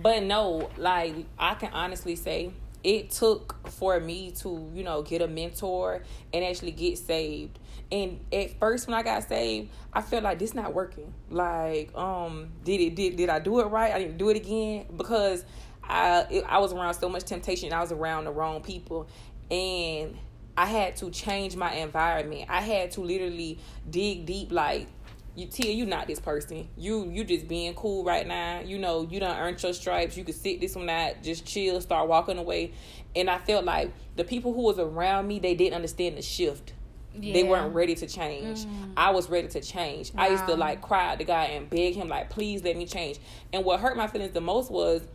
but 0.00 0.22
no, 0.22 0.70
like 0.76 1.14
I 1.38 1.54
can 1.54 1.72
honestly 1.72 2.16
say 2.16 2.52
it 2.84 3.10
took 3.10 3.68
for 3.70 3.98
me 3.98 4.30
to, 4.30 4.70
you 4.72 4.84
know, 4.84 5.02
get 5.02 5.20
a 5.22 5.26
mentor 5.26 6.02
and 6.32 6.44
actually 6.44 6.70
get 6.70 6.98
saved. 6.98 7.58
And 7.92 8.20
at 8.32 8.58
first 8.58 8.88
when 8.88 8.94
I 8.94 9.02
got 9.02 9.28
saved, 9.28 9.70
I 9.92 10.02
felt 10.02 10.24
like 10.24 10.38
this 10.38 10.54
not 10.54 10.74
working. 10.74 11.12
Like, 11.30 11.96
um, 11.96 12.48
did 12.64 12.80
it 12.80 12.94
did 12.96 13.16
did 13.16 13.28
I 13.28 13.38
do 13.38 13.60
it 13.60 13.66
right? 13.66 13.92
I 13.92 13.98
didn't 13.98 14.18
do 14.18 14.28
it 14.30 14.36
again 14.36 14.86
because 14.96 15.44
I 15.84 16.26
it, 16.30 16.44
I 16.48 16.58
was 16.58 16.72
around 16.72 16.94
so 16.94 17.08
much 17.08 17.24
temptation. 17.24 17.72
I 17.72 17.80
was 17.80 17.92
around 17.92 18.24
the 18.24 18.32
wrong 18.32 18.60
people, 18.60 19.08
and 19.50 20.16
I 20.56 20.66
had 20.66 20.96
to 20.96 21.10
change 21.10 21.54
my 21.54 21.74
environment. 21.74 22.46
I 22.48 22.60
had 22.60 22.90
to 22.92 23.02
literally 23.02 23.58
dig 23.88 24.26
deep. 24.26 24.50
Like, 24.50 24.88
you 25.36 25.46
Tia, 25.46 25.70
you 25.70 25.86
not 25.86 26.08
this 26.08 26.18
person. 26.18 26.68
You 26.76 27.08
you 27.10 27.22
just 27.22 27.46
being 27.46 27.74
cool 27.74 28.04
right 28.04 28.26
now. 28.26 28.60
You 28.60 28.78
know, 28.78 29.06
you 29.08 29.20
done 29.20 29.38
earned 29.38 29.62
your 29.62 29.74
stripes. 29.74 30.16
You 30.16 30.24
could 30.24 30.34
sit 30.34 30.60
this 30.60 30.74
one 30.74 30.88
out, 30.88 31.22
just 31.22 31.46
chill, 31.46 31.80
start 31.80 32.08
walking 32.08 32.38
away. 32.38 32.72
And 33.14 33.30
I 33.30 33.38
felt 33.38 33.64
like 33.64 33.92
the 34.16 34.24
people 34.24 34.52
who 34.52 34.62
was 34.62 34.78
around 34.78 35.28
me, 35.28 35.38
they 35.38 35.54
didn't 35.54 35.74
understand 35.74 36.16
the 36.16 36.22
shift. 36.22 36.72
They 37.20 37.28
Yeah. 37.28 37.42
Mm. 37.42 37.48
weren't 37.48 37.74
ready 37.74 37.94
to 37.96 38.06
change. 38.06 38.66
I 38.96 39.10
was 39.10 39.28
ready 39.30 39.48
to 39.48 39.60
change. 39.60 40.12
I 40.16 40.28
used 40.28 40.46
to 40.46 40.54
like 40.56 40.82
cry 40.82 41.16
the 41.16 41.24
guy 41.24 41.44
and 41.46 41.68
beg 41.70 41.94
him 41.94 42.08
like, 42.08 42.30
please 42.30 42.62
let 42.64 42.76
me 42.76 42.86
change. 42.86 43.18
And 43.52 43.64
what 43.64 43.80
hurt 43.80 43.96
my 43.96 44.06
feelings 44.06 44.32
the 44.32 44.40
most 44.40 44.70
was 44.70 45.06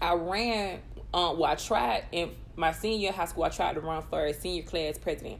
I 0.00 0.14
ran. 0.14 0.80
Um, 1.12 1.38
well, 1.38 1.50
I 1.50 1.54
tried 1.54 2.04
in 2.12 2.30
my 2.56 2.72
senior 2.72 3.12
high 3.12 3.26
school. 3.26 3.44
I 3.44 3.48
tried 3.50 3.74
to 3.74 3.80
run 3.80 4.02
for 4.02 4.24
a 4.26 4.34
senior 4.34 4.62
class 4.64 4.98
president, 4.98 5.38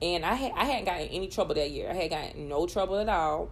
and 0.00 0.24
I 0.24 0.34
had 0.34 0.52
I 0.54 0.64
hadn't 0.64 0.84
gotten 0.84 1.08
any 1.08 1.26
trouble 1.28 1.54
that 1.56 1.70
year. 1.70 1.90
I 1.90 1.94
had 1.94 2.10
gotten 2.10 2.48
no 2.48 2.66
trouble 2.66 2.96
at 2.98 3.08
all, 3.08 3.50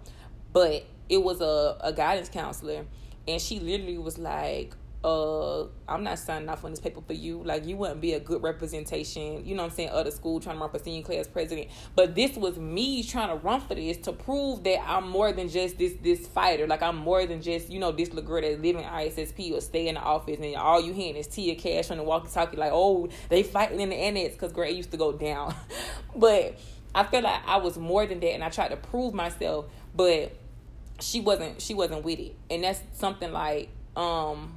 but 0.52 0.84
it 1.08 1.18
was 1.22 1.40
a 1.40 1.76
a 1.80 1.92
guidance 1.92 2.28
counselor, 2.28 2.86
and 3.26 3.40
she 3.40 3.58
literally 3.58 3.98
was 3.98 4.16
like, 4.18 4.74
"Uh, 5.06 5.68
I'm 5.88 6.02
not 6.02 6.18
signing 6.18 6.48
off 6.48 6.64
on 6.64 6.72
this 6.72 6.80
paper 6.80 7.00
for 7.00 7.12
you. 7.12 7.42
Like, 7.44 7.64
you 7.64 7.76
wouldn't 7.76 8.00
be 8.00 8.14
a 8.14 8.20
good 8.20 8.42
representation. 8.42 9.46
You 9.46 9.54
know 9.54 9.62
what 9.62 9.70
I'm 9.70 9.76
saying? 9.76 9.90
Of 9.90 10.04
the 10.04 10.10
school 10.10 10.40
trying 10.40 10.56
to 10.56 10.60
run 10.60 10.70
for 10.70 10.80
senior 10.80 11.02
class 11.02 11.28
president. 11.28 11.68
But 11.94 12.16
this 12.16 12.36
was 12.36 12.58
me 12.58 13.04
trying 13.04 13.28
to 13.28 13.36
run 13.36 13.60
for 13.60 13.76
this 13.76 13.98
to 13.98 14.12
prove 14.12 14.64
that 14.64 14.80
I'm 14.84 15.08
more 15.08 15.32
than 15.32 15.48
just 15.48 15.78
this 15.78 15.94
this 16.02 16.26
fighter. 16.26 16.66
Like, 16.66 16.82
I'm 16.82 16.96
more 16.96 17.24
than 17.24 17.40
just 17.40 17.70
you 17.70 17.78
know 17.78 17.92
this 17.92 18.08
little 18.08 18.24
girl 18.28 18.42
that 18.42 18.60
live 18.60 18.76
in 18.76 18.82
ISSP 18.82 19.52
or 19.52 19.60
stay 19.60 19.88
in 19.88 19.94
the 19.94 20.00
office 20.00 20.38
and 20.40 20.56
all 20.56 20.80
you 20.80 20.92
hearing 20.92 21.16
is 21.16 21.28
Tia 21.28 21.54
Cash 21.54 21.90
on 21.92 21.98
the 21.98 22.02
walkie 22.02 22.28
talkie. 22.32 22.56
Like, 22.56 22.72
oh, 22.72 23.08
they 23.28 23.44
fighting 23.44 23.80
in 23.80 23.90
the 23.90 23.96
annex 23.96 24.34
because 24.34 24.52
it 24.52 24.74
used 24.74 24.90
to 24.90 24.96
go 24.96 25.12
down. 25.12 25.54
but 26.16 26.58
I 26.94 27.04
feel 27.04 27.22
like 27.22 27.46
I 27.46 27.58
was 27.58 27.78
more 27.78 28.06
than 28.06 28.20
that, 28.20 28.32
and 28.34 28.42
I 28.42 28.48
tried 28.48 28.68
to 28.68 28.76
prove 28.76 29.14
myself, 29.14 29.66
but 29.94 30.36
she 31.00 31.20
wasn't 31.20 31.60
she 31.60 31.74
wasn't 31.74 32.04
with 32.04 32.18
it 32.18 32.34
and 32.50 32.64
that's 32.64 32.80
something 32.94 33.32
like 33.32 33.68
um 33.96 34.54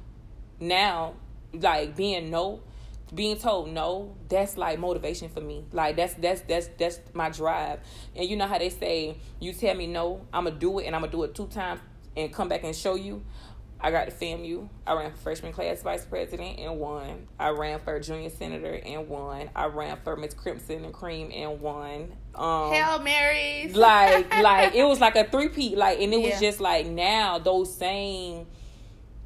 now 0.60 1.14
like 1.54 1.96
being 1.96 2.30
no 2.30 2.60
being 3.14 3.36
told 3.36 3.68
no 3.68 4.14
that's 4.28 4.56
like 4.56 4.78
motivation 4.78 5.28
for 5.28 5.40
me 5.40 5.64
like 5.72 5.96
that's 5.96 6.14
that's 6.14 6.42
that's 6.42 6.68
that's 6.78 7.00
my 7.12 7.28
drive 7.28 7.80
and 8.14 8.28
you 8.28 8.36
know 8.36 8.46
how 8.46 8.56
they 8.58 8.68
say 8.68 9.16
you 9.40 9.52
tell 9.52 9.74
me 9.74 9.86
no 9.88 10.20
i'm 10.32 10.44
gonna 10.44 10.54
do 10.56 10.78
it 10.78 10.84
and 10.86 10.94
i'm 10.94 11.00
gonna 11.02 11.10
do 11.10 11.24
it 11.24 11.34
two 11.34 11.46
times 11.48 11.80
and 12.16 12.32
come 12.32 12.48
back 12.48 12.62
and 12.62 12.76
show 12.76 12.94
you 12.94 13.20
i 13.80 13.90
got 13.90 14.04
to 14.04 14.12
FAMU. 14.12 14.68
i 14.86 14.92
ran 14.92 15.10
for 15.10 15.16
freshman 15.16 15.52
class 15.52 15.82
vice 15.82 16.04
president 16.04 16.60
and 16.60 16.78
won 16.78 17.26
i 17.38 17.48
ran 17.48 17.80
for 17.80 17.98
junior 17.98 18.30
senator 18.30 18.74
and 18.86 19.08
won 19.08 19.50
i 19.56 19.64
ran 19.66 19.98
for 20.04 20.14
miss 20.16 20.32
crimson 20.34 20.84
and 20.84 20.94
cream 20.94 21.32
and 21.34 21.60
won 21.60 22.12
um 22.36 22.70
Hail 22.72 23.00
Marys. 23.00 23.74
like 23.74 24.32
like 24.40 24.74
it 24.76 24.84
was 24.84 25.00
like 25.00 25.16
a 25.16 25.24
three 25.24 25.48
peat 25.48 25.76
like 25.76 25.98
and 26.00 26.14
it 26.14 26.18
was 26.18 26.28
Yeah. 26.34 26.40
just 26.40 26.60
like 26.60 26.86
now 26.86 27.38
those 27.38 27.74
same 27.74 28.46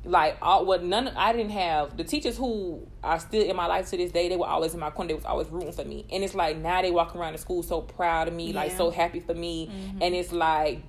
like 0.05 0.37
all 0.43 0.65
what 0.67 0.85
none 0.85 1.09
I 1.09 1.33
didn't 1.33 1.53
have 1.53 1.97
the 1.97 2.05
teachers 2.05 2.37
who 2.37 2.87
are 3.03 3.19
still 3.19 3.43
in 3.43 3.57
my 3.57 3.67
life 3.67 3.89
to 3.91 3.97
this 3.97 4.13
day 4.13 4.29
they 4.29 4.37
were 4.37 4.47
always 4.47 4.75
in 4.75 4.81
my 4.81 4.91
corner. 4.91 5.09
They 5.09 5.15
was 5.15 5.25
always 5.25 5.49
rooting 5.49 5.73
for 5.73 5.85
me. 5.85 6.07
And 6.13 6.23
it's 6.23 6.35
like 6.35 6.59
now 6.59 6.83
they 6.83 6.91
walk 6.91 7.17
around 7.17 7.33
the 7.33 7.39
school 7.39 7.63
so 7.63 7.81
proud 7.81 8.29
of 8.29 8.35
me 8.35 8.53
like 8.53 8.73
so 8.73 8.91
happy 8.91 9.21
for 9.21 9.35
me. 9.35 9.67
Mm-hmm. 9.67 10.03
and 10.03 10.15
it's 10.15 10.33
like 10.33 10.83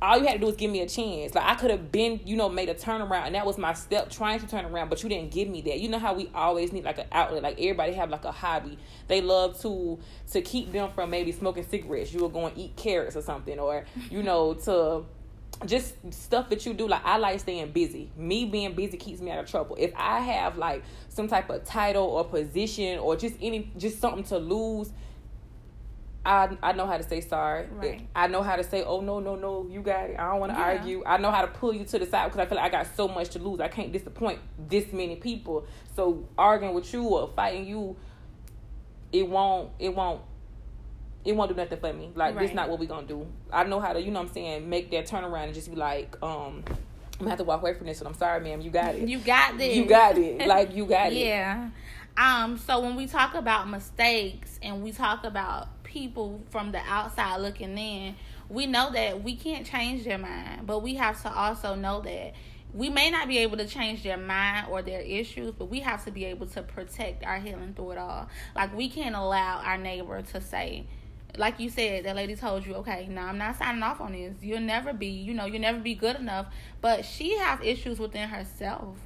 all 0.00 0.16
you 0.16 0.26
had 0.26 0.34
to 0.34 0.38
do 0.38 0.46
was 0.46 0.54
give 0.54 0.70
me 0.70 0.80
a 0.80 0.88
chance. 0.88 1.34
Like 1.34 1.44
I 1.44 1.54
could 1.56 1.70
have 1.70 1.90
been 1.90 2.20
you 2.24 2.36
know 2.36 2.48
made 2.48 2.68
a 2.68 2.74
turnaround 2.74 3.26
and 3.26 3.34
that 3.34 3.44
was 3.44 3.58
my 3.58 3.72
step 3.72 4.10
trying 4.10 4.38
to 4.40 4.46
turn 4.46 4.64
around 4.64 4.88
but 4.88 5.02
you 5.02 5.08
didn't 5.08 5.32
give 5.32 5.48
me 5.48 5.60
that. 5.62 5.80
You 5.80 5.88
know 5.88 5.98
how 5.98 6.14
we 6.14 6.30
always 6.34 6.72
need 6.72 6.84
like 6.84 6.98
an 6.98 7.06
outlet. 7.10 7.42
Like 7.42 7.58
everybody 7.58 7.94
have 7.94 8.10
like 8.10 8.24
a 8.24 8.32
hobby. 8.32 8.78
They 9.08 9.20
love 9.20 9.60
to 9.62 9.98
to 10.32 10.42
keep 10.42 10.70
them 10.70 10.90
from 10.94 11.10
maybe 11.10 11.32
smoking 11.32 11.66
cigarettes. 11.66 12.12
You 12.12 12.22
were 12.22 12.28
going 12.28 12.54
to 12.54 12.60
eat 12.60 12.76
carrots 12.76 13.16
or 13.16 13.22
something 13.22 13.58
or 13.58 13.84
you 14.10 14.22
know 14.22 14.54
to 14.54 15.04
just 15.66 15.94
stuff 16.12 16.48
that 16.50 16.64
you 16.64 16.72
do 16.72 16.86
like 16.86 17.04
i 17.04 17.16
like 17.16 17.40
staying 17.40 17.70
busy 17.72 18.10
me 18.16 18.44
being 18.44 18.72
busy 18.74 18.96
keeps 18.96 19.20
me 19.20 19.30
out 19.30 19.40
of 19.40 19.50
trouble 19.50 19.74
if 19.78 19.92
i 19.96 20.20
have 20.20 20.56
like 20.56 20.82
some 21.08 21.26
type 21.26 21.50
of 21.50 21.64
title 21.64 22.04
or 22.04 22.24
position 22.24 22.98
or 22.98 23.16
just 23.16 23.34
any 23.42 23.70
just 23.76 24.00
something 24.00 24.22
to 24.24 24.38
lose 24.38 24.92
I, 26.26 26.58
I 26.62 26.72
know 26.72 26.86
how 26.86 26.98
to 26.98 27.02
say 27.02 27.22
sorry. 27.22 27.68
Right. 27.72 28.06
I 28.14 28.26
know 28.26 28.42
how 28.42 28.56
to 28.56 28.64
say, 28.64 28.82
oh 28.82 29.00
no 29.00 29.18
no 29.18 29.34
no, 29.34 29.66
you 29.70 29.80
got 29.80 30.10
it. 30.10 30.16
I 30.18 30.30
don't 30.30 30.40
want 30.40 30.52
to 30.52 30.58
Yeah. 30.58 30.64
argue. 30.64 31.02
I 31.06 31.16
know 31.16 31.30
how 31.30 31.40
to 31.40 31.48
pull 31.48 31.72
you 31.72 31.84
to 31.86 31.98
the 31.98 32.04
side 32.04 32.26
because 32.26 32.40
I 32.40 32.46
feel 32.46 32.56
like 32.56 32.66
I 32.66 32.68
got 32.82 32.94
so 32.96 33.08
much 33.08 33.30
to 33.30 33.38
lose. 33.38 33.60
I 33.60 33.68
can't 33.68 33.90
disappoint 33.92 34.38
this 34.68 34.92
many 34.92 35.16
people. 35.16 35.64
So 35.96 36.28
arguing 36.36 36.74
with 36.74 36.92
you 36.92 37.02
or 37.04 37.30
fighting 37.34 37.66
you, 37.66 37.96
it 39.10 39.26
won't 39.26 39.70
it 39.78 39.94
won't 39.94 40.20
it 41.24 41.32
won't 41.34 41.50
do 41.50 41.56
nothing 41.56 41.78
for 41.78 41.92
me. 41.92 42.10
Like 42.14 42.34
this 42.34 42.48
Right. 42.48 42.54
not 42.54 42.68
what 42.70 42.78
we 42.78 42.86
gonna 42.86 43.06
do. 43.06 43.26
I 43.52 43.64
know 43.64 43.80
how 43.80 43.92
to, 43.92 44.00
you 44.00 44.10
know 44.10 44.20
what 44.20 44.28
I'm 44.28 44.34
saying, 44.34 44.68
make 44.68 44.90
that 44.92 45.06
turnaround 45.06 45.44
and 45.44 45.54
just 45.54 45.70
be 45.70 45.76
like, 45.76 46.16
um, 46.22 46.62
I'm 46.66 47.18
gonna 47.18 47.30
have 47.30 47.38
to 47.38 47.44
walk 47.44 47.60
away 47.62 47.74
from 47.74 47.86
this. 47.86 47.98
And 47.98 48.08
I'm 48.08 48.14
sorry, 48.14 48.40
ma'am, 48.40 48.60
you 48.60 48.70
got 48.70 48.94
it. 48.94 49.08
You 49.08 49.18
got 49.18 49.58
this. 49.58 49.76
You 49.76 49.84
got 49.84 50.16
it. 50.16 50.38
Like 50.46 50.74
you 50.74 50.86
got 50.86 51.12
it. 51.12 51.16
Yeah. 51.18 51.70
Um, 52.16 52.58
so 52.58 52.80
when 52.80 52.96
we 52.96 53.06
talk 53.06 53.34
about 53.34 53.68
mistakes 53.68 54.58
and 54.62 54.82
we 54.82 54.92
talk 54.92 55.24
about 55.24 55.84
people 55.84 56.40
from 56.50 56.72
the 56.72 56.80
outside 56.80 57.36
looking 57.40 57.76
in, 57.78 58.14
we 58.48 58.66
know 58.66 58.90
that 58.92 59.22
we 59.22 59.36
can't 59.36 59.66
change 59.66 60.04
their 60.04 60.18
mind, 60.18 60.66
but 60.66 60.82
we 60.82 60.94
have 60.94 61.20
to 61.22 61.32
also 61.32 61.74
know 61.74 62.00
that 62.00 62.34
we 62.74 62.88
may 62.90 63.10
not 63.10 63.28
be 63.28 63.38
able 63.38 63.56
to 63.56 63.66
change 63.66 64.02
their 64.02 64.16
mind 64.16 64.66
or 64.70 64.82
their 64.82 65.00
issues, 65.00 65.52
but 65.52 65.66
we 65.66 65.80
have 65.80 66.04
to 66.04 66.10
be 66.10 66.24
able 66.26 66.46
to 66.46 66.62
protect 66.62 67.24
our 67.24 67.38
healing 67.38 67.72
through 67.74 67.92
it 67.92 67.98
all. 67.98 68.28
Like 68.54 68.76
we 68.76 68.88
can't 68.88 69.14
allow 69.14 69.58
our 69.58 69.78
neighbor 69.78 70.20
to 70.22 70.40
say, 70.40 70.86
like 71.36 71.60
you 71.60 71.70
said, 71.70 72.04
that 72.04 72.16
lady 72.16 72.34
told 72.34 72.66
you, 72.66 72.74
okay, 72.76 73.06
no, 73.10 73.22
I'm 73.22 73.38
not 73.38 73.56
signing 73.56 73.82
off 73.82 74.00
on 74.00 74.12
this. 74.12 74.34
You'll 74.40 74.60
never 74.60 74.92
be, 74.92 75.08
you 75.08 75.34
know, 75.34 75.46
you'll 75.46 75.60
never 75.60 75.78
be 75.78 75.94
good 75.94 76.16
enough. 76.16 76.46
But 76.80 77.04
she 77.04 77.36
has 77.36 77.60
issues 77.62 77.98
within 77.98 78.28
herself 78.28 78.96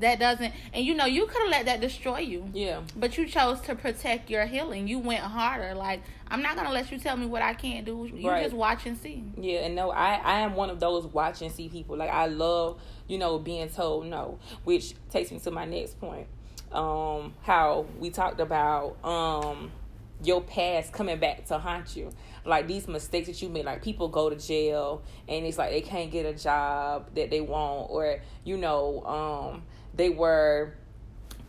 that 0.00 0.18
doesn't, 0.18 0.52
and 0.72 0.84
you 0.84 0.94
know, 0.94 1.04
you 1.04 1.26
could 1.26 1.42
have 1.42 1.50
let 1.50 1.66
that 1.66 1.80
destroy 1.80 2.18
you. 2.20 2.48
Yeah. 2.52 2.80
But 2.96 3.16
you 3.16 3.26
chose 3.26 3.60
to 3.62 3.74
protect 3.74 4.30
your 4.30 4.46
healing. 4.46 4.88
You 4.88 4.98
went 4.98 5.20
harder. 5.20 5.74
Like 5.74 6.02
I'm 6.28 6.42
not 6.42 6.56
gonna 6.56 6.72
let 6.72 6.90
you 6.90 6.98
tell 6.98 7.16
me 7.16 7.26
what 7.26 7.42
I 7.42 7.54
can't 7.54 7.84
do. 7.84 8.08
You 8.12 8.28
Right. 8.28 8.42
just 8.42 8.54
watch 8.54 8.86
and 8.86 8.96
see. 8.98 9.22
Yeah, 9.36 9.60
and 9.60 9.74
no, 9.74 9.90
I 9.90 10.14
I 10.14 10.40
am 10.40 10.54
one 10.54 10.70
of 10.70 10.80
those 10.80 11.06
watch 11.06 11.42
and 11.42 11.52
see 11.52 11.68
people. 11.68 11.96
Like 11.96 12.10
I 12.10 12.26
love, 12.26 12.80
you 13.06 13.18
know, 13.18 13.38
being 13.38 13.68
told 13.68 14.06
no, 14.06 14.38
which 14.64 14.94
takes 15.10 15.30
me 15.30 15.38
to 15.40 15.50
my 15.50 15.64
next 15.64 16.00
point. 16.00 16.26
Um, 16.72 17.34
how 17.42 17.86
we 17.98 18.10
talked 18.10 18.40
about 18.40 18.96
um 19.04 19.70
your 20.22 20.40
past 20.40 20.92
coming 20.92 21.18
back 21.18 21.44
to 21.46 21.58
haunt 21.58 21.96
you. 21.96 22.10
Like 22.44 22.66
these 22.66 22.88
mistakes 22.88 23.28
that 23.28 23.40
you 23.42 23.48
made, 23.48 23.64
like 23.64 23.82
people 23.82 24.08
go 24.08 24.30
to 24.30 24.36
jail 24.36 25.02
and 25.28 25.44
it's 25.44 25.58
like 25.58 25.70
they 25.70 25.80
can't 25.80 26.10
get 26.10 26.26
a 26.26 26.34
job 26.34 27.14
that 27.14 27.30
they 27.30 27.40
want, 27.40 27.90
or 27.90 28.20
you 28.44 28.56
know, 28.56 29.04
um, 29.04 29.62
they 29.94 30.10
were 30.10 30.74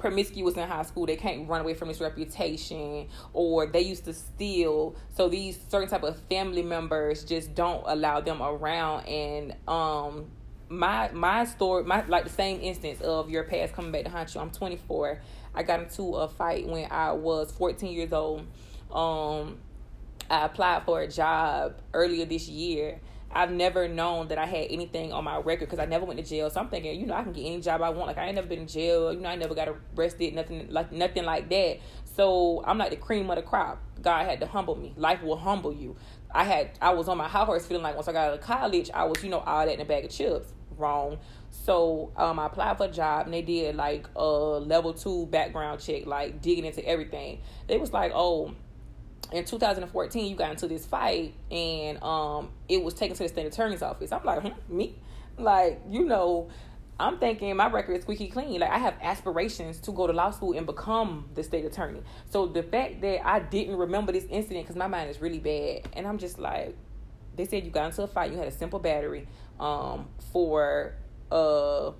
promiscuous 0.01 0.55
in 0.55 0.67
high 0.67 0.81
school 0.81 1.05
they 1.05 1.15
can't 1.15 1.47
run 1.47 1.61
away 1.61 1.75
from 1.75 1.87
this 1.87 2.01
reputation 2.01 3.07
or 3.33 3.67
they 3.67 3.81
used 3.81 4.03
to 4.03 4.13
steal 4.13 4.95
so 5.15 5.29
these 5.29 5.59
certain 5.69 5.87
type 5.87 6.01
of 6.01 6.17
family 6.21 6.63
members 6.63 7.23
just 7.23 7.53
don't 7.53 7.83
allow 7.85 8.19
them 8.19 8.41
around 8.41 9.05
and 9.05 9.55
um 9.67 10.25
my 10.69 11.11
my 11.11 11.45
story 11.45 11.83
my 11.83 12.03
like 12.07 12.23
the 12.23 12.31
same 12.31 12.59
instance 12.61 12.99
of 13.01 13.29
your 13.29 13.43
past 13.43 13.73
coming 13.73 13.91
back 13.91 14.03
to 14.03 14.09
haunt 14.09 14.33
you 14.33 14.41
i'm 14.41 14.49
24 14.49 15.21
i 15.53 15.63
got 15.63 15.79
into 15.79 16.15
a 16.15 16.27
fight 16.27 16.67
when 16.67 16.87
i 16.91 17.11
was 17.11 17.51
14 17.51 17.93
years 17.93 18.13
old 18.13 18.45
um 18.91 19.57
i 20.29 20.45
applied 20.45 20.83
for 20.83 21.01
a 21.01 21.07
job 21.07 21.75
earlier 21.93 22.25
this 22.25 22.47
year 22.47 22.99
I've 23.33 23.51
never 23.51 23.87
known 23.87 24.27
that 24.27 24.37
I 24.37 24.45
had 24.45 24.67
anything 24.69 25.13
on 25.13 25.23
my 25.23 25.37
record 25.37 25.69
because 25.69 25.79
I 25.79 25.85
never 25.85 26.05
went 26.05 26.19
to 26.19 26.25
jail. 26.25 26.49
So 26.49 26.59
I'm 26.59 26.67
thinking, 26.67 26.99
you 26.99 27.05
know, 27.05 27.13
I 27.13 27.23
can 27.23 27.31
get 27.31 27.45
any 27.45 27.61
job 27.61 27.81
I 27.81 27.89
want. 27.89 28.07
Like 28.07 28.17
I 28.17 28.25
ain't 28.25 28.35
never 28.35 28.47
been 28.47 28.59
in 28.59 28.67
jail. 28.67 29.13
You 29.13 29.19
know, 29.19 29.29
I 29.29 29.35
never 29.35 29.55
got 29.55 29.69
arrested. 29.95 30.35
Nothing 30.35 30.67
like 30.69 30.91
nothing 30.91 31.23
like 31.23 31.49
that. 31.49 31.79
So 32.15 32.61
I'm 32.65 32.77
like 32.77 32.89
the 32.89 32.97
cream 32.97 33.29
of 33.29 33.37
the 33.37 33.41
crop. 33.41 33.81
God 34.01 34.25
had 34.25 34.39
to 34.41 34.47
humble 34.47 34.75
me. 34.75 34.93
Life 34.97 35.23
will 35.23 35.37
humble 35.37 35.73
you. 35.73 35.95
I 36.33 36.43
had 36.43 36.71
I 36.81 36.93
was 36.93 37.07
on 37.07 37.17
my 37.17 37.27
high 37.27 37.45
horse 37.45 37.65
feeling 37.65 37.83
like 37.83 37.95
once 37.95 38.07
I 38.07 38.13
got 38.13 38.27
out 38.29 38.33
of 38.33 38.41
college, 38.41 38.89
I 38.93 39.05
was 39.05 39.23
you 39.23 39.29
know 39.29 39.39
all 39.39 39.65
that 39.65 39.73
in 39.73 39.79
a 39.79 39.85
bag 39.85 40.05
of 40.05 40.11
chips. 40.11 40.53
Wrong. 40.77 41.17
So 41.51 42.11
um, 42.15 42.39
I 42.39 42.47
applied 42.47 42.77
for 42.77 42.85
a 42.85 42.91
job 42.91 43.25
and 43.25 43.33
they 43.33 43.41
did 43.41 43.75
like 43.75 44.07
a 44.15 44.25
level 44.25 44.93
two 44.93 45.27
background 45.27 45.81
check, 45.81 46.05
like 46.05 46.41
digging 46.41 46.65
into 46.65 46.83
everything. 46.85 47.41
They 47.67 47.77
was 47.77 47.93
like, 47.93 48.11
oh 48.15 48.55
in 49.31 49.45
2014 49.45 50.29
you 50.29 50.35
got 50.35 50.51
into 50.51 50.67
this 50.67 50.85
fight 50.85 51.33
and 51.49 52.01
um 52.03 52.49
it 52.67 52.83
was 52.83 52.93
taken 52.93 53.15
to 53.15 53.23
the 53.23 53.29
state 53.29 53.45
attorney's 53.45 53.81
office. 53.81 54.11
I'm 54.11 54.23
like 54.23 54.41
hmm, 54.41 54.77
me? 54.77 54.95
Like 55.37 55.81
you 55.89 56.05
know 56.05 56.49
i'm 56.99 57.17
thinking 57.17 57.55
my 57.55 57.67
record 57.67 57.93
is 57.93 58.03
squeaky 58.03 58.27
clean. 58.27 58.59
Like 58.59 58.69
i 58.69 58.77
have 58.77 58.95
aspirations 59.01 59.79
to 59.81 59.91
go 59.91 60.05
to 60.05 60.13
law 60.13 60.31
school 60.31 60.57
and 60.57 60.65
become 60.65 61.29
the 61.33 61.43
state 61.43 61.65
attorney. 61.65 62.01
So 62.29 62.47
the 62.47 62.63
fact 62.63 63.01
that 63.01 63.25
i 63.25 63.39
didn't 63.39 63.77
remember 63.77 64.11
this 64.11 64.25
incident 64.29 64.65
because 64.65 64.75
my 64.75 64.87
mind 64.87 65.09
is 65.09 65.21
really 65.21 65.39
bad. 65.39 65.89
And 65.93 66.05
i'm 66.05 66.17
just 66.17 66.37
like 66.37 66.75
they 67.37 67.45
said 67.45 67.63
you 67.63 67.71
got 67.71 67.85
into 67.85 68.03
a 68.03 68.07
fight 68.07 68.31
you 68.31 68.37
had 68.37 68.47
a 68.47 68.51
simple 68.51 68.79
battery 68.79 69.27
um 69.59 70.09
for 70.33 70.93
uh 71.31 71.91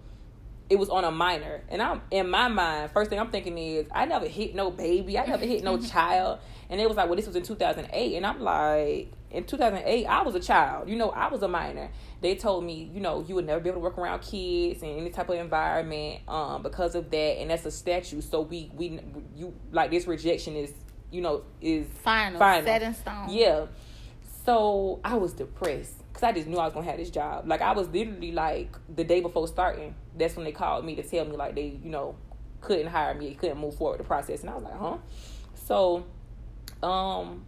it 0.72 0.80
was 0.80 0.88
on 0.90 1.04
a 1.04 1.12
minor. 1.12 1.62
And 1.68 1.82
I'm 1.82 2.02
in 2.12 2.30
my 2.30 2.48
mind, 2.48 2.92
first 2.92 3.10
thing 3.10 3.20
I'm 3.20 3.30
thinking 3.30 3.58
is 3.58 3.88
I 3.92 4.06
never 4.06 4.26
hit 4.26 4.56
no 4.56 4.72
baby. 4.72 5.20
I 5.20 5.26
never 5.26 5.46
hit 5.46 5.66
no 5.66 5.78
child. 5.94 6.40
And 6.70 6.80
it 6.80 6.88
was 6.88 6.96
like, 6.96 7.08
well, 7.08 7.18
this 7.18 7.28
was 7.28 7.36
in 7.36 7.44
2008. 7.44 8.16
And 8.16 8.26
I'm 8.26 8.40
like, 8.40 9.12
in 9.30 9.44
2008, 9.44 10.06
I 10.06 10.22
was 10.22 10.34
a 10.34 10.40
child. 10.40 10.88
You 10.88 10.96
know, 10.96 11.10
I 11.10 11.28
was 11.28 11.42
a 11.44 11.50
minor. 11.50 11.92
They 12.22 12.36
told 12.36 12.64
me, 12.64 12.90
you 12.94 13.02
know, 13.02 13.26
you 13.28 13.36
would 13.36 13.46
never 13.46 13.60
be 13.60 13.68
able 13.68 13.82
to 13.82 13.84
work 13.84 13.98
around 13.98 14.22
kids 14.22 14.82
in 14.82 14.90
any 14.98 15.10
type 15.10 15.28
of 15.28 15.36
environment 15.36 16.22
um, 16.30 16.64
because 16.64 16.96
of 16.96 17.12
that. 17.12 17.42
And 17.42 17.50
that's 17.50 17.66
a 17.66 17.72
statute. 17.72 18.24
So 18.24 18.40
we, 18.40 18.72
we, 18.74 19.02
you, 19.36 19.54
like 19.74 19.92
this 19.92 20.08
rejection 20.08 20.56
is, 20.56 20.72
you 21.12 21.20
know, 21.20 21.44
is 21.60 21.86
Final, 21.88 22.40
Final. 22.40 22.66
set 22.66 22.82
in 22.82 22.94
stone. 22.94 23.28
yeah. 23.30 23.66
So 24.46 25.02
I 25.04 25.16
was 25.16 25.34
depressed 25.34 26.01
because 26.12 26.24
I 26.24 26.32
just 26.34 26.48
knew 26.48 26.58
I 26.58 26.66
was 26.66 26.74
gonna 26.74 26.86
have 26.86 26.98
this 26.98 27.10
job. 27.10 27.48
Like 27.48 27.62
I 27.62 27.72
was 27.72 27.88
literally 27.90 28.32
like 28.32 28.76
the 28.94 29.04
day 29.04 29.22
before 29.22 29.48
starting. 29.48 29.96
That's 30.18 30.36
when 30.36 30.46
they 30.46 30.52
called 30.52 30.86
me 30.86 30.96
to 30.96 31.04
tell 31.04 31.26
me 31.26 31.38
like 31.38 31.56
they, 31.56 31.80
you 31.82 31.90
know, 31.90 32.16
couldn't 32.60 32.88
hire 32.88 33.14
me, 33.14 33.34
couldn't 33.34 33.58
move 33.58 33.76
forward 33.76 34.00
the 34.00 34.04
process, 34.04 34.42
and 34.42 34.50
I 34.50 34.56
was 34.56 34.64
like, 34.64 34.78
huh. 34.78 34.98
So, 35.66 36.06
um, 36.84 37.46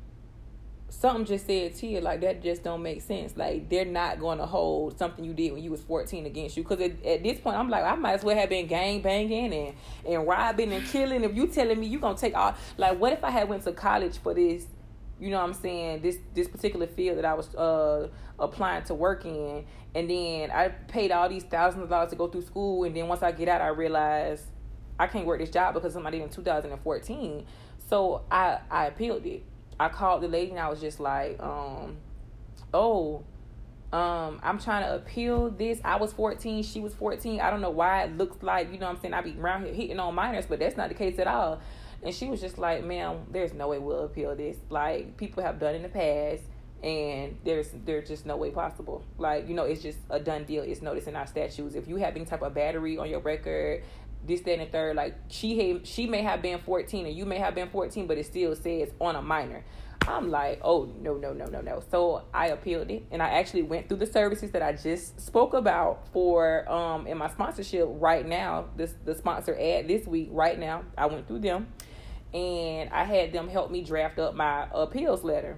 something 0.89 1.25
just 1.25 1.47
said 1.47 1.75
to 1.75 1.87
you 1.87 1.99
like 1.99 2.21
that 2.21 2.41
just 2.41 2.63
don't 2.63 2.81
make 2.81 3.01
sense. 3.01 3.35
Like 3.35 3.69
they're 3.69 3.83
not 3.83 4.19
going 4.19 4.37
to 4.37 4.45
hold 4.45 4.97
something 4.97 5.25
you 5.25 5.33
did 5.33 5.51
when 5.51 5.63
you 5.63 5.71
was 5.71 5.81
fourteen 5.81 6.25
against 6.25 6.55
you. 6.55 6.63
Because 6.63 6.79
at, 6.79 7.05
at 7.05 7.23
this 7.23 7.39
point, 7.39 7.57
I'm 7.57 7.69
like, 7.69 7.83
I 7.83 7.95
might 7.95 8.13
as 8.13 8.23
well 8.23 8.37
have 8.37 8.49
been 8.49 8.67
gang 8.67 9.01
banging 9.01 9.53
and 9.53 9.75
and 10.07 10.27
robbing 10.27 10.71
and 10.71 10.85
killing. 10.87 11.23
If 11.23 11.35
you 11.35 11.47
telling 11.47 11.79
me 11.79 11.87
you 11.87 11.99
gonna 11.99 12.17
take 12.17 12.35
all, 12.35 12.55
like, 12.77 12.97
what 12.99 13.11
if 13.13 13.23
I 13.23 13.31
had 13.31 13.49
went 13.49 13.63
to 13.63 13.73
college 13.73 14.17
for 14.19 14.33
this? 14.33 14.67
You 15.19 15.29
know 15.29 15.39
what 15.39 15.47
I'm 15.47 15.53
saying? 15.53 16.01
This 16.01 16.17
this 16.33 16.47
particular 16.47 16.87
field 16.87 17.17
that 17.17 17.25
I 17.25 17.33
was 17.33 17.53
uh 17.55 18.09
applying 18.39 18.83
to 18.85 18.93
work 18.93 19.25
in, 19.25 19.65
and 19.95 20.09
then 20.09 20.51
I 20.51 20.69
paid 20.69 21.11
all 21.11 21.29
these 21.29 21.43
thousands 21.43 21.83
of 21.83 21.89
dollars 21.89 22.09
to 22.09 22.15
go 22.15 22.27
through 22.27 22.41
school, 22.41 22.83
and 22.83 22.95
then 22.95 23.07
once 23.07 23.23
I 23.23 23.31
get 23.31 23.47
out, 23.47 23.61
I 23.61 23.67
realized 23.67 24.45
I 24.99 25.07
can't 25.07 25.25
work 25.25 25.39
this 25.39 25.49
job 25.49 25.73
because 25.73 25.93
somebody 25.93 26.21
in 26.21 26.29
2014. 26.29 27.45
So 27.89 28.21
I 28.31 28.59
I 28.69 28.87
appealed 28.87 29.25
it. 29.25 29.43
I 29.79 29.89
called 29.89 30.21
the 30.21 30.27
lady 30.27 30.51
and 30.51 30.59
I 30.59 30.69
was 30.69 30.79
just 30.79 30.99
like, 30.99 31.41
um, 31.41 31.97
oh, 32.73 33.23
um, 33.91 34.39
I'm 34.41 34.59
trying 34.59 34.83
to 34.83 34.95
appeal 34.95 35.49
this. 35.51 35.79
I 35.83 35.97
was 35.97 36.13
14, 36.13 36.63
she 36.63 36.79
was 36.79 36.93
14. 36.95 37.39
I 37.39 37.49
don't 37.49 37.61
know 37.61 37.69
why 37.69 38.03
it 38.03 38.17
looks 38.17 38.41
like, 38.41 38.71
you 38.71 38.79
know 38.79 38.87
what 38.87 38.95
I'm 38.95 39.01
saying, 39.01 39.13
I 39.13 39.21
be 39.21 39.35
around 39.39 39.65
here 39.65 39.73
hitting 39.73 39.99
on 39.99 40.15
minors, 40.15 40.45
but 40.47 40.59
that's 40.59 40.77
not 40.77 40.89
the 40.89 40.95
case 40.95 41.19
at 41.19 41.27
all. 41.27 41.61
And 42.03 42.13
she 42.13 42.27
was 42.27 42.41
just 42.41 42.57
like, 42.57 42.83
ma'am, 42.83 43.25
there's 43.31 43.53
no 43.53 43.69
way 43.69 43.79
we'll 43.79 44.03
appeal 44.03 44.35
this. 44.35 44.57
Like, 44.69 45.17
people 45.17 45.43
have 45.43 45.59
done 45.59 45.75
in 45.75 45.83
the 45.83 45.89
past 45.89 46.43
and 46.83 47.37
there's 47.45 47.69
there's 47.85 48.09
just 48.09 48.25
no 48.25 48.35
way 48.35 48.51
possible. 48.51 49.03
Like, 49.17 49.47
you 49.47 49.55
know, 49.55 49.63
it's 49.63 49.81
just 49.81 49.99
a 50.09 50.19
done 50.19 50.43
deal. 50.43 50.63
It's 50.63 50.81
noticed 50.81 51.07
in 51.07 51.15
our 51.15 51.25
statutes. 51.25 51.75
If 51.75 51.87
you 51.87 51.95
have 51.97 52.15
any 52.15 52.25
type 52.25 52.41
of 52.41 52.53
battery 52.53 52.97
on 52.97 53.09
your 53.09 53.21
record, 53.21 53.83
this, 54.25 54.41
that, 54.41 54.59
and 54.59 54.71
third. 54.71 54.95
Like 54.95 55.15
she 55.29 55.81
she 55.83 56.07
may 56.07 56.21
have 56.21 56.41
been 56.41 56.59
14 56.59 57.05
and 57.05 57.15
you 57.15 57.25
may 57.25 57.37
have 57.37 57.55
been 57.55 57.69
14, 57.69 58.07
but 58.07 58.17
it 58.17 58.25
still 58.25 58.55
says 58.55 58.91
on 58.99 59.15
a 59.15 59.21
minor. 59.21 59.63
I'm 60.05 60.29
like, 60.29 60.59
oh 60.61 60.91
no, 60.99 61.15
no, 61.15 61.31
no, 61.31 61.45
no, 61.45 61.61
no. 61.61 61.81
So 61.89 62.23
I 62.33 62.47
appealed 62.47 62.91
it 62.91 63.05
and 63.11 63.21
I 63.21 63.29
actually 63.29 63.63
went 63.63 63.87
through 63.87 63.99
the 63.99 64.05
services 64.05 64.51
that 64.51 64.61
I 64.61 64.73
just 64.73 65.21
spoke 65.21 65.53
about 65.53 66.09
for 66.11 66.69
um 66.69 67.07
in 67.07 67.17
my 67.17 67.29
sponsorship 67.29 67.87
right 67.87 68.27
now. 68.27 68.65
This 68.75 68.93
the 69.05 69.15
sponsor 69.15 69.57
ad 69.59 69.87
this 69.87 70.05
week, 70.05 70.29
right 70.31 70.59
now. 70.59 70.83
I 70.97 71.05
went 71.05 71.27
through 71.27 71.39
them 71.39 71.67
and 72.33 72.89
I 72.91 73.03
had 73.03 73.31
them 73.31 73.47
help 73.47 73.71
me 73.71 73.83
draft 73.83 74.19
up 74.19 74.35
my 74.35 74.67
appeals 74.73 75.23
letter 75.23 75.57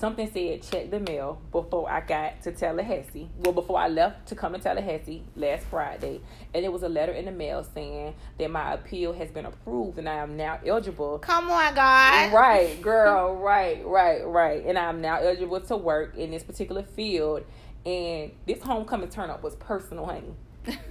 something 0.00 0.30
said 0.32 0.62
check 0.62 0.90
the 0.90 0.98
mail 0.98 1.40
before 1.52 1.88
I 1.88 2.00
got 2.00 2.42
to 2.44 2.52
Tallahassee. 2.52 3.28
Well, 3.38 3.52
before 3.52 3.78
I 3.78 3.88
left 3.88 4.28
to 4.28 4.34
come 4.34 4.54
to 4.54 4.58
Tallahassee 4.58 5.22
last 5.36 5.66
Friday, 5.66 6.22
and 6.54 6.64
it 6.64 6.72
was 6.72 6.82
a 6.82 6.88
letter 6.88 7.12
in 7.12 7.26
the 7.26 7.30
mail 7.30 7.62
saying 7.74 8.14
that 8.38 8.50
my 8.50 8.72
appeal 8.72 9.12
has 9.12 9.30
been 9.30 9.44
approved 9.44 9.98
and 9.98 10.08
I 10.08 10.14
am 10.14 10.38
now 10.38 10.58
eligible. 10.64 11.18
Come 11.18 11.50
on, 11.50 11.74
God. 11.74 12.32
Right, 12.32 12.80
girl. 12.80 13.36
right, 13.36 13.86
right, 13.86 14.26
right. 14.26 14.64
And 14.64 14.78
I'm 14.78 15.02
now 15.02 15.18
eligible 15.18 15.60
to 15.60 15.76
work 15.76 16.16
in 16.16 16.30
this 16.30 16.42
particular 16.42 16.82
field. 16.82 17.44
And 17.84 18.32
this 18.46 18.62
homecoming 18.62 19.10
turn 19.10 19.28
up 19.28 19.42
was 19.42 19.54
personal, 19.56 20.06
honey. 20.06 20.34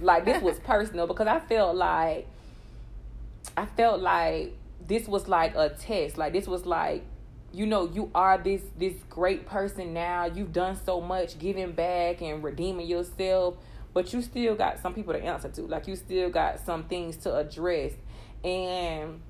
Like 0.00 0.24
this 0.24 0.40
was 0.40 0.58
personal 0.64 1.08
because 1.08 1.26
I 1.26 1.40
felt 1.40 1.74
like 1.74 2.28
I 3.56 3.66
felt 3.66 4.00
like 4.00 4.54
this 4.90 5.06
was 5.06 5.28
like 5.28 5.54
a 5.54 5.70
test. 5.70 6.18
Like 6.18 6.32
this 6.32 6.46
was 6.46 6.66
like 6.66 7.04
you 7.52 7.64
know 7.64 7.90
you 7.92 8.10
are 8.14 8.36
this 8.36 8.62
this 8.76 8.94
great 9.08 9.46
person 9.46 9.94
now. 9.94 10.26
You've 10.26 10.52
done 10.52 10.76
so 10.84 11.00
much 11.00 11.38
giving 11.38 11.72
back 11.72 12.20
and 12.20 12.42
redeeming 12.42 12.86
yourself. 12.86 13.54
But 13.94 14.12
you 14.12 14.20
still 14.20 14.54
got 14.54 14.80
some 14.80 14.92
people 14.92 15.14
to 15.14 15.22
answer 15.22 15.48
to. 15.48 15.62
Like 15.62 15.86
you 15.86 15.96
still 15.96 16.28
got 16.28 16.64
some 16.66 16.84
things 16.84 17.16
to 17.18 17.36
address. 17.36 17.92
And 18.44 19.22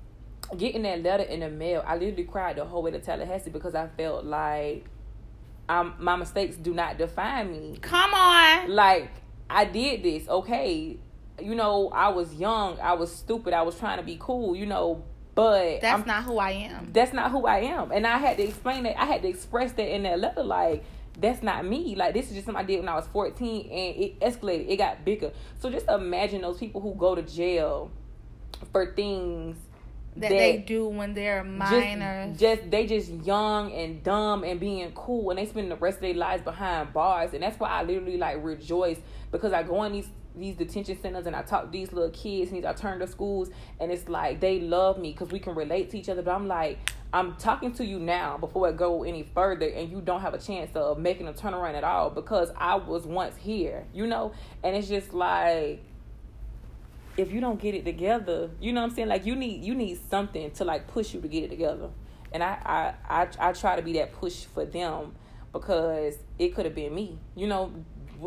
getting 0.57 0.81
that 0.81 1.01
letter 1.01 1.23
in 1.23 1.39
the 1.39 1.49
mail 1.49 1.81
i 1.87 1.95
literally 1.95 2.25
cried 2.25 2.57
the 2.57 2.65
whole 2.65 2.83
way 2.83 2.91
to 2.91 2.99
tallahassee 2.99 3.49
because 3.51 3.73
i 3.73 3.87
felt 3.95 4.25
like 4.25 4.85
I'm, 5.69 5.93
my 5.97 6.17
mistakes 6.17 6.57
do 6.57 6.73
not 6.73 6.97
define 6.97 7.49
me. 7.49 7.77
Come 7.79 8.13
on. 8.13 8.69
Like 8.69 9.11
i 9.49 9.63
did 9.63 10.03
this. 10.03 10.27
Okay. 10.27 10.97
You 11.39 11.55
know 11.55 11.89
i 11.93 12.09
was 12.09 12.33
young. 12.33 12.79
I 12.79 12.93
was 12.93 13.15
stupid. 13.15 13.53
I 13.53 13.61
was 13.61 13.77
trying 13.77 13.97
to 13.97 14.03
be 14.03 14.17
cool 14.19 14.55
you 14.55 14.65
know 14.65 15.05
but 15.33 15.81
that's 15.81 16.01
I'm, 16.01 16.07
not 16.07 16.23
who 16.23 16.37
I 16.37 16.51
am. 16.51 16.89
That's 16.91 17.13
not 17.13 17.31
who 17.31 17.45
I 17.45 17.59
am. 17.59 17.91
And 17.91 18.05
I 18.05 18.17
had 18.17 18.37
to 18.37 18.43
explain 18.43 18.83
that. 18.83 19.01
I 19.01 19.05
had 19.05 19.21
to 19.21 19.27
express 19.27 19.71
that 19.73 19.93
in 19.93 20.03
that 20.03 20.19
letter. 20.19 20.43
Like, 20.43 20.83
that's 21.19 21.41
not 21.41 21.65
me. 21.65 21.95
Like, 21.95 22.13
this 22.13 22.27
is 22.27 22.33
just 22.33 22.45
something 22.45 22.63
I 22.63 22.65
did 22.65 22.79
when 22.79 22.89
I 22.89 22.95
was 22.95 23.07
14 23.07 23.61
and 23.61 23.71
it 23.71 24.19
escalated. 24.19 24.69
It 24.69 24.77
got 24.77 25.05
bigger. 25.05 25.31
So 25.59 25.69
just 25.69 25.87
imagine 25.87 26.41
those 26.41 26.57
people 26.57 26.81
who 26.81 26.95
go 26.95 27.15
to 27.15 27.21
jail 27.21 27.91
for 28.71 28.93
things 28.93 29.57
that, 30.15 30.29
that, 30.29 30.37
they 30.37 30.57
do 30.57 30.87
when 30.87 31.13
they're 31.13 31.43
minors. 31.43 32.37
Just, 32.37 32.61
just, 32.61 32.71
they 32.71 32.85
just 32.85 33.09
young 33.25 33.71
and 33.71 34.03
dumb 34.03 34.43
and 34.43 34.59
being 34.59 34.91
cool 34.91 35.29
and 35.29 35.39
they 35.39 35.45
spend 35.45 35.71
the 35.71 35.77
rest 35.77 35.97
of 35.97 36.01
their 36.01 36.13
lives 36.13 36.43
behind 36.43 36.91
bars. 36.91 37.33
And 37.33 37.41
that's 37.41 37.57
why 37.57 37.69
I 37.69 37.83
literally 37.83 38.17
like 38.17 38.43
rejoice 38.43 38.97
because 39.31 39.53
I 39.53 39.63
go 39.63 39.83
in 39.83 39.93
these 39.93 40.09
these 40.35 40.55
detention 40.55 40.99
centers 41.01 41.25
and 41.25 41.35
I 41.35 41.41
talk 41.41 41.65
to 41.65 41.71
these 41.71 41.91
little 41.91 42.09
kids 42.11 42.51
and 42.51 42.57
these 42.57 42.65
alternative 42.65 43.09
schools 43.09 43.49
and 43.79 43.91
it's 43.91 44.07
like 44.07 44.39
they 44.39 44.59
love 44.59 44.97
me 44.97 45.11
because 45.11 45.29
we 45.29 45.39
can 45.39 45.55
relate 45.55 45.89
to 45.91 45.97
each 45.97 46.09
other. 46.09 46.21
But 46.21 46.31
I'm 46.31 46.47
like, 46.47 46.79
I'm 47.13 47.35
talking 47.35 47.73
to 47.73 47.85
you 47.85 47.99
now 47.99 48.37
before 48.37 48.67
I 48.67 48.71
go 48.71 49.03
any 49.03 49.23
further 49.23 49.67
and 49.67 49.91
you 49.91 50.01
don't 50.01 50.21
have 50.21 50.33
a 50.33 50.37
chance 50.37 50.75
of 50.75 50.97
making 50.97 51.27
a 51.27 51.33
turnaround 51.33 51.73
at 51.73 51.83
all 51.83 52.09
because 52.09 52.51
I 52.57 52.75
was 52.75 53.05
once 53.05 53.35
here, 53.35 53.85
you 53.93 54.07
know? 54.07 54.31
And 54.63 54.75
it's 54.75 54.87
just 54.87 55.13
like 55.13 55.83
if 57.17 57.31
you 57.31 57.41
don't 57.41 57.59
get 57.59 57.75
it 57.75 57.83
together, 57.83 58.49
you 58.59 58.71
know 58.71 58.81
what 58.81 58.89
I'm 58.89 58.95
saying? 58.95 59.09
Like 59.09 59.25
you 59.25 59.35
need 59.35 59.63
you 59.63 59.75
need 59.75 59.99
something 60.09 60.51
to 60.51 60.63
like 60.63 60.87
push 60.87 61.13
you 61.13 61.21
to 61.21 61.27
get 61.27 61.43
it 61.43 61.49
together. 61.49 61.89
And 62.31 62.41
I 62.43 62.93
I 63.09 63.23
I, 63.23 63.49
I 63.49 63.51
try 63.53 63.75
to 63.75 63.81
be 63.81 63.93
that 63.93 64.13
push 64.13 64.45
for 64.45 64.65
them 64.65 65.13
because 65.51 66.15
it 66.39 66.55
could 66.55 66.65
have 66.65 66.75
been 66.75 66.95
me. 66.95 67.19
You 67.35 67.47
know, 67.47 67.73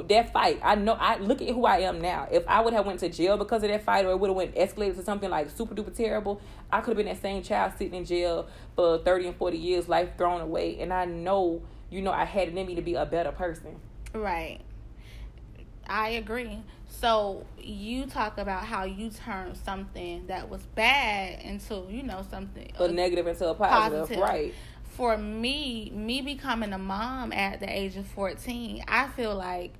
that 0.03 0.33
fight, 0.33 0.61
I 0.63 0.75
know. 0.75 0.95
I 0.95 1.19
look 1.19 1.41
at 1.41 1.49
who 1.49 1.65
I 1.67 1.79
am 1.79 2.01
now. 2.01 2.29
If 2.31 2.47
I 2.49 2.61
would 2.61 2.73
have 2.75 2.87
went 2.87 3.01
to 3.01 3.09
jail 3.09 3.37
because 3.37 3.63
of 3.63 3.71
that 3.71 3.85
fight, 3.85 4.05
or 4.05 4.11
it 4.11 4.19
would 4.19 4.29
have 4.29 4.37
went 4.37 4.55
escalated 4.55 4.97
to 4.97 5.05
something 5.05 5.31
like 5.31 5.51
super 5.51 5.75
duper 5.75 5.95
terrible, 5.95 6.41
I 6.73 6.81
could 6.81 6.97
have 6.97 6.97
been 6.97 7.15
that 7.15 7.23
same 7.23 7.43
child 7.43 7.73
sitting 7.79 7.95
in 7.95 8.05
jail 8.05 8.49
for 8.75 8.99
thirty 8.99 9.27
and 9.27 9.37
forty 9.37 9.59
years, 9.59 9.89
life 9.89 10.11
thrown 10.19 10.41
away. 10.41 10.81
And 10.81 10.93
I 10.93 11.05
know, 11.05 11.63
you 11.91 12.03
know, 12.03 12.13
I 12.13 12.25
had 12.25 12.49
it 12.49 12.57
in 12.57 12.67
me 12.67 12.75
to 12.75 12.83
be 12.83 12.95
a 12.95 13.07
better 13.07 13.33
person. 13.33 13.77
Right. 14.13 14.61
I 15.87 16.11
agree. 16.11 16.61
So 16.89 17.45
you 17.59 18.07
talk 18.07 18.39
about 18.39 18.65
how 18.65 18.85
you 18.85 19.11
turned 19.11 19.57
something 19.57 20.27
that 20.29 20.49
was 20.49 20.63
bad 20.75 21.41
into, 21.43 21.85
you 21.91 22.03
know, 22.03 22.25
something 22.31 22.73
a 22.79 22.89
negative 22.89 23.27
into 23.27 23.49
a 23.49 23.55
positive, 23.55 24.01
positive. 24.01 24.23
right? 24.23 24.55
For 24.97 25.19
me, 25.19 25.91
me 25.95 26.21
becoming 26.21 26.73
a 26.73 26.79
mom 26.79 27.33
at 27.33 27.61
the 27.61 27.69
age 27.69 27.97
of 27.97 28.07
fourteen, 28.07 28.85
I 28.87 29.09
feel 29.09 29.35
like 29.35 29.75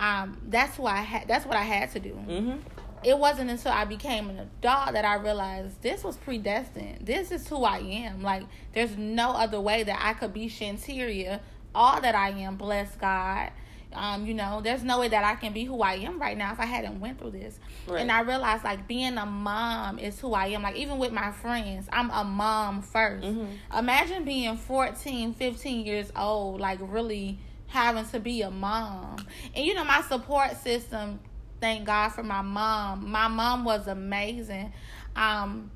um, 0.00 0.38
that's 0.48 0.78
why 0.78 0.92
I 0.92 1.02
had. 1.02 1.28
That's 1.28 1.44
what 1.44 1.56
I 1.56 1.62
had 1.62 1.92
to 1.92 2.00
do. 2.00 2.14
Mm-hmm. 2.14 2.56
It 3.04 3.18
wasn't 3.18 3.50
until 3.50 3.72
I 3.72 3.84
became 3.84 4.30
an 4.30 4.38
adult 4.38 4.92
that 4.92 5.04
I 5.04 5.14
realized 5.16 5.80
this 5.82 6.02
was 6.02 6.16
predestined. 6.16 7.06
This 7.06 7.30
is 7.30 7.46
who 7.46 7.64
I 7.64 7.78
am. 7.78 8.22
Like 8.22 8.44
there's 8.72 8.96
no 8.96 9.30
other 9.30 9.60
way 9.60 9.82
that 9.82 9.98
I 10.02 10.14
could 10.14 10.32
be 10.32 10.48
Shanteria, 10.48 11.40
all 11.74 12.00
that 12.00 12.14
I 12.14 12.30
am. 12.30 12.56
Bless 12.56 12.96
God. 12.96 13.52
Um, 13.92 14.24
you 14.24 14.34
know, 14.34 14.60
there's 14.62 14.84
no 14.84 15.00
way 15.00 15.08
that 15.08 15.24
I 15.24 15.34
can 15.34 15.52
be 15.52 15.64
who 15.64 15.82
I 15.82 15.94
am 15.94 16.20
right 16.20 16.38
now 16.38 16.52
if 16.52 16.60
I 16.60 16.64
hadn't 16.64 17.00
went 17.00 17.18
through 17.18 17.32
this. 17.32 17.58
Right. 17.86 18.00
And 18.00 18.10
I 18.10 18.20
realized 18.20 18.64
like 18.64 18.86
being 18.88 19.18
a 19.18 19.26
mom 19.26 19.98
is 19.98 20.18
who 20.18 20.32
I 20.32 20.46
am. 20.46 20.62
Like 20.62 20.76
even 20.76 20.98
with 20.98 21.12
my 21.12 21.30
friends, 21.30 21.88
I'm 21.92 22.08
a 22.10 22.24
mom 22.24 22.82
1st 22.82 23.22
mm-hmm. 23.22 23.78
Imagine 23.78 24.24
being 24.24 24.56
14, 24.56 25.34
15 25.34 25.84
years 25.84 26.10
old, 26.16 26.60
like 26.60 26.78
really 26.80 27.38
having 27.70 28.04
to 28.04 28.20
be 28.20 28.42
a 28.42 28.50
mom. 28.50 29.24
And 29.54 29.64
you 29.64 29.74
know, 29.74 29.84
my 29.84 30.02
support 30.02 30.56
system, 30.62 31.20
thank 31.60 31.86
God 31.86 32.10
for 32.10 32.22
my 32.22 32.42
mom. 32.42 33.10
My 33.10 33.28
mom 33.28 33.64
was 33.64 33.86
amazing. 33.86 34.72
Um, 35.16 35.70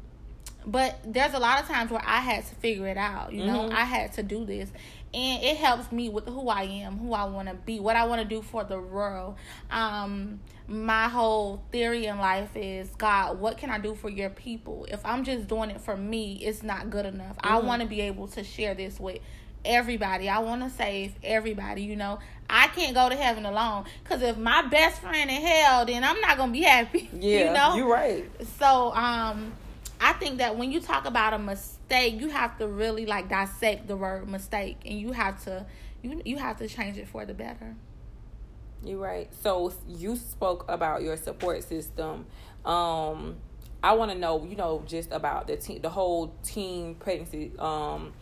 but 0.67 0.99
there's 1.07 1.35
a 1.35 1.39
lot 1.39 1.61
of 1.61 1.69
times 1.69 1.91
where 1.91 2.03
I 2.05 2.21
had 2.21 2.47
to 2.47 2.55
figure 2.57 2.89
it 2.89 2.97
out. 2.97 3.33
You 3.33 3.45
know, 3.45 3.65
mm-hmm. 3.65 3.77
I 3.77 3.85
had 3.85 4.13
to 4.15 4.23
do 4.23 4.45
this. 4.45 4.71
And 5.13 5.43
it 5.45 5.57
helps 5.59 5.93
me 5.93 6.09
with 6.09 6.27
who 6.27 6.49
I 6.49 6.63
am, 6.63 6.99
who 6.99 7.13
I 7.13 7.25
want 7.25 7.49
to 7.49 7.55
be, 7.55 7.79
what 7.79 7.95
I 7.95 8.07
want 8.07 8.23
to 8.23 8.27
do 8.27 8.43
for 8.43 8.65
the 8.65 8.81
world. 8.81 9.37
Um, 9.71 10.41
my 10.67 11.09
whole 11.09 11.63
theory 11.71 12.07
in 12.07 12.19
life 12.19 12.57
is 12.57 12.89
God, 12.97 13.39
what 13.39 13.59
can 13.59 13.71
I 13.71 13.79
do 13.79 13.95
for 13.95 14.09
your 14.09 14.31
people? 14.31 14.87
If 14.91 15.05
I'm 15.05 15.23
just 15.23 15.47
doing 15.47 15.71
it 15.71 15.81
for 15.81 15.97
me, 15.97 16.41
it's 16.43 16.65
not 16.65 16.91
good 16.91 17.07
enough. 17.07 17.37
Mm-hmm. 17.37 17.55
I 17.55 17.59
want 17.59 17.83
to 17.83 17.89
be 17.89 18.01
able 18.01 18.27
to 18.29 18.43
share 18.43 18.75
this 18.75 18.99
with 18.99 19.21
everybody. 19.65 20.29
I 20.29 20.39
want 20.39 20.63
to 20.63 20.71
save 20.71 21.15
everybody, 21.23 21.83
you 21.83 21.97
know. 21.97 22.19
I 22.49 22.69
can't 22.69 22.95
go 22.95 23.09
to 23.09 23.17
heaven 23.17 23.47
alone 23.47 23.85
cuz 24.05 24.21
if 24.23 24.37
my 24.37 24.63
best 24.63 25.01
friend 25.01 25.31
in 25.31 25.43
hell, 25.43 25.87
then 25.87 26.05
I'm 26.05 26.21
not 26.21 26.37
going 26.37 26.51
to 26.51 26.59
be 26.59 26.65
happy, 26.65 27.09
yeah, 27.19 27.47
you 27.47 27.53
know. 27.53 27.77
You're 27.77 27.93
right. 27.93 28.25
So, 28.59 28.93
um 28.95 29.53
I 30.01 30.13
think 30.13 30.39
that 30.39 30.57
when 30.57 30.71
you 30.71 30.81
talk 30.81 31.07
about 31.07 31.33
a 31.33 31.39
mistake, 31.39 32.21
you 32.21 32.29
have 32.29 32.59
to 32.59 32.69
really 32.69 33.07
like 33.07 33.29
dissect 33.29 33.89
the 33.89 33.97
word 33.97 34.29
mistake 34.29 34.77
and 34.85 35.01
you 35.01 35.13
have 35.13 35.43
to 35.45 35.65
you 36.03 36.21
you 36.25 36.37
have 36.37 36.59
to 36.59 36.69
change 36.69 36.99
it 36.99 37.09
for 37.09 37.25
the 37.25 37.33
better. 37.35 37.75
You're 38.85 38.99
right. 38.99 39.31
So 39.43 39.73
you 39.89 40.17
spoke 40.17 40.67
about 40.69 41.03
your 41.03 41.17
support 41.17 41.65
system. 41.65 42.27
Um 42.65 43.37
I 43.83 43.93
want 43.93 44.11
to 44.13 44.19
know, 44.19 44.45
you 44.45 44.57
know, 44.57 44.83
just 44.87 45.13
about 45.13 45.47
the 45.47 45.57
team, 45.57 45.81
the 45.81 45.91
whole 45.91 46.35
teen 46.43 46.95
pregnancy 46.97 47.53
um 47.59 48.13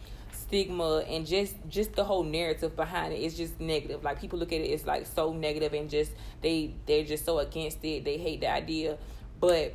stigma 0.52 0.98
and 1.08 1.26
just 1.26 1.56
just 1.66 1.94
the 1.94 2.04
whole 2.04 2.22
narrative 2.22 2.76
behind 2.76 3.14
it 3.14 3.20
is 3.20 3.34
just 3.34 3.58
negative 3.58 4.04
like 4.04 4.20
people 4.20 4.38
look 4.38 4.52
at 4.52 4.60
it 4.60 4.64
it's 4.64 4.86
like 4.86 5.06
so 5.06 5.32
negative 5.32 5.72
and 5.72 5.88
just 5.88 6.12
they 6.42 6.74
they're 6.84 7.04
just 7.04 7.24
so 7.24 7.38
against 7.38 7.82
it 7.84 8.04
they 8.04 8.18
hate 8.18 8.40
the 8.40 8.50
idea 8.50 8.98
but 9.40 9.74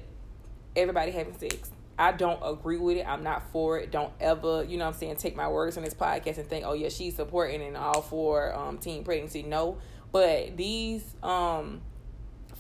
everybody 0.76 1.12
having 1.12 1.36
sex 1.36 1.72
I 2.00 2.12
don't 2.12 2.40
agree 2.46 2.78
with 2.78 2.98
it. 2.98 3.08
I'm 3.08 3.24
not 3.24 3.52
for 3.52 3.80
it. 3.80 3.90
Don't 3.90 4.13
ever, 4.20 4.63
you 4.63 4.78
know 4.78 4.86
I'm 4.86 4.94
saying, 4.94 5.16
take 5.16 5.36
my 5.36 5.48
words 5.48 5.78
on 5.78 5.84
this 5.84 5.96
podcast 5.96 6.38
and 6.38 6.48
think, 6.48 6.63
oh 6.63 6.74
yeah, 6.74 6.90
she's 6.90 7.16
supporting 7.16 7.63
and 7.63 7.76
all 7.76 8.04
for 8.04 8.54
um 8.54 8.78
teen 8.78 9.04
pregnancy. 9.04 9.42
No. 9.42 9.80
But 10.12 10.56
these 10.58 11.04
um 11.24 11.82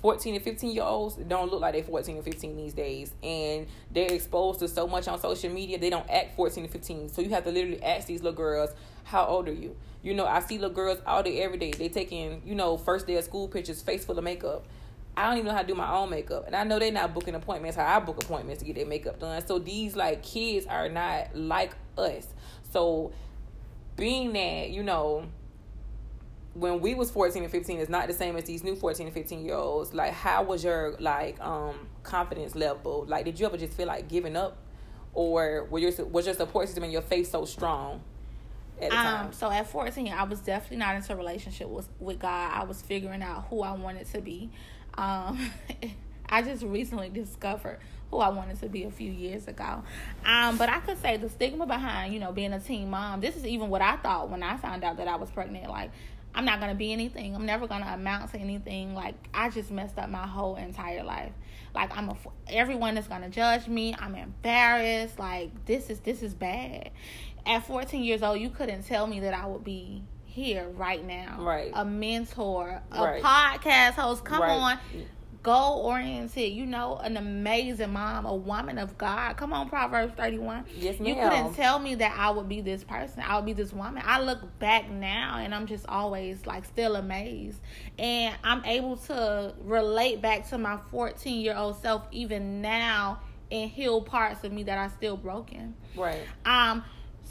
14 0.07 0.35
and 0.35 0.43
15 0.45 0.71
year 0.71 0.83
olds 0.85 1.15
don't 1.15 1.51
look 1.51 1.59
like 1.59 1.73
they're 1.73 1.83
14 1.83 2.15
and 2.15 2.23
15 2.23 2.55
these 2.55 2.71
days 2.71 3.11
and 3.21 3.67
they're 3.91 4.13
exposed 4.13 4.57
to 4.59 4.65
so 4.69 4.87
much 4.87 5.05
on 5.09 5.19
social 5.19 5.49
media 5.49 5.77
they 5.77 5.89
don't 5.89 6.09
act 6.09 6.33
14 6.37 6.63
and 6.63 6.71
15 6.71 7.09
so 7.09 7.21
you 7.21 7.29
have 7.31 7.43
to 7.43 7.51
literally 7.51 7.83
ask 7.83 8.07
these 8.07 8.23
little 8.23 8.37
girls 8.37 8.69
how 9.03 9.25
old 9.25 9.49
are 9.49 9.53
you 9.53 9.75
you 10.03 10.13
know 10.13 10.25
i 10.25 10.39
see 10.39 10.57
little 10.57 10.73
girls 10.73 10.97
all 11.05 11.21
day 11.21 11.41
every 11.41 11.57
day 11.57 11.71
they 11.71 11.89
taking 11.89 12.41
you 12.45 12.55
know 12.55 12.77
first 12.77 13.05
day 13.05 13.17
of 13.17 13.23
school 13.25 13.49
pictures 13.49 13.81
face 13.81 14.05
full 14.05 14.17
of 14.17 14.23
makeup 14.23 14.65
I 15.17 15.25
don't 15.25 15.39
even 15.39 15.47
know 15.47 15.55
how 15.55 15.61
to 15.63 15.67
do 15.67 15.73
my 15.73 15.91
own 15.91 16.11
makeup. 16.11 16.43
And 16.45 16.55
I 16.55 16.63
know 16.63 16.77
they're 16.77 16.91
not 16.91 17.15
booking 17.15 17.33
appointments 17.33 17.75
how 17.75 17.87
I 17.87 17.99
book 17.99 18.23
appointments 18.23 18.59
to 18.59 18.67
get 18.67 18.75
their 18.75 18.85
makeup 18.85 19.19
done. 19.19 19.43
So 19.47 19.57
these 19.57 19.95
like 19.95 20.21
kids 20.21 20.67
are 20.67 20.89
not 20.89 21.35
like 21.35 21.73
us. 21.97 22.27
So 22.71 23.11
being 23.95 24.31
that, 24.33 24.69
you 24.69 24.83
know, 24.83 25.25
when 26.59 26.81
we 26.81 26.95
was 26.95 27.11
14 27.11 27.43
and 27.43 27.51
15 27.51 27.79
is 27.79 27.89
not 27.89 28.07
the 28.07 28.13
same 28.13 28.35
as 28.35 28.45
these 28.45 28.63
new 28.63 28.75
14 28.75 29.07
and 29.07 29.13
15 29.13 29.45
year 29.45 29.55
olds 29.55 29.93
like 29.93 30.11
how 30.11 30.43
was 30.43 30.63
your 30.63 30.95
like 30.99 31.39
um 31.39 31.87
confidence 32.03 32.55
level 32.55 33.05
like 33.07 33.25
did 33.25 33.39
you 33.39 33.45
ever 33.45 33.57
just 33.57 33.73
feel 33.73 33.87
like 33.87 34.07
giving 34.07 34.35
up 34.35 34.57
or 35.13 35.65
were 35.69 35.79
your 35.79 35.91
was 36.05 36.25
your 36.25 36.35
support 36.35 36.67
system 36.67 36.83
and 36.83 36.91
your 36.91 37.01
faith 37.01 37.29
so 37.29 37.45
strong 37.45 38.01
at 38.81 38.91
the 38.91 38.95
time 38.95 39.25
Um, 39.27 39.33
so 39.33 39.49
at 39.49 39.67
14, 39.67 40.13
I 40.13 40.23
was 40.23 40.39
definitely 40.39 40.77
not 40.77 40.95
into 40.95 41.11
a 41.13 41.15
relationship 41.15 41.67
with, 41.67 41.89
with 41.99 42.19
God. 42.19 42.51
I 42.53 42.63
was 42.63 42.81
figuring 42.81 43.23
out 43.23 43.47
who 43.49 43.63
I 43.63 43.71
wanted 43.71 44.05
to 44.11 44.21
be. 44.21 44.51
Um, 44.95 45.49
I 46.29 46.41
just 46.41 46.63
recently 46.63 47.09
discovered 47.09 47.79
who 48.11 48.19
I 48.19 48.29
wanted 48.29 48.59
to 48.61 48.69
be 48.69 48.83
a 48.83 48.91
few 48.91 49.11
years 49.11 49.47
ago. 49.47 49.83
Um, 50.25 50.57
but 50.57 50.69
I 50.69 50.79
could 50.79 51.01
say 51.01 51.17
the 51.17 51.29
stigma 51.29 51.65
behind, 51.65 52.13
you 52.13 52.19
know, 52.19 52.31
being 52.31 52.53
a 52.53 52.59
teen 52.59 52.89
mom, 52.89 53.19
this 53.19 53.35
is 53.35 53.45
even 53.45 53.69
what 53.69 53.81
I 53.81 53.97
thought 53.97 54.29
when 54.29 54.43
I 54.43 54.57
found 54.57 54.83
out 54.83 54.97
that 54.97 55.07
I 55.07 55.15
was 55.15 55.29
pregnant. 55.31 55.69
Like, 55.69 55.91
I'm 56.35 56.45
not 56.45 56.59
to 56.71 56.77
be 56.77 56.93
anything. 56.93 57.35
I'm 57.35 57.45
never 57.45 57.67
to 57.83 57.93
amount 57.93 58.31
to 58.31 58.37
anything. 58.37 58.93
Like, 58.93 59.15
I 59.33 59.49
just 59.49 59.71
messed 59.71 59.97
up 59.97 60.09
my 60.09 60.27
whole 60.27 60.55
entire 60.55 61.03
life. 61.03 61.31
Like, 61.73 61.95
I'm 61.97 62.09
a, 62.09 62.17
everyone 62.47 62.97
is 62.97 63.07
to 63.23 63.29
judge 63.29 63.67
me. 63.67 63.95
I'm 63.97 64.13
embarrassed. 64.15 65.17
Like, 65.19 65.65
this 65.65 65.89
is, 65.89 65.99
this 66.01 66.21
is 66.21 66.33
bad. 66.33 66.91
At 67.45 67.65
14 67.65 68.03
years 68.03 68.21
old, 68.23 68.39
you 68.39 68.49
couldn't 68.49 68.83
tell 68.83 69.07
me 69.07 69.21
that 69.21 69.33
I 69.33 69.47
would 69.47 69.63
be 69.63 70.03
here 70.25 70.67
right 70.69 71.03
now. 71.03 71.37
Right. 71.39 71.71
A 71.73 71.83
mentor, 71.85 72.81
a 72.91 73.03
Right. 73.03 73.23
podcast 73.23 73.93
host. 73.93 74.23
Come 74.23 74.41
Right. 74.41 74.51
on 74.51 74.79
goal 75.47 75.79
oriented, 75.79 76.51
you 76.51 76.65
know, 76.65 76.97
an 76.97 77.15
amazing 77.15 77.93
mom, 77.93 78.25
a 78.25 78.35
woman 78.35 78.77
of 78.77 78.97
God. 78.97 79.37
Come 79.37 79.53
on, 79.53 79.69
Proverbs 79.69 80.11
31. 80.17 80.65
Yes, 80.75 80.99
ma'am. 80.99 81.07
You 81.07 81.15
couldn't 81.15 81.53
tell 81.53 81.79
me 81.79 81.95
that 81.95 82.13
I 82.19 82.31
would 82.31 82.49
be 82.49 82.59
this 82.59 82.83
person. 82.83 83.23
I 83.25 83.37
would 83.37 83.45
be 83.45 83.53
this 83.53 83.71
woman. 83.71 84.03
I 84.05 84.19
look 84.21 84.59
back 84.59 84.89
now 84.89 85.37
and 85.37 85.55
I'm 85.55 85.65
just 85.65 85.85
always 85.87 86.45
like 86.45 86.65
still 86.65 86.97
amazed. 86.97 87.61
And 87.97 88.35
I'm 88.43 88.65
able 88.65 88.97
to 88.97 89.53
relate 89.61 90.21
back 90.21 90.49
to 90.49 90.57
my 90.57 90.79
14 90.91 91.39
year 91.39 91.55
old 91.55 91.81
self 91.81 92.03
even 92.11 92.61
now 92.61 93.21
and 93.49 93.71
heal 93.71 94.01
parts 94.01 94.43
of 94.43 94.51
me 94.51 94.63
that 94.63 94.77
are 94.77 94.89
still 94.97 95.15
broken. 95.15 95.75
right 95.95 96.23
Um, 96.45 96.83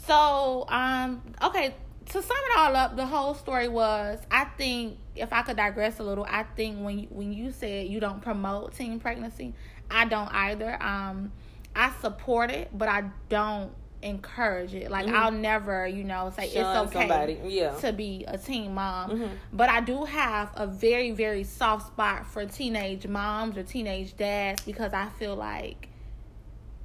so 0.07 0.65
um, 0.69 1.21
okay. 1.43 1.75
To 2.07 2.21
sum 2.21 2.37
it 2.51 2.57
all 2.57 2.75
up, 2.75 2.95
the 2.95 3.05
whole 3.05 3.35
story 3.35 3.67
was 3.67 4.17
I 4.31 4.45
think 4.45 4.97
if 5.19 5.33
I 5.33 5.41
could 5.41 5.57
digress 5.57 5.99
a 5.99 6.03
little, 6.03 6.25
I 6.29 6.43
think 6.55 6.77
when 6.79 6.99
you, 6.99 7.07
when 7.09 7.33
you 7.33 7.51
said 7.51 7.87
you 7.87 7.99
don't 7.99 8.21
promote 8.21 8.73
teen 8.75 8.99
pregnancy, 8.99 9.53
I 9.89 10.05
don't 10.05 10.29
either. 10.33 10.81
Um, 10.81 11.31
I 11.75 11.91
support 12.01 12.51
it, 12.51 12.69
but 12.73 12.87
I 12.89 13.05
don't 13.29 13.71
encourage 14.01 14.73
it. 14.75 14.91
Like 14.91 15.07
I'll 15.07 15.31
never, 15.31 15.87
you 15.87 16.03
know, 16.03 16.31
say 16.35 16.49
Shun 16.49 16.85
it's 16.87 16.95
okay 16.95 17.07
Mm-hmm. 17.07 17.49
yeah. 17.49 17.73
to 17.75 17.91
be 17.93 18.25
a 18.27 18.37
teen 18.37 18.73
mom. 18.73 19.11
Mhm. 19.11 19.29
But 19.53 19.69
I 19.69 19.81
do 19.81 20.05
have 20.05 20.51
a 20.55 20.67
very 20.67 21.11
very 21.11 21.43
soft 21.43 21.87
spot 21.87 22.25
for 22.27 22.45
teenage 22.45 23.07
moms 23.07 23.57
or 23.57 23.63
teenage 23.63 24.15
dads 24.15 24.63
because 24.63 24.93
I 24.93 25.07
feel 25.17 25.35
like 25.35 25.89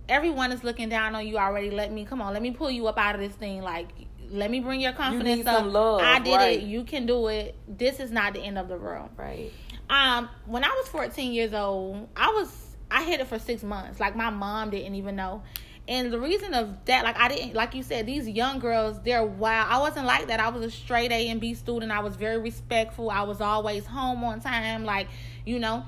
everyone 0.08 0.52
is 0.52 0.64
looking 0.64 0.88
down 0.88 1.14
on 1.14 1.26
you 1.26 1.36
already. 1.38 1.70
Let 1.70 1.92
me 1.92 2.04
come 2.04 2.20
on, 2.22 2.32
let 2.32 2.42
me 2.42 2.50
pull 2.50 2.70
you 2.70 2.86
up 2.86 2.98
out 2.98 3.14
of 3.14 3.20
this 3.20 3.32
thing. 3.34 3.62
Like, 3.62 3.88
let 4.32 4.50
me 4.50 4.60
bring 4.60 4.80
your 4.80 4.92
confidence 4.92 5.44
need 5.44 5.46
up. 5.46 5.66
love, 5.66 6.00
I 6.00 6.18
did 6.18 6.34
right. 6.34 6.58
it. 6.58 6.64
You 6.64 6.84
can 6.84 7.06
do 7.06 7.28
it. 7.28 7.54
This 7.68 8.00
is 8.00 8.10
not 8.10 8.34
the 8.34 8.40
end 8.40 8.58
of 8.58 8.68
the 8.68 8.76
world. 8.76 9.10
right 9.16 9.52
Um, 9.90 10.28
when 10.46 10.64
I 10.64 10.68
was 10.70 10.88
14 10.88 11.32
years 11.32 11.54
old, 11.54 12.08
I 12.16 12.28
was 12.28 12.76
I 12.90 13.04
hid 13.04 13.20
it 13.20 13.26
for 13.26 13.38
six 13.38 13.62
months. 13.62 14.00
Like 14.00 14.16
my 14.16 14.30
mom 14.30 14.70
didn't 14.70 14.94
even 14.94 15.16
know. 15.16 15.42
And 15.88 16.12
the 16.12 16.20
reason 16.20 16.54
of 16.54 16.84
that, 16.84 17.04
like 17.04 17.18
I 17.18 17.28
didn't, 17.28 17.54
like 17.54 17.74
you 17.74 17.82
said, 17.82 18.06
these 18.06 18.28
young 18.28 18.60
girls, 18.60 19.00
they're 19.02 19.24
wild. 19.24 19.68
I 19.68 19.78
wasn't 19.78 20.06
like 20.06 20.28
that. 20.28 20.38
I 20.38 20.48
was 20.48 20.64
a 20.64 20.70
straight 20.70 21.10
A 21.10 21.28
and 21.28 21.40
B 21.40 21.54
student. 21.54 21.90
I 21.90 22.00
was 22.00 22.14
very 22.14 22.38
respectful. 22.38 23.10
I 23.10 23.22
was 23.22 23.40
always 23.40 23.84
home 23.84 24.22
on 24.22 24.40
time, 24.40 24.84
like 24.84 25.08
you 25.44 25.58
know. 25.58 25.84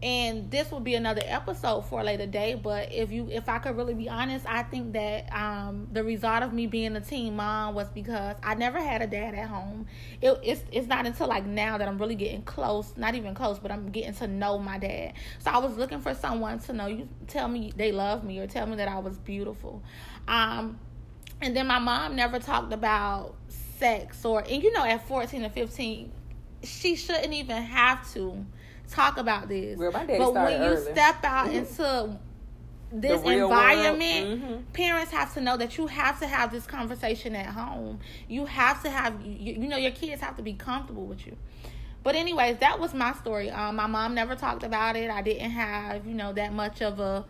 And 0.00 0.48
this 0.48 0.70
will 0.70 0.80
be 0.80 0.94
another 0.94 1.22
episode 1.24 1.82
for 1.82 2.00
a 2.00 2.04
later 2.04 2.26
day. 2.26 2.54
But 2.54 2.92
if 2.92 3.10
you, 3.10 3.28
if 3.30 3.48
I 3.48 3.58
could 3.58 3.76
really 3.76 3.94
be 3.94 4.08
honest, 4.08 4.46
I 4.46 4.62
think 4.62 4.92
that 4.92 5.32
um, 5.32 5.88
the 5.92 6.04
result 6.04 6.44
of 6.44 6.52
me 6.52 6.68
being 6.68 6.94
a 6.94 7.00
teen 7.00 7.34
mom 7.34 7.74
was 7.74 7.88
because 7.88 8.36
I 8.42 8.54
never 8.54 8.78
had 8.78 9.02
a 9.02 9.08
dad 9.08 9.34
at 9.34 9.48
home. 9.48 9.86
It, 10.22 10.38
it's 10.44 10.62
it's 10.70 10.86
not 10.86 11.04
until 11.06 11.26
like 11.26 11.46
now 11.46 11.78
that 11.78 11.88
I'm 11.88 11.98
really 11.98 12.14
getting 12.14 12.42
close, 12.42 12.92
not 12.96 13.16
even 13.16 13.34
close, 13.34 13.58
but 13.58 13.72
I'm 13.72 13.90
getting 13.90 14.14
to 14.14 14.28
know 14.28 14.58
my 14.58 14.78
dad. 14.78 15.14
So 15.40 15.50
I 15.50 15.58
was 15.58 15.76
looking 15.76 16.00
for 16.00 16.14
someone 16.14 16.60
to 16.60 16.72
know 16.72 16.86
you, 16.86 17.08
tell 17.26 17.48
me 17.48 17.72
they 17.76 17.90
love 17.90 18.22
me 18.22 18.38
or 18.38 18.46
tell 18.46 18.66
me 18.66 18.76
that 18.76 18.88
I 18.88 19.00
was 19.00 19.18
beautiful. 19.18 19.82
Um, 20.28 20.78
and 21.40 21.56
then 21.56 21.66
my 21.66 21.78
mom 21.78 22.14
never 22.14 22.38
talked 22.38 22.72
about 22.72 23.34
sex 23.78 24.24
or, 24.24 24.40
and 24.40 24.62
you 24.62 24.72
know, 24.72 24.84
at 24.84 25.06
14 25.06 25.44
or 25.44 25.50
15, 25.50 26.12
she 26.62 26.96
shouldn't 26.96 27.32
even 27.32 27.62
have 27.62 28.12
to 28.12 28.44
talk 28.88 29.18
about 29.18 29.48
this. 29.48 29.78
Girl, 29.78 29.92
but 29.92 30.08
when 30.08 30.62
you 30.62 30.68
early. 30.68 30.92
step 30.92 31.24
out 31.24 31.52
into 31.52 32.18
this 32.90 33.22
environment, 33.22 34.42
mhm. 34.42 34.72
parents 34.72 35.12
have 35.12 35.34
to 35.34 35.40
know 35.40 35.56
that 35.56 35.76
you 35.76 35.86
have 35.86 36.18
to 36.20 36.26
have 36.26 36.50
this 36.50 36.66
conversation 36.66 37.36
at 37.36 37.46
home. 37.46 38.00
You 38.28 38.46
have 38.46 38.82
to 38.82 38.90
have, 38.90 39.20
you, 39.24 39.54
you 39.54 39.68
know, 39.68 39.76
your 39.76 39.90
kids 39.90 40.22
have 40.22 40.36
to 40.36 40.42
be 40.42 40.54
comfortable 40.54 41.04
with 41.04 41.26
you. 41.26 41.36
But 42.02 42.14
anyways, 42.14 42.58
that 42.58 42.80
was 42.80 42.94
my 42.94 43.12
story. 43.14 43.50
Um, 43.50 43.76
my 43.76 43.86
mom 43.86 44.14
never 44.14 44.34
talked 44.34 44.62
about 44.62 44.96
it. 44.96 45.10
I 45.10 45.20
didn't 45.20 45.50
have, 45.50 46.06
you 46.06 46.14
know, 46.14 46.32
that 46.32 46.52
much 46.52 46.80
of 46.80 47.00
a 47.00 47.24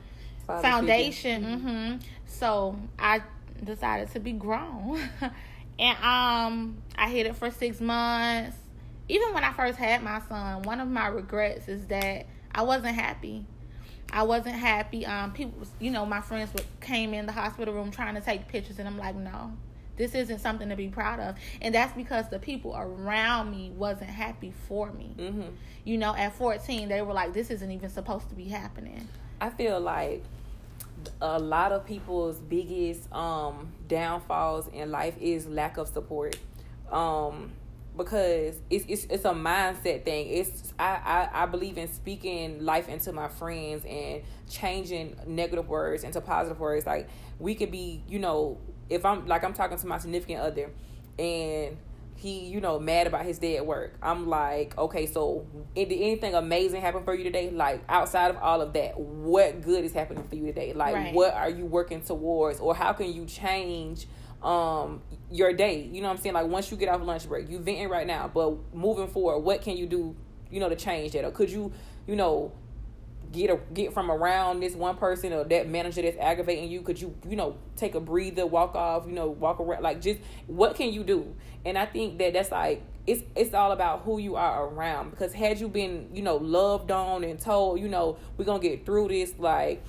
Father 0.46 0.62
foundation. 0.62 1.60
hmm 1.60 1.96
So 2.26 2.78
I 2.98 3.22
decided 3.64 4.12
to 4.12 4.20
be 4.20 4.32
grown, 4.32 5.00
and 5.78 5.98
um, 5.98 6.76
I 6.96 7.08
hid 7.08 7.26
it 7.26 7.34
for 7.36 7.50
six 7.50 7.80
months. 7.80 8.56
Even 9.08 9.32
when 9.32 9.44
I 9.44 9.52
first 9.52 9.78
had 9.78 10.02
my 10.02 10.20
son, 10.28 10.62
one 10.62 10.80
of 10.80 10.88
my 10.88 11.06
regrets 11.08 11.68
is 11.68 11.86
that 11.86 12.26
I 12.54 12.62
wasn't 12.62 12.94
happy. 12.94 13.46
I 14.12 14.22
wasn't 14.22 14.56
happy. 14.56 15.04
Um, 15.06 15.32
people, 15.32 15.66
you 15.78 15.90
know, 15.90 16.06
my 16.06 16.20
friends 16.20 16.52
would, 16.54 16.64
came 16.80 17.14
in 17.14 17.26
the 17.26 17.32
hospital 17.32 17.74
room 17.74 17.90
trying 17.90 18.14
to 18.14 18.20
take 18.20 18.48
pictures, 18.48 18.78
and 18.78 18.88
I'm 18.88 18.98
like, 18.98 19.14
no, 19.14 19.52
this 19.96 20.14
isn't 20.14 20.38
something 20.38 20.68
to 20.68 20.76
be 20.76 20.88
proud 20.88 21.20
of. 21.20 21.36
And 21.60 21.74
that's 21.74 21.92
because 21.94 22.28
the 22.30 22.38
people 22.38 22.74
around 22.76 23.50
me 23.50 23.70
wasn't 23.76 24.10
happy 24.10 24.52
for 24.66 24.92
me. 24.92 25.14
hmm 25.18 25.42
You 25.84 25.98
know, 25.98 26.14
at 26.14 26.34
14, 26.34 26.88
they 26.88 27.02
were 27.02 27.12
like, 27.12 27.34
this 27.34 27.50
isn't 27.50 27.70
even 27.70 27.90
supposed 27.90 28.28
to 28.30 28.34
be 28.34 28.44
happening. 28.44 29.08
I 29.40 29.50
feel 29.50 29.80
like 29.80 30.22
a 31.20 31.38
lot 31.38 31.72
of 31.72 31.86
people's 31.86 32.38
biggest 32.40 33.12
um 33.12 33.68
downfalls 33.86 34.68
in 34.72 34.90
life 34.90 35.14
is 35.20 35.46
lack 35.46 35.76
of 35.76 35.88
support. 35.88 36.36
Um 36.90 37.52
because 37.98 38.54
it's 38.70 38.84
it's 38.88 39.04
it's 39.06 39.24
a 39.26 39.32
mindset 39.32 40.04
thing. 40.04 40.28
It's 40.28 40.72
I, 40.78 41.28
I 41.32 41.42
I 41.42 41.46
believe 41.46 41.76
in 41.76 41.92
speaking 41.92 42.64
life 42.64 42.88
into 42.88 43.12
my 43.12 43.28
friends 43.28 43.84
and 43.84 44.22
changing 44.48 45.16
negative 45.26 45.68
words 45.68 46.04
into 46.04 46.20
positive 46.22 46.58
words. 46.58 46.86
Like 46.86 47.08
we 47.38 47.54
could 47.54 47.70
be, 47.70 48.02
you 48.08 48.18
know, 48.20 48.58
if 48.88 49.04
I'm 49.04 49.26
like 49.26 49.44
I'm 49.44 49.52
talking 49.52 49.76
to 49.76 49.86
my 49.86 49.98
significant 49.98 50.40
other 50.40 50.70
and 51.18 51.76
he, 52.14 52.46
you 52.46 52.60
know, 52.60 52.80
mad 52.80 53.06
about 53.06 53.24
his 53.24 53.38
day 53.38 53.56
at 53.56 53.64
work. 53.64 53.94
I'm 54.02 54.28
like, 54.28 54.76
okay, 54.76 55.06
so 55.06 55.46
did 55.76 55.92
anything 55.92 56.34
amazing 56.34 56.80
happen 56.80 57.04
for 57.04 57.14
you 57.14 57.22
today? 57.22 57.50
Like 57.50 57.84
outside 57.88 58.30
of 58.30 58.38
all 58.38 58.60
of 58.60 58.72
that, 58.72 58.98
what 58.98 59.62
good 59.62 59.84
is 59.84 59.92
happening 59.92 60.24
for 60.24 60.34
you 60.34 60.46
today? 60.46 60.72
Like 60.72 60.94
Right. 60.94 61.14
what 61.14 61.34
are 61.34 61.50
you 61.50 61.64
working 61.66 62.00
towards 62.00 62.58
or 62.58 62.74
how 62.74 62.92
can 62.92 63.12
you 63.12 63.24
change 63.24 64.08
um 64.42 65.02
your 65.30 65.52
day? 65.52 65.88
You 65.92 66.00
know 66.00 66.08
what 66.08 66.16
I'm 66.16 66.22
saying? 66.22 66.34
Like 66.34 66.46
once 66.46 66.70
you 66.70 66.76
get 66.76 66.88
off 66.88 67.02
lunch 67.02 67.28
break, 67.28 67.50
you 67.50 67.58
venting 67.58 67.88
right 67.88 68.06
now, 68.06 68.30
but 68.32 68.56
moving 68.74 69.08
forward, 69.08 69.40
what 69.40 69.62
can 69.62 69.76
you 69.76 69.86
do, 69.86 70.14
you 70.50 70.60
know, 70.60 70.68
to 70.68 70.76
change 70.76 71.12
that? 71.12 71.24
Or 71.24 71.30
could 71.30 71.50
you, 71.50 71.72
you 72.06 72.16
know, 72.16 72.52
get 73.32 73.50
a 73.50 73.58
get 73.74 73.92
from 73.92 74.10
around 74.10 74.60
this 74.60 74.74
one 74.74 74.96
person 74.96 75.32
or 75.32 75.44
that 75.44 75.68
manager 75.68 76.02
that's 76.02 76.16
aggravating 76.18 76.70
you 76.70 76.80
could 76.80 77.00
you 77.00 77.14
you 77.28 77.36
know 77.36 77.56
take 77.76 77.94
a 77.94 78.00
breather 78.00 78.46
walk 78.46 78.74
off 78.74 79.06
you 79.06 79.12
know 79.12 79.28
walk 79.28 79.60
around 79.60 79.82
like 79.82 80.00
just 80.00 80.18
what 80.46 80.74
can 80.74 80.92
you 80.92 81.04
do 81.04 81.34
and 81.64 81.76
i 81.76 81.84
think 81.84 82.18
that 82.18 82.32
that's 82.32 82.50
like 82.50 82.82
it's 83.06 83.22
it's 83.36 83.54
all 83.54 83.72
about 83.72 84.00
who 84.00 84.18
you 84.18 84.36
are 84.36 84.66
around 84.68 85.10
because 85.10 85.32
had 85.32 85.58
you 85.60 85.68
been 85.68 86.08
you 86.12 86.22
know 86.22 86.36
loved 86.36 86.90
on 86.90 87.22
and 87.24 87.38
told 87.38 87.78
you 87.80 87.88
know 87.88 88.16
we're 88.36 88.44
gonna 88.44 88.62
get 88.62 88.86
through 88.86 89.08
this 89.08 89.34
like 89.38 89.82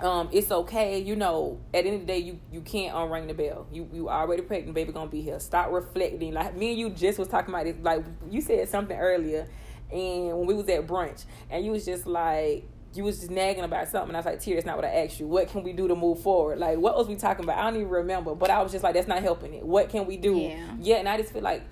um, 0.00 0.28
it's 0.32 0.50
okay, 0.50 0.98
you 0.98 1.16
know. 1.16 1.58
At 1.72 1.84
the 1.84 1.90
end 1.90 2.00
of 2.02 2.06
the 2.06 2.06
day, 2.06 2.18
you 2.18 2.38
you 2.52 2.60
can't 2.60 2.94
unring 2.94 3.28
the 3.28 3.34
bell. 3.34 3.66
You 3.72 3.88
you 3.92 4.08
already 4.08 4.42
pregnant, 4.42 4.74
baby 4.74 4.92
gonna 4.92 5.10
be 5.10 5.22
here. 5.22 5.40
Stop 5.40 5.70
reflecting. 5.70 6.34
Like 6.34 6.56
me 6.56 6.70
and 6.70 6.78
you 6.78 6.90
just 6.90 7.18
was 7.18 7.28
talking 7.28 7.54
about 7.54 7.64
this. 7.64 7.76
Like 7.80 8.04
you 8.30 8.40
said 8.40 8.68
something 8.68 8.96
earlier, 8.96 9.48
and 9.90 10.38
when 10.38 10.46
we 10.46 10.54
was 10.54 10.68
at 10.68 10.86
brunch, 10.86 11.24
and 11.50 11.64
you 11.64 11.70
was 11.70 11.84
just 11.84 12.06
like 12.06 12.68
you 12.94 13.04
was 13.04 13.18
just 13.18 13.30
nagging 13.30 13.64
about 13.64 13.88
something. 13.88 14.10
And 14.10 14.16
I 14.16 14.20
was 14.20 14.26
like, 14.26 14.40
Tia, 14.40 14.54
that's 14.54 14.66
not 14.66 14.76
what 14.76 14.84
I 14.84 15.04
asked 15.04 15.18
you. 15.18 15.26
What 15.26 15.48
can 15.48 15.62
we 15.62 15.72
do 15.72 15.88
to 15.88 15.94
move 15.94 16.20
forward? 16.20 16.58
Like 16.58 16.78
what 16.78 16.96
was 16.96 17.08
we 17.08 17.16
talking 17.16 17.44
about? 17.44 17.58
I 17.58 17.62
don't 17.64 17.76
even 17.76 17.88
remember. 17.88 18.34
But 18.34 18.50
I 18.50 18.62
was 18.62 18.72
just 18.72 18.84
like, 18.84 18.94
that's 18.94 19.08
not 19.08 19.22
helping 19.22 19.54
it. 19.54 19.64
What 19.64 19.88
can 19.88 20.06
we 20.06 20.16
do? 20.16 20.36
Yeah. 20.36 20.74
Yeah, 20.80 20.96
and 20.96 21.08
I 21.08 21.16
just 21.16 21.32
feel 21.32 21.42
like 21.42 21.62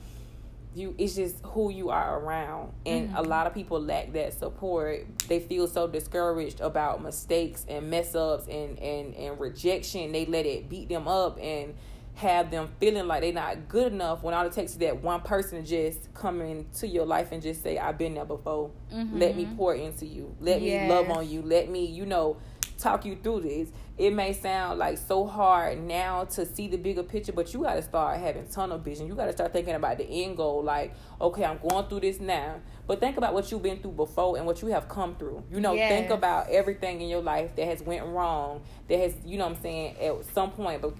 you 0.74 0.94
it's 0.98 1.14
just 1.14 1.37
who 1.44 1.70
you 1.70 1.90
are 1.90 2.18
around 2.20 2.72
and 2.87 3.08
Mm-hmm. 3.08 3.16
a 3.16 3.22
lot 3.22 3.46
of 3.46 3.54
people 3.54 3.81
lack 3.81 4.12
that 4.12 4.33
support 4.33 5.06
they 5.29 5.40
feel 5.40 5.66
so 5.68 5.87
discouraged 5.87 6.60
about 6.60 7.02
mistakes 7.02 7.64
and 7.68 7.88
mess 7.90 8.14
ups 8.14 8.46
and 8.48 8.79
and 8.79 9.14
and 9.14 9.38
rejection 9.40 10.12
they 10.12 10.27
let 10.27 10.46
it 10.46 10.68
beat 10.68 10.88
them 10.88 11.06
up 11.08 11.38
and 11.40 11.75
have 12.16 12.48
them 12.52 12.68
feeling 12.79 13.08
like 13.08 13.22
they're 13.22 13.33
not 13.33 13.68
good 13.68 13.92
enough 13.92 14.22
when 14.22 14.33
all 14.35 14.46
it 14.46 14.52
takes 14.52 14.70
is 14.72 14.79
that 14.79 15.02
one 15.02 15.20
person 15.20 15.64
just 15.64 16.12
come 16.14 16.40
into 16.40 16.87
your 16.87 17.04
life 17.04 17.33
and 17.33 17.42
just 17.42 17.60
say, 17.60 17.77
I've 17.77 17.98
been 17.98 18.14
there 18.14 18.25
before. 18.25 18.70
Let 18.92 19.37
me 19.37 19.48
pour 19.56 19.75
into 19.75 20.06
you. 20.06 20.33
Let 20.40 20.62
me 20.62 20.88
love 20.88 21.06
Mm-hmm. 21.06 21.12
On 21.12 21.29
you. 21.29 21.42
Let 21.42 21.68
me, 21.68 21.87
you 21.87 22.06
know, 22.06 22.37
talk 22.85 23.04
you 23.04 23.16
through 23.16 23.40
this. 23.40 23.70
It 23.96 24.12
may 24.12 24.32
sound 24.32 24.78
like 24.78 24.98
so 24.98 25.26
hard 25.26 25.82
now 25.82 26.24
to 26.24 26.44
see 26.44 26.68
the 26.68 26.76
bigger 26.76 27.02
picture, 27.02 27.32
but 27.32 27.52
you 27.54 27.62
got 27.62 27.74
to 27.74 27.82
start 27.82 28.20
having 28.20 28.46
tunnel 28.46 28.78
vision. 28.78 29.06
You 29.06 29.14
got 29.14 29.26
to 29.26 29.32
start 29.32 29.52
thinking 29.52 29.74
about 29.74 29.98
the 29.98 30.04
end 30.04 30.37
goal. 30.37 30.62
Like, 30.62 30.94
okay, 31.20 31.44
I'm 31.44 31.58
going 31.58 31.87
through 31.87 32.00
this 32.00 32.20
now, 32.20 32.60
but 32.87 33.00
think 33.00 33.16
about 33.16 33.32
what 33.32 33.50
you've 33.50 33.62
been 33.62 33.78
through 33.78 33.92
before 33.92 34.37
and 34.37 34.46
what 34.46 34.60
you 34.60 34.68
have 34.68 34.88
come 34.88 35.16
through. 35.16 35.42
You 35.50 35.60
know, 35.60 35.74
think 35.74 36.10
about 36.10 36.50
everything 36.50 37.00
in 37.00 37.08
your 37.08 37.22
life 37.22 37.56
that 37.56 37.66
has 37.66 37.82
went 37.82 38.04
wrong, 38.04 38.62
that 38.88 38.98
has, 38.98 39.14
you 39.24 39.38
know, 39.38 39.46
what 39.46 39.56
I'm 39.56 39.62
saying, 39.62 39.96
at 39.98 40.24
some 40.35 40.50
point, 40.50 40.82
but 40.82 40.94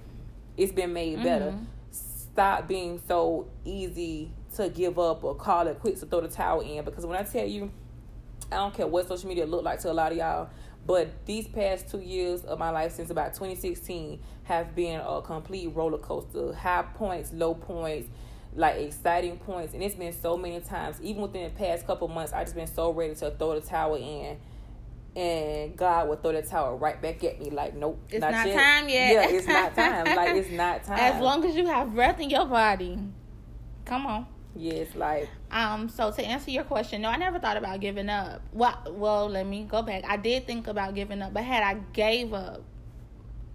it's 0.57 0.73
been 0.73 0.93
made 0.93 1.23
better. 1.23 1.51
Mm-hmm. 1.51 1.65
Stop 1.91 2.67
being 2.67 3.01
so 3.07 3.49
easy 3.65 4.33
to 4.57 4.69
give 4.69 4.99
up 4.99 5.23
or 5.23 5.35
call 5.35 5.67
it 5.69 5.79
quits 5.81 6.03
or 6.03 6.07
throw 6.07 6.21
the 6.21 6.29
towel 6.29 6.61
in. 6.61 6.85
Because 6.85 7.07
when 7.07 7.17
I 7.17 7.23
tell 7.23 7.47
you, 7.47 7.71
I 8.51 8.57
don't 8.57 8.75
care 8.75 8.87
what 8.87 9.09
social 9.09 9.29
media 9.29 9.47
look 9.47 9.65
like 9.65 9.81
to 9.81 9.91
a 9.91 9.93
lot 9.93 10.13
of 10.13 10.19
y'all, 10.19 10.49
but 10.87 11.27
these 11.27 11.49
past 11.49 11.89
two 11.91 12.01
years 12.01 12.45
of 12.45 12.59
my 12.59 12.71
life 12.71 12.93
since 12.93 13.11
about 13.11 13.35
2016 13.35 14.21
have 14.45 14.75
been 14.75 15.01
a 15.01 15.23
complete 15.23 15.69
roller 15.75 15.99
coaster. 15.99 16.53
High 16.53 16.83
points, 16.95 17.33
low 17.33 17.55
points, 17.55 18.09
like 18.55 18.77
exciting 18.77 19.39
points, 19.39 19.73
and 19.75 19.83
it's 19.83 19.95
been 19.95 20.13
so 20.13 20.37
many 20.37 20.61
times. 20.61 21.01
Even 21.03 21.23
within 21.23 21.45
the 21.45 21.51
past 21.59 21.87
couple 21.87 22.07
months, 22.09 22.33
I've 22.33 22.45
just 22.47 22.55
been 22.57 22.67
so 22.67 22.93
ready 22.93 23.15
to 23.17 23.31
throw 23.33 23.59
the 23.59 23.67
towel 23.67 23.95
in. 23.97 24.37
And 25.17 25.77
God 25.77 26.09
would 26.09 26.23
throw 26.23 26.33
the 26.33 26.43
towel 26.43 26.77
right 26.77 27.01
back 27.01 27.23
at 27.23 27.41
me, 27.41 27.49
like, 27.51 27.75
nope, 27.77 28.01
It's 28.11 28.21
not 28.21 28.47
yet. 28.47 28.57
time 28.59 28.89
yet. 28.89 29.13
Yeah, 29.13 29.37
it's 29.37 29.47
not 29.47 29.75
time. 29.77 30.05
Like, 30.17 30.35
it's 30.35 30.51
not 30.53 30.83
time. 30.83 30.99
As 30.99 31.23
long 31.23 31.45
as 31.45 31.55
you 31.55 31.67
have 31.67 31.95
breath 31.95 32.19
in 32.19 32.31
your 32.31 32.47
body. 32.47 32.99
Come 33.85 34.07
on. 34.07 34.27
Yes, 34.57 34.95
like, 34.95 35.29
Um, 35.51 35.89
so 35.89 36.11
to 36.11 36.25
answer 36.25 36.51
your 36.51 36.65
question, 36.65 37.03
no, 37.03 37.09
I 37.09 37.17
never 37.17 37.39
thought 37.39 37.57
about 37.57 37.81
giving 37.81 38.09
up. 38.09 38.43
Well, 38.53 38.79
well, 38.91 39.29
let 39.29 39.47
me 39.47 39.65
go 39.65 39.83
back. 39.83 40.05
I 40.07 40.17
did 40.17 40.47
think 40.47 40.67
about 40.67 40.95
giving 40.95 41.23
up, 41.23 41.33
but 41.33 41.45
had 41.45 41.63
I 41.63 41.81
gave 41.93 42.33
up, 42.33 42.63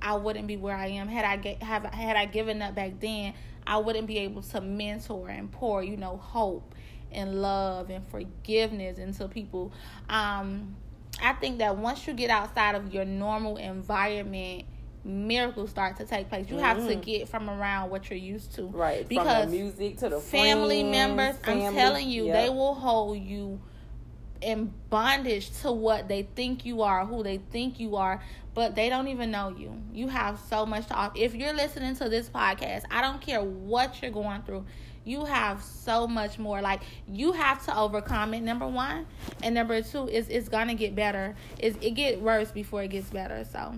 I 0.02 0.16
wouldn't 0.16 0.48
be 0.48 0.58
where 0.58 0.76
I 0.76 0.88
am. 0.88 1.08
Had 1.08 1.26
I 1.26 1.38
get, 1.38 1.62
have 1.62 1.84
had 1.86 2.16
I 2.16 2.26
given 2.26 2.62
up 2.62 2.76
back 2.76 3.00
then, 3.00 3.34
I 3.68 3.78
wouldn't 3.78 4.08
be 4.08 4.20
able 4.20 4.42
to 4.44 4.62
mentor 4.62 5.30
and 5.30 5.52
pour, 5.52 5.84
you 5.84 5.98
know, 5.98 6.18
hope 6.18 6.74
and 7.12 7.42
love 7.42 7.90
and 7.90 8.08
forgiveness 8.08 8.98
into 8.98 9.28
people. 9.28 9.72
Um, 10.10 10.76
I 11.22 11.34
think 11.34 11.58
that 11.60 11.78
once 11.78 12.08
you 12.08 12.14
get 12.14 12.30
outside 12.30 12.76
of 12.76 12.94
your 12.94 13.06
normal 13.06 13.58
environment, 13.58 14.66
miracles 15.10 15.70
start 15.72 15.98
to 15.98 16.06
take 16.06 16.30
place. 16.30 16.50
You 16.50 16.58
have 16.58 16.78
to 16.88 16.96
Mhm. 16.96 17.02
get 17.02 17.28
from 17.28 17.50
around 17.50 17.90
what 17.90 18.10
you're 18.10 18.20
used 18.20 18.56
to, 18.56 18.68
right. 18.68 19.08
Because 19.08 19.44
From 19.44 19.52
the 19.52 19.58
music 19.58 19.98
to 19.98 20.10
the 20.10 20.20
family 20.20 20.82
friends, 20.82 20.92
members 20.92 21.36
i'm 21.46 21.74
telling 21.74 22.10
you 22.10 22.26
Yep. 22.26 22.34
they 22.36 22.50
will 22.50 22.76
hold 22.76 23.18
you 23.18 23.60
in 24.42 24.72
bondage 24.90 25.50
to 25.62 25.72
what 25.72 26.08
they 26.08 26.24
think 26.24 26.66
you 26.66 26.82
are 26.82 27.06
who 27.06 27.24
they 27.24 27.38
think 27.52 27.78
you 27.80 27.98
are 27.98 28.22
but 28.54 28.74
they 28.74 28.88
don't 28.90 29.10
even 29.10 29.32
know 29.32 29.50
you 29.50 29.74
you 29.92 30.08
have 30.08 30.40
so 30.50 30.66
much 30.66 30.88
to 30.88 30.94
offer 30.94 31.14
if 31.18 31.36
you're 31.36 31.54
listening 31.54 31.94
to 31.94 32.08
this 32.08 32.30
podcast 32.30 32.84
i 32.90 33.02
don't 33.02 33.20
care 33.20 33.42
what 33.44 34.02
you're 34.02 34.12
going 34.12 34.42
through 34.44 34.64
you 35.04 35.26
have 35.26 35.62
so 35.62 36.08
much 36.08 36.40
more 36.40 36.62
like 36.62 36.80
you 37.06 37.34
have 37.34 37.64
to 37.66 37.78
overcome 37.78 38.34
it 38.34 38.40
number 38.42 38.66
one 38.68 39.06
and 39.44 39.54
number 39.56 39.82
two 39.82 40.08
is 40.08 40.30
it's 40.30 40.48
gonna 40.48 40.74
get 40.76 40.96
better 40.96 41.36
it's, 41.58 41.78
it 41.82 41.92
get 41.92 42.22
worse 42.22 42.50
before 42.52 42.82
it 42.84 42.90
gets 42.92 43.10
better 43.10 43.44
so 43.44 43.74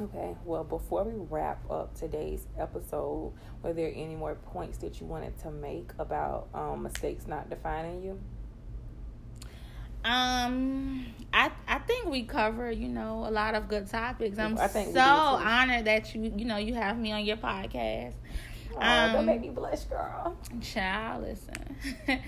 Okay, 0.00 0.36
well, 0.44 0.62
before 0.62 1.02
we 1.02 1.14
wrap 1.28 1.68
up 1.70 1.94
today's 1.98 2.46
episode, 2.56 3.32
were 3.62 3.72
there 3.72 3.92
any 3.94 4.14
more 4.14 4.36
points 4.36 4.78
that 4.78 5.00
you 5.00 5.06
wanted 5.06 5.36
to 5.40 5.50
make 5.50 5.90
about 5.98 6.48
um, 6.54 6.84
mistakes 6.84 7.26
not 7.26 7.50
defining 7.50 8.02
you? 8.02 8.20
Um, 10.04 11.06
I 11.32 11.50
I 11.66 11.78
think 11.80 12.06
we 12.06 12.22
cover 12.22 12.70
you 12.70 12.88
know 12.88 13.26
a 13.26 13.32
lot 13.32 13.56
of 13.56 13.66
good 13.68 13.88
topics. 13.90 14.38
I'm 14.38 14.56
so 14.56 15.00
honored 15.00 15.86
that 15.86 16.14
you 16.14 16.32
you 16.36 16.44
know 16.44 16.56
you 16.56 16.74
have 16.74 16.96
me 16.96 17.10
on 17.10 17.24
your 17.24 17.36
podcast. 17.36 18.14
Oh, 18.76 18.80
Um, 18.80 19.12
don't 19.12 19.26
make 19.26 19.40
me 19.40 19.50
blush, 19.50 19.84
girl. 19.84 20.36
Child, 20.62 21.24
listen. 21.24 21.76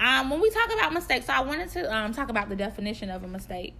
um, 0.00 0.28
when 0.28 0.40
we 0.40 0.50
talk 0.50 0.70
about 0.74 0.92
mistakes, 0.92 1.26
so 1.26 1.32
I 1.32 1.40
wanted 1.40 1.70
to 1.70 1.94
um 1.96 2.12
talk 2.12 2.28
about 2.28 2.50
the 2.50 2.56
definition 2.56 3.08
of 3.08 3.24
a 3.24 3.28
mistake. 3.28 3.74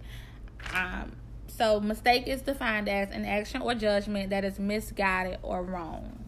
Um, 0.73 1.11
so 1.47 1.79
mistake 1.79 2.27
is 2.27 2.41
defined 2.41 2.87
as 2.89 3.09
an 3.11 3.25
action 3.25 3.61
or 3.61 3.73
judgment 3.73 4.29
that 4.29 4.43
is 4.43 4.59
misguided 4.59 5.39
or 5.41 5.63
wrong. 5.63 6.25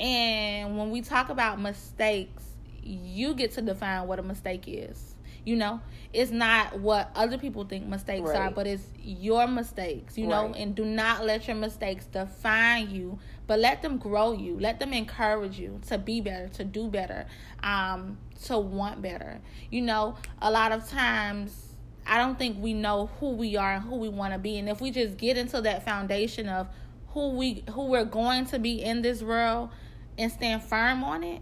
And 0.00 0.76
when 0.76 0.90
we 0.90 1.00
talk 1.02 1.28
about 1.28 1.60
mistakes, 1.60 2.42
you 2.82 3.34
get 3.34 3.52
to 3.52 3.62
define 3.62 4.08
what 4.08 4.18
a 4.18 4.22
mistake 4.22 4.64
is. 4.66 5.14
You 5.44 5.56
know, 5.56 5.80
it's 6.12 6.30
not 6.30 6.78
what 6.78 7.10
other 7.16 7.36
people 7.36 7.64
think 7.64 7.86
mistakes 7.86 8.30
are, 8.30 8.50
but 8.52 8.66
it's 8.68 8.84
your 9.02 9.48
mistakes, 9.48 10.16
you 10.16 10.28
know, 10.28 10.46
Right. 10.46 10.56
and 10.56 10.74
do 10.74 10.84
not 10.84 11.24
let 11.24 11.48
your 11.48 11.56
mistakes 11.56 12.06
define 12.06 12.90
you, 12.90 13.18
but 13.48 13.58
let 13.58 13.82
them 13.82 13.98
grow 13.98 14.32
you. 14.32 14.58
Let 14.58 14.78
them 14.78 14.92
encourage 14.92 15.58
you 15.58 15.80
to 15.88 15.98
be 15.98 16.20
better, 16.20 16.46
to 16.48 16.64
do 16.64 16.88
better, 16.88 17.26
um, 17.64 18.18
to 18.44 18.56
want 18.58 19.02
better. 19.02 19.40
You 19.70 19.82
know, 19.82 20.14
a 20.40 20.50
lot 20.50 20.70
of 20.70 20.88
times 20.88 21.61
I 22.06 22.18
don't 22.18 22.38
think 22.38 22.60
we 22.60 22.74
know 22.74 23.10
who 23.20 23.30
we 23.30 23.56
are 23.56 23.74
and 23.74 23.84
who 23.84 23.96
we 23.96 24.08
want 24.08 24.32
to 24.32 24.38
be. 24.38 24.58
And 24.58 24.68
if 24.68 24.80
we 24.80 24.90
just 24.90 25.16
get 25.16 25.36
into 25.36 25.60
that 25.62 25.84
foundation 25.84 26.48
of 26.48 26.68
who 27.08 27.30
we 27.30 27.64
who 27.70 27.86
we're 27.86 28.04
going 28.04 28.46
to 28.46 28.58
be 28.58 28.82
in 28.82 29.02
this 29.02 29.22
world 29.22 29.70
and 30.18 30.30
stand 30.30 30.62
firm 30.62 31.04
on 31.04 31.22
it, 31.22 31.40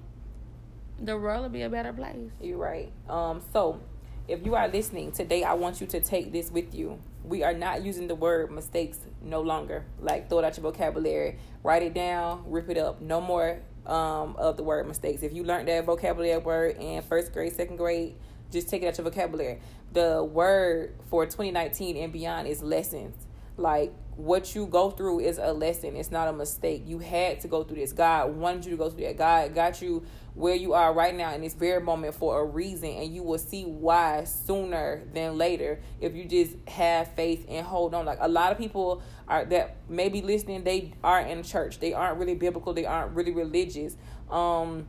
the 1.01 1.17
world 1.17 1.43
will 1.43 1.49
be 1.49 1.63
a 1.63 1.71
better 1.71 1.93
place. 1.93 2.31
You're 2.41 2.59
right. 2.59 2.93
Um, 3.09 3.41
so 3.53 3.81
if 4.29 4.45
you 4.45 4.55
are 4.55 4.69
listening 4.69 5.13
today, 5.13 5.45
I 5.45 5.55
want 5.55 5.81
you 5.81 5.87
to 5.89 6.01
take 6.01 6.33
this 6.33 6.51
with 6.51 6.75
you. 6.75 6.99
We 7.25 7.43
are 7.43 7.55
not 7.55 7.85
using 7.85 8.07
the 8.07 8.15
word 8.15 8.51
mistakes 8.51 8.99
no 9.23 9.41
longer. 9.41 9.85
Like 10.01 10.29
throw 10.29 10.41
it 10.41 10.45
out 10.45 10.57
your 10.57 10.63
vocabulary, 10.63 11.39
write 11.63 11.83
it 11.83 11.95
down, 11.95 12.45
rip 12.47 12.69
it 12.69 12.79
up. 12.79 13.01
No 13.01 13.21
more 13.21 13.61
um, 13.87 14.37
of 14.37 14.57
the 14.57 14.63
word 14.63 14.87
mistakes. 14.87 15.23
If 15.23 15.33
you 15.33 15.43
learned 15.45 15.69
that 15.69 15.85
vocabulary 15.85 16.39
word 16.39 16.77
in 16.79 17.03
first 17.03 17.33
grade, 17.33 17.55
second 17.55 17.77
grade, 17.77 18.15
just 18.51 18.69
take 18.69 18.83
it 18.83 18.87
out 18.87 18.99
your 18.99 19.05
vocabulary. 19.05 19.61
The 19.93 20.23
word 20.23 20.95
for 21.09 21.25
2019 21.25 21.97
and 21.97 22.13
beyond 22.13 22.49
is 22.49 22.63
lessons. 22.63 23.27
Like 23.57 23.93
what 24.17 24.55
you 24.55 24.67
go 24.67 24.91
through 24.91 25.21
is 25.21 25.39
a 25.39 25.53
lesson. 25.53 25.97
It's 25.97 26.11
not 26.11 26.29
a 26.29 26.33
mistake. 26.33 26.83
You 26.87 26.99
had 26.99 27.41
to 27.41 27.49
go 27.49 27.63
through 27.63 27.77
this. 27.77 27.93
God 27.93 28.37
wanted 28.37 28.65
you 28.67 28.71
to 28.73 28.77
go 28.77 28.91
through 28.91 29.05
that. 29.05 29.17
God 29.17 29.55
got 29.55 29.81
you 29.83 30.05
where 30.35 30.55
you 30.55 30.73
are 30.75 30.93
right 30.93 31.15
now 31.15 31.35
in 31.35 31.41
this 31.41 31.55
very 31.55 31.81
moment 31.81 32.15
for 32.15 32.41
a 32.41 32.45
reason, 32.45 32.91
and 32.91 33.13
you 33.13 33.23
will 33.23 33.39
see 33.39 33.65
why 33.65 34.25
sooner 34.25 35.03
than 35.13 35.37
later 35.37 35.81
if 36.01 36.15
you 36.15 36.25
just 36.25 36.57
have 36.69 37.13
faith 37.15 37.45
and 37.49 37.67
hold 37.67 37.95
on. 37.95 38.05
Like 38.05 38.19
a 38.21 38.29
lot 38.29 38.53
of 38.53 38.59
people 38.59 39.03
are 39.27 39.45
that 39.47 39.77
may 39.89 40.09
be 40.09 40.23
listening, 40.23 40.65
they 40.65 40.93
aren't 41.03 41.31
in 41.31 41.43
church. 41.43 41.81
They 41.81 41.93
aren't 41.93 42.19
really 42.19 42.35
biblical. 42.35 42.73
They 42.73 42.87
aren't 42.87 43.15
really 43.15 43.33
religious. 43.33 43.97
Um, 44.31 44.87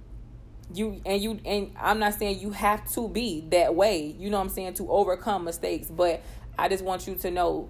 you 0.73 1.01
and 1.05 1.21
you 1.21 1.39
and 1.45 1.71
I'm 1.79 1.99
not 1.99 2.13
saying 2.13 2.39
you 2.39 2.51
have 2.51 2.89
to 2.93 3.07
be 3.07 3.45
that 3.49 3.75
way. 3.75 4.15
You 4.17 4.29
know 4.29 4.37
what 4.37 4.43
I'm 4.43 4.49
saying 4.49 4.75
to 4.75 4.89
overcome 4.89 5.43
mistakes, 5.43 5.87
but 5.89 6.21
I 6.57 6.69
just 6.69 6.83
want 6.83 7.07
you 7.07 7.15
to 7.15 7.31
know 7.31 7.69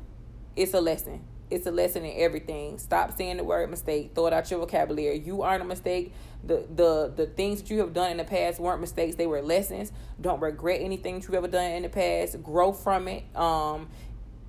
it's 0.55 0.73
a 0.73 0.81
lesson. 0.81 1.21
It's 1.49 1.65
a 1.65 1.71
lesson 1.71 2.05
in 2.05 2.13
everything. 2.21 2.77
Stop 2.77 3.17
saying 3.17 3.37
the 3.37 3.43
word 3.43 3.69
mistake. 3.69 4.11
Throw 4.15 4.27
it 4.27 4.33
out 4.33 4.49
your 4.49 4.61
vocabulary. 4.61 5.19
You 5.19 5.41
aren't 5.41 5.61
a 5.61 5.65
mistake. 5.65 6.13
The 6.43 6.65
the 6.73 7.11
the 7.15 7.25
things 7.25 7.61
that 7.61 7.69
you 7.69 7.79
have 7.79 7.93
done 7.93 8.11
in 8.11 8.17
the 8.17 8.23
past 8.23 8.59
weren't 8.59 8.81
mistakes. 8.81 9.15
They 9.15 9.27
were 9.27 9.41
lessons. 9.41 9.91
Don't 10.19 10.39
regret 10.39 10.81
anything 10.81 11.15
that 11.15 11.23
you've 11.23 11.35
ever 11.35 11.47
done 11.47 11.71
in 11.71 11.83
the 11.83 11.89
past. 11.89 12.41
Grow 12.41 12.71
from 12.71 13.07
it. 13.07 13.23
Um 13.35 13.89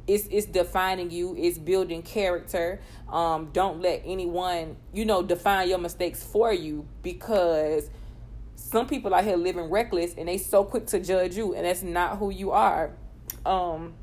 it's 0.07 0.27
it's 0.31 0.47
defining 0.47 1.11
you 1.11 1.35
it's 1.39 1.59
building 1.59 2.03
character 2.03 2.81
um 3.09 3.51
don't 3.53 3.81
let 3.81 4.03
anyone 4.05 4.77
you 4.93 5.05
know 5.05 5.23
define 5.23 5.69
your 5.69 5.79
mistakes 5.79 6.23
for 6.25 6.53
you 6.53 6.87
because 7.03 7.89
some 8.73 8.87
people 8.87 9.15
out 9.15 9.23
here 9.23 9.37
living 9.37 9.71
reckless 9.71 10.15
and 10.17 10.27
they 10.29 10.39
so 10.39 10.65
quick 10.65 10.87
to 10.87 10.99
judge 10.99 11.37
you 11.37 11.55
and 11.55 11.67
that's 11.67 11.83
not 11.83 12.19
who 12.19 12.31
you 12.31 12.51
are. 12.51 12.91
Um 13.47 13.95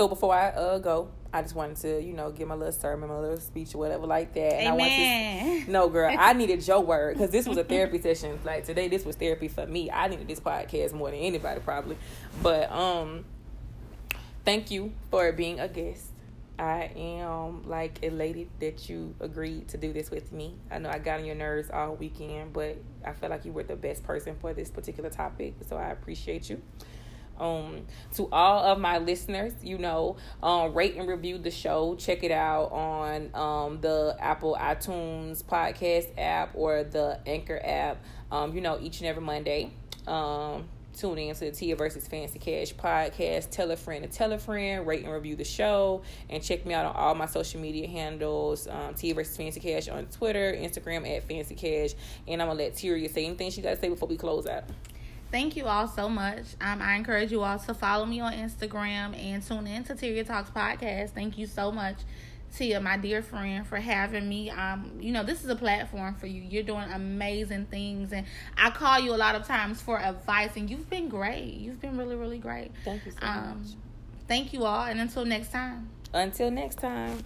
so 0.00 0.08
before 0.08 0.34
i 0.34 0.48
uh 0.48 0.78
go 0.78 1.10
i 1.32 1.42
just 1.42 1.54
wanted 1.54 1.76
to 1.76 2.02
you 2.02 2.14
know 2.14 2.30
give 2.30 2.48
my 2.48 2.54
little 2.54 2.72
sermon 2.72 3.08
my 3.10 3.18
little 3.18 3.36
speech 3.36 3.74
or 3.74 3.78
whatever 3.78 4.06
like 4.06 4.32
that. 4.32 4.54
And 4.54 4.68
i 4.68 4.70
want 4.72 4.90
Amen. 4.90 5.66
to 5.66 5.70
no 5.70 5.88
girl 5.88 6.14
i 6.18 6.32
needed 6.32 6.66
your 6.66 6.80
word 6.80 7.14
because 7.14 7.30
this 7.30 7.46
was 7.46 7.58
a 7.58 7.64
therapy 7.64 8.00
session. 8.00 8.38
Like 8.44 8.64
today 8.64 8.88
this 8.88 9.04
was 9.04 9.16
therapy 9.16 9.48
for 9.48 9.66
me. 9.66 9.90
I 9.90 10.08
needed 10.08 10.26
this 10.26 10.40
podcast 10.40 10.94
more 10.94 11.10
than 11.10 11.20
anybody 11.20 11.60
probably. 11.60 11.98
But 12.42 12.72
um 12.72 13.24
thank 14.44 14.70
you 14.70 14.92
for 15.10 15.32
being 15.32 15.60
a 15.60 15.68
guest. 15.68 16.09
I 16.60 16.92
am 16.94 17.66
like 17.66 18.00
elated 18.02 18.50
that 18.60 18.90
you 18.90 19.14
agreed 19.18 19.68
to 19.68 19.78
do 19.78 19.94
this 19.94 20.10
with 20.10 20.30
me. 20.30 20.56
I 20.70 20.78
know 20.78 20.90
I 20.90 20.98
got 20.98 21.20
on 21.20 21.24
your 21.24 21.34
nerves 21.34 21.70
all 21.70 21.94
weekend, 21.96 22.52
but 22.52 22.76
I 23.02 23.12
feel 23.14 23.30
like 23.30 23.46
you 23.46 23.52
were 23.52 23.62
the 23.62 23.76
best 23.76 24.04
person 24.04 24.36
for 24.38 24.52
this 24.52 24.70
particular 24.70 25.08
topic, 25.08 25.54
so 25.66 25.78
I 25.78 25.88
appreciate 25.90 26.50
you. 26.50 26.60
Um, 27.38 27.86
to 28.16 28.28
all 28.30 28.62
of 28.62 28.78
my 28.78 28.98
listeners, 28.98 29.54
you 29.62 29.78
know, 29.78 30.18
um, 30.42 30.74
rate 30.74 30.96
and 30.96 31.08
review 31.08 31.38
the 31.38 31.50
show. 31.50 31.94
Check 31.94 32.22
it 32.24 32.30
out 32.30 32.70
on 32.72 33.30
um, 33.34 33.80
the 33.80 34.14
Apple 34.20 34.54
iTunes 34.60 35.42
podcast 35.42 36.08
app 36.18 36.50
or 36.54 36.84
the 36.84 37.18
Anchor 37.24 37.58
app. 37.64 38.04
Um, 38.30 38.54
you 38.54 38.60
know, 38.60 38.78
each 38.78 39.00
and 39.00 39.08
every 39.08 39.22
Monday. 39.22 39.72
Tune 41.00 41.16
in 41.16 41.34
to 41.34 41.46
the 41.46 41.50
Tia 41.50 41.76
versus 41.76 42.06
Fancy 42.06 42.38
Cash 42.38 42.74
podcast. 42.74 43.48
Tell 43.50 43.70
a 43.70 43.76
friend 43.76 44.04
to 44.04 44.10
tell 44.10 44.32
a 44.32 44.38
friend. 44.38 44.86
Rate 44.86 45.02
and 45.02 45.10
review 45.10 45.34
the 45.34 45.44
show. 45.44 46.02
And 46.28 46.42
check 46.42 46.66
me 46.66 46.74
out 46.74 46.84
on 46.84 46.94
all 46.94 47.14
my 47.14 47.24
social 47.24 47.58
media 47.58 47.88
handles. 47.88 48.68
Um, 48.68 48.92
Tia 48.92 49.14
versus 49.14 49.34
Fancy 49.34 49.60
Cash 49.60 49.88
on 49.88 50.04
Twitter, 50.06 50.52
Instagram 50.52 51.08
at 51.16 51.26
Fancy 51.26 51.54
Cash. 51.54 51.92
And 52.28 52.42
I'm 52.42 52.48
to 52.48 52.54
let 52.54 52.74
Tyria 52.74 53.10
say 53.10 53.24
anything 53.24 53.50
she 53.50 53.62
got 53.62 53.70
to 53.70 53.80
say 53.80 53.88
before 53.88 54.08
we 54.08 54.18
close 54.18 54.46
out. 54.46 54.64
Thank 55.30 55.56
you 55.56 55.64
all 55.66 55.88
so 55.88 56.10
much. 56.10 56.44
Um, 56.60 56.82
I 56.82 56.96
encourage 56.96 57.32
you 57.32 57.42
all 57.44 57.58
to 57.58 57.72
follow 57.72 58.04
me 58.04 58.20
on 58.20 58.34
Instagram 58.34 59.16
and 59.16 59.42
tune 59.42 59.66
in 59.66 59.84
to 59.84 59.94
Tyria 59.94 60.26
Talks 60.26 60.50
podcast. 60.50 61.10
Thank 61.10 61.38
you 61.38 61.46
so 61.46 61.72
much. 61.72 61.96
Tia, 62.56 62.80
my 62.80 62.96
dear 62.96 63.22
friend, 63.22 63.66
for 63.66 63.76
having 63.76 64.28
me. 64.28 64.50
Um, 64.50 64.98
you 65.00 65.12
know, 65.12 65.22
this 65.22 65.44
is 65.44 65.50
a 65.50 65.56
platform 65.56 66.14
for 66.16 66.26
you. 66.26 66.42
You're 66.42 66.62
doing 66.62 66.90
amazing 66.92 67.66
things, 67.66 68.12
and 68.12 68.26
I 68.56 68.70
call 68.70 68.98
you 68.98 69.14
a 69.14 69.16
lot 69.16 69.34
of 69.34 69.46
times 69.46 69.80
for 69.80 69.98
advice, 70.00 70.50
and 70.56 70.68
you've 70.68 70.90
been 70.90 71.08
great. 71.08 71.54
You've 71.54 71.80
been 71.80 71.96
really, 71.96 72.16
really 72.16 72.38
great. 72.38 72.72
Thank 72.84 73.06
you 73.06 73.12
so 73.12 73.18
Um, 73.26 73.60
much. 73.62 73.72
thank 74.28 74.52
you 74.52 74.64
all, 74.64 74.84
and 74.84 75.00
until 75.00 75.24
next 75.24 75.52
time. 75.52 75.88
Until 76.12 76.50
next 76.50 76.76
time. 76.78 77.18